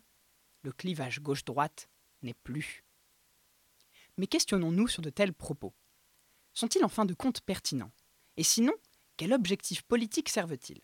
le 0.65 0.71
clivage 0.71 1.21
gauche-droite 1.21 1.88
n'est 2.23 2.34
plus. 2.34 2.84
Mais 4.17 4.28
questionnons-nous 4.28 4.88
sur 4.88 5.01
de 5.01 5.12
tels 5.12 5.34
propos. 5.34 5.73
Sont-ils 6.54 6.84
en 6.84 6.89
fin 6.89 7.06
de 7.06 7.13
compte 7.13 7.41
pertinents? 7.41 7.91
Et 8.36 8.43
sinon, 8.43 8.73
quel 9.15 9.32
objectif 9.32 9.84
politique 9.84 10.28
servent-ils? 10.28 10.82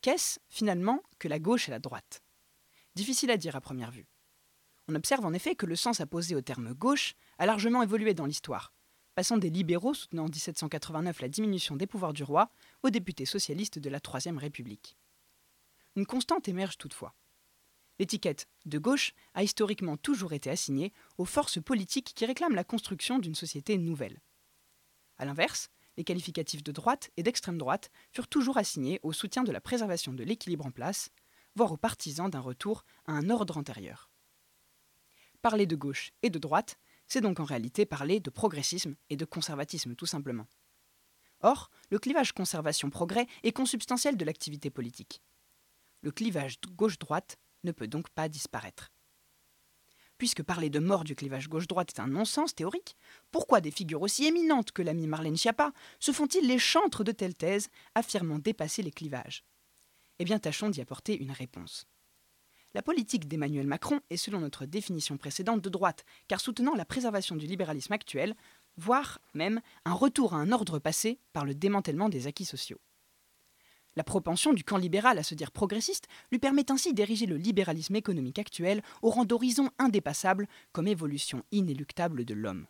Qu'est-ce, 0.00 0.40
finalement, 0.48 1.02
que 1.18 1.28
la 1.28 1.38
gauche 1.38 1.68
et 1.68 1.70
la 1.70 1.80
droite? 1.80 2.22
Difficile 2.94 3.30
à 3.30 3.36
dire 3.36 3.56
à 3.56 3.60
première 3.60 3.90
vue. 3.90 4.06
On 4.88 4.94
observe 4.94 5.26
en 5.26 5.34
effet 5.34 5.54
que 5.54 5.66
le 5.66 5.76
sens 5.76 6.00
apposé 6.00 6.34
au 6.34 6.40
terme 6.40 6.72
gauche 6.72 7.14
a 7.38 7.44
largement 7.44 7.82
évolué 7.82 8.14
dans 8.14 8.24
l'histoire, 8.24 8.72
passant 9.14 9.36
des 9.36 9.50
libéraux 9.50 9.92
soutenant 9.92 10.24
en 10.24 10.28
1789 10.28 11.20
la 11.20 11.28
diminution 11.28 11.76
des 11.76 11.86
pouvoirs 11.86 12.14
du 12.14 12.22
roi 12.22 12.50
aux 12.82 12.88
députés 12.88 13.26
socialistes 13.26 13.78
de 13.78 13.90
la 13.90 14.00
Troisième 14.00 14.38
République. 14.38 14.96
Une 15.94 16.06
constante 16.06 16.48
émerge 16.48 16.78
toutefois. 16.78 17.14
L'étiquette 17.98 18.48
de 18.64 18.78
gauche 18.78 19.12
a 19.34 19.42
historiquement 19.42 19.98
toujours 19.98 20.32
été 20.32 20.48
assignée 20.48 20.94
aux 21.18 21.26
forces 21.26 21.60
politiques 21.60 22.12
qui 22.14 22.24
réclament 22.24 22.54
la 22.54 22.64
construction 22.64 23.18
d'une 23.18 23.34
société 23.34 23.76
nouvelle. 23.76 24.22
A 25.18 25.26
l'inverse, 25.26 25.68
les 25.98 26.04
qualificatifs 26.04 26.62
de 26.62 26.72
droite 26.72 27.10
et 27.16 27.22
d'extrême 27.22 27.58
droite 27.58 27.90
furent 28.12 28.28
toujours 28.28 28.56
assignés 28.56 29.00
au 29.02 29.12
soutien 29.12 29.42
de 29.42 29.52
la 29.52 29.60
préservation 29.60 30.14
de 30.14 30.22
l'équilibre 30.22 30.64
en 30.64 30.70
place, 30.70 31.10
voire 31.56 31.72
aux 31.72 31.76
partisans 31.76 32.30
d'un 32.30 32.40
retour 32.40 32.84
à 33.04 33.12
un 33.12 33.28
ordre 33.28 33.58
antérieur. 33.58 34.07
Parler 35.42 35.66
de 35.66 35.76
gauche 35.76 36.10
et 36.22 36.30
de 36.30 36.38
droite, 36.38 36.78
c'est 37.06 37.20
donc 37.20 37.38
en 37.38 37.44
réalité 37.44 37.86
parler 37.86 38.18
de 38.18 38.30
progressisme 38.30 38.96
et 39.08 39.16
de 39.16 39.24
conservatisme 39.24 39.94
tout 39.94 40.06
simplement. 40.06 40.46
Or, 41.40 41.70
le 41.90 41.98
clivage 42.00 42.32
conservation-progrès 42.32 43.26
est 43.44 43.52
consubstantiel 43.52 44.16
de 44.16 44.24
l'activité 44.24 44.70
politique. 44.70 45.22
Le 46.02 46.10
clivage 46.10 46.60
gauche-droite 46.76 47.38
ne 47.62 47.72
peut 47.72 47.86
donc 47.86 48.08
pas 48.10 48.28
disparaître. 48.28 48.90
Puisque 50.18 50.42
parler 50.42 50.68
de 50.68 50.80
mort 50.80 51.04
du 51.04 51.14
clivage 51.14 51.48
gauche-droite 51.48 51.90
est 51.96 52.00
un 52.00 52.08
non-sens 52.08 52.52
théorique, 52.52 52.96
pourquoi 53.30 53.60
des 53.60 53.70
figures 53.70 54.02
aussi 54.02 54.26
éminentes 54.26 54.72
que 54.72 54.82
l'ami 54.82 55.06
Marlène 55.06 55.36
Schiappa 55.36 55.72
se 56.00 56.10
font-ils 56.10 56.46
les 56.46 56.58
chantres 56.58 57.04
de 57.04 57.12
telles 57.12 57.36
thèses 57.36 57.68
affirmant 57.94 58.40
dépasser 58.40 58.82
les 58.82 58.90
clivages? 58.90 59.44
Eh 60.18 60.24
bien, 60.24 60.40
tâchons 60.40 60.70
d'y 60.70 60.80
apporter 60.80 61.16
une 61.16 61.30
réponse. 61.30 61.86
La 62.74 62.82
politique 62.82 63.26
d'Emmanuel 63.26 63.66
Macron 63.66 64.00
est 64.10 64.18
selon 64.18 64.40
notre 64.40 64.66
définition 64.66 65.16
précédente 65.16 65.62
de 65.62 65.70
droite, 65.70 66.04
car 66.28 66.40
soutenant 66.40 66.74
la 66.74 66.84
préservation 66.84 67.34
du 67.34 67.46
libéralisme 67.46 67.94
actuel, 67.94 68.36
voire 68.76 69.20
même 69.32 69.62
un 69.86 69.94
retour 69.94 70.34
à 70.34 70.36
un 70.36 70.52
ordre 70.52 70.78
passé 70.78 71.18
par 71.32 71.46
le 71.46 71.54
démantèlement 71.54 72.10
des 72.10 72.26
acquis 72.26 72.44
sociaux. 72.44 72.80
La 73.96 74.04
propension 74.04 74.52
du 74.52 74.64
camp 74.64 74.76
libéral 74.76 75.18
à 75.18 75.22
se 75.22 75.34
dire 75.34 75.50
progressiste 75.50 76.08
lui 76.30 76.38
permet 76.38 76.70
ainsi 76.70 76.92
d'ériger 76.92 77.24
le 77.24 77.38
libéralisme 77.38 77.96
économique 77.96 78.38
actuel 78.38 78.82
au 79.00 79.08
rang 79.10 79.24
d'horizon 79.24 79.70
indépassable 79.78 80.46
comme 80.72 80.86
évolution 80.86 81.42
inéluctable 81.50 82.26
de 82.26 82.34
l'homme. 82.34 82.66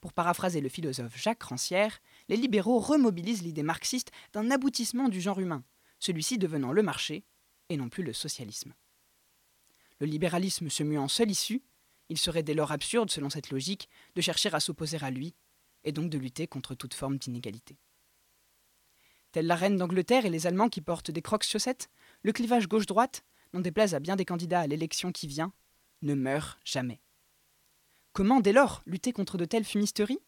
Pour 0.00 0.12
paraphraser 0.12 0.60
le 0.60 0.68
philosophe 0.68 1.16
Jacques 1.16 1.44
Rancière, 1.44 2.00
les 2.28 2.36
libéraux 2.36 2.80
remobilisent 2.80 3.42
l'idée 3.42 3.62
marxiste 3.62 4.10
d'un 4.32 4.50
aboutissement 4.50 5.08
du 5.08 5.20
genre 5.20 5.38
humain, 5.38 5.64
celui-ci 6.00 6.36
devenant 6.36 6.72
le 6.72 6.82
marché 6.82 7.24
et 7.68 7.76
non 7.76 7.88
plus 7.88 8.02
le 8.02 8.12
socialisme 8.12 8.74
le 10.00 10.06
libéralisme 10.06 10.70
se 10.70 10.82
mue 10.82 10.98
en 10.98 11.08
seule 11.08 11.30
issue, 11.30 11.62
il 12.08 12.18
serait 12.18 12.42
dès 12.42 12.54
lors 12.54 12.72
absurde, 12.72 13.10
selon 13.10 13.30
cette 13.30 13.50
logique, 13.50 13.88
de 14.14 14.20
chercher 14.20 14.52
à 14.52 14.60
s'opposer 14.60 14.98
à 15.00 15.10
lui, 15.10 15.34
et 15.84 15.92
donc 15.92 16.10
de 16.10 16.18
lutter 16.18 16.46
contre 16.46 16.74
toute 16.74 16.94
forme 16.94 17.18
d'inégalité. 17.18 17.78
Telle 19.32 19.46
la 19.46 19.56
reine 19.56 19.76
d'Angleterre 19.76 20.24
et 20.24 20.30
les 20.30 20.46
Allemands 20.46 20.70
qui 20.70 20.80
portent 20.80 21.10
des 21.10 21.22
crocs 21.22 21.44
chaussettes, 21.44 21.90
le 22.22 22.32
clivage 22.32 22.66
gauche-droite, 22.66 23.24
n'en 23.52 23.60
déplaise 23.60 23.94
à 23.94 24.00
bien 24.00 24.16
des 24.16 24.24
candidats 24.24 24.60
à 24.60 24.66
l'élection 24.66 25.12
qui 25.12 25.26
vient, 25.26 25.52
ne 26.02 26.14
meurt 26.14 26.58
jamais. 26.64 27.02
Comment 28.12 28.40
dès 28.40 28.52
lors 28.52 28.82
lutter 28.86 29.12
contre 29.12 29.36
de 29.36 29.44
telles 29.44 29.64
fumisteries? 29.64 30.20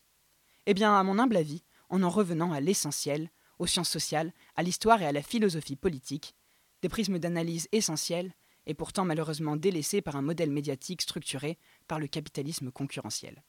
Eh 0.66 0.74
bien, 0.74 0.94
à 0.94 1.02
mon 1.02 1.18
humble 1.18 1.36
avis, 1.36 1.64
en 1.88 2.02
en 2.02 2.10
revenant 2.10 2.52
à 2.52 2.60
l'essentiel, 2.60 3.30
aux 3.58 3.66
sciences 3.66 3.90
sociales, 3.90 4.32
à 4.56 4.62
l'histoire 4.62 5.02
et 5.02 5.06
à 5.06 5.12
la 5.12 5.22
philosophie 5.22 5.76
politique, 5.76 6.34
des 6.82 6.88
prismes 6.88 7.18
d'analyse 7.18 7.68
essentiels 7.72 8.34
et 8.66 8.74
pourtant 8.74 9.04
malheureusement 9.04 9.56
délaissés 9.56 10.02
par 10.02 10.16
un 10.16 10.22
modèle 10.22 10.50
médiatique 10.50 11.02
structuré 11.02 11.58
par 11.88 11.98
le 11.98 12.06
capitalisme 12.06 12.70
concurrentiel. 12.70 13.42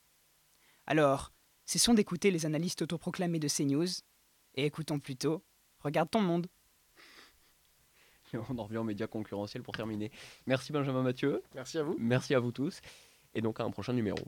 Alors, 0.87 1.31
cessons 1.65 1.93
d'écouter 1.93 2.31
les 2.31 2.45
analystes 2.45 2.81
autoproclamés 2.81 3.39
de 3.39 3.47
CNews 3.47 3.87
et 4.55 4.65
écoutons 4.65 4.99
plutôt 4.99 5.43
Regarde 5.83 6.09
ton 6.09 6.21
monde. 6.21 6.47
On 8.49 8.57
en 8.57 8.63
revient 8.63 8.77
aux 8.77 8.83
médias 8.83 9.07
concurrentiels 9.07 9.63
pour 9.63 9.75
terminer. 9.75 10.11
Merci 10.45 10.71
Benjamin 10.71 11.01
Mathieu. 11.01 11.41
Merci 11.55 11.79
à 11.79 11.83
vous. 11.83 11.95
Merci 11.99 12.35
à 12.35 12.39
vous 12.39 12.51
tous. 12.51 12.81
Et 13.33 13.41
donc 13.41 13.59
à 13.59 13.63
un 13.63 13.71
prochain 13.71 13.93
numéro. 13.93 14.19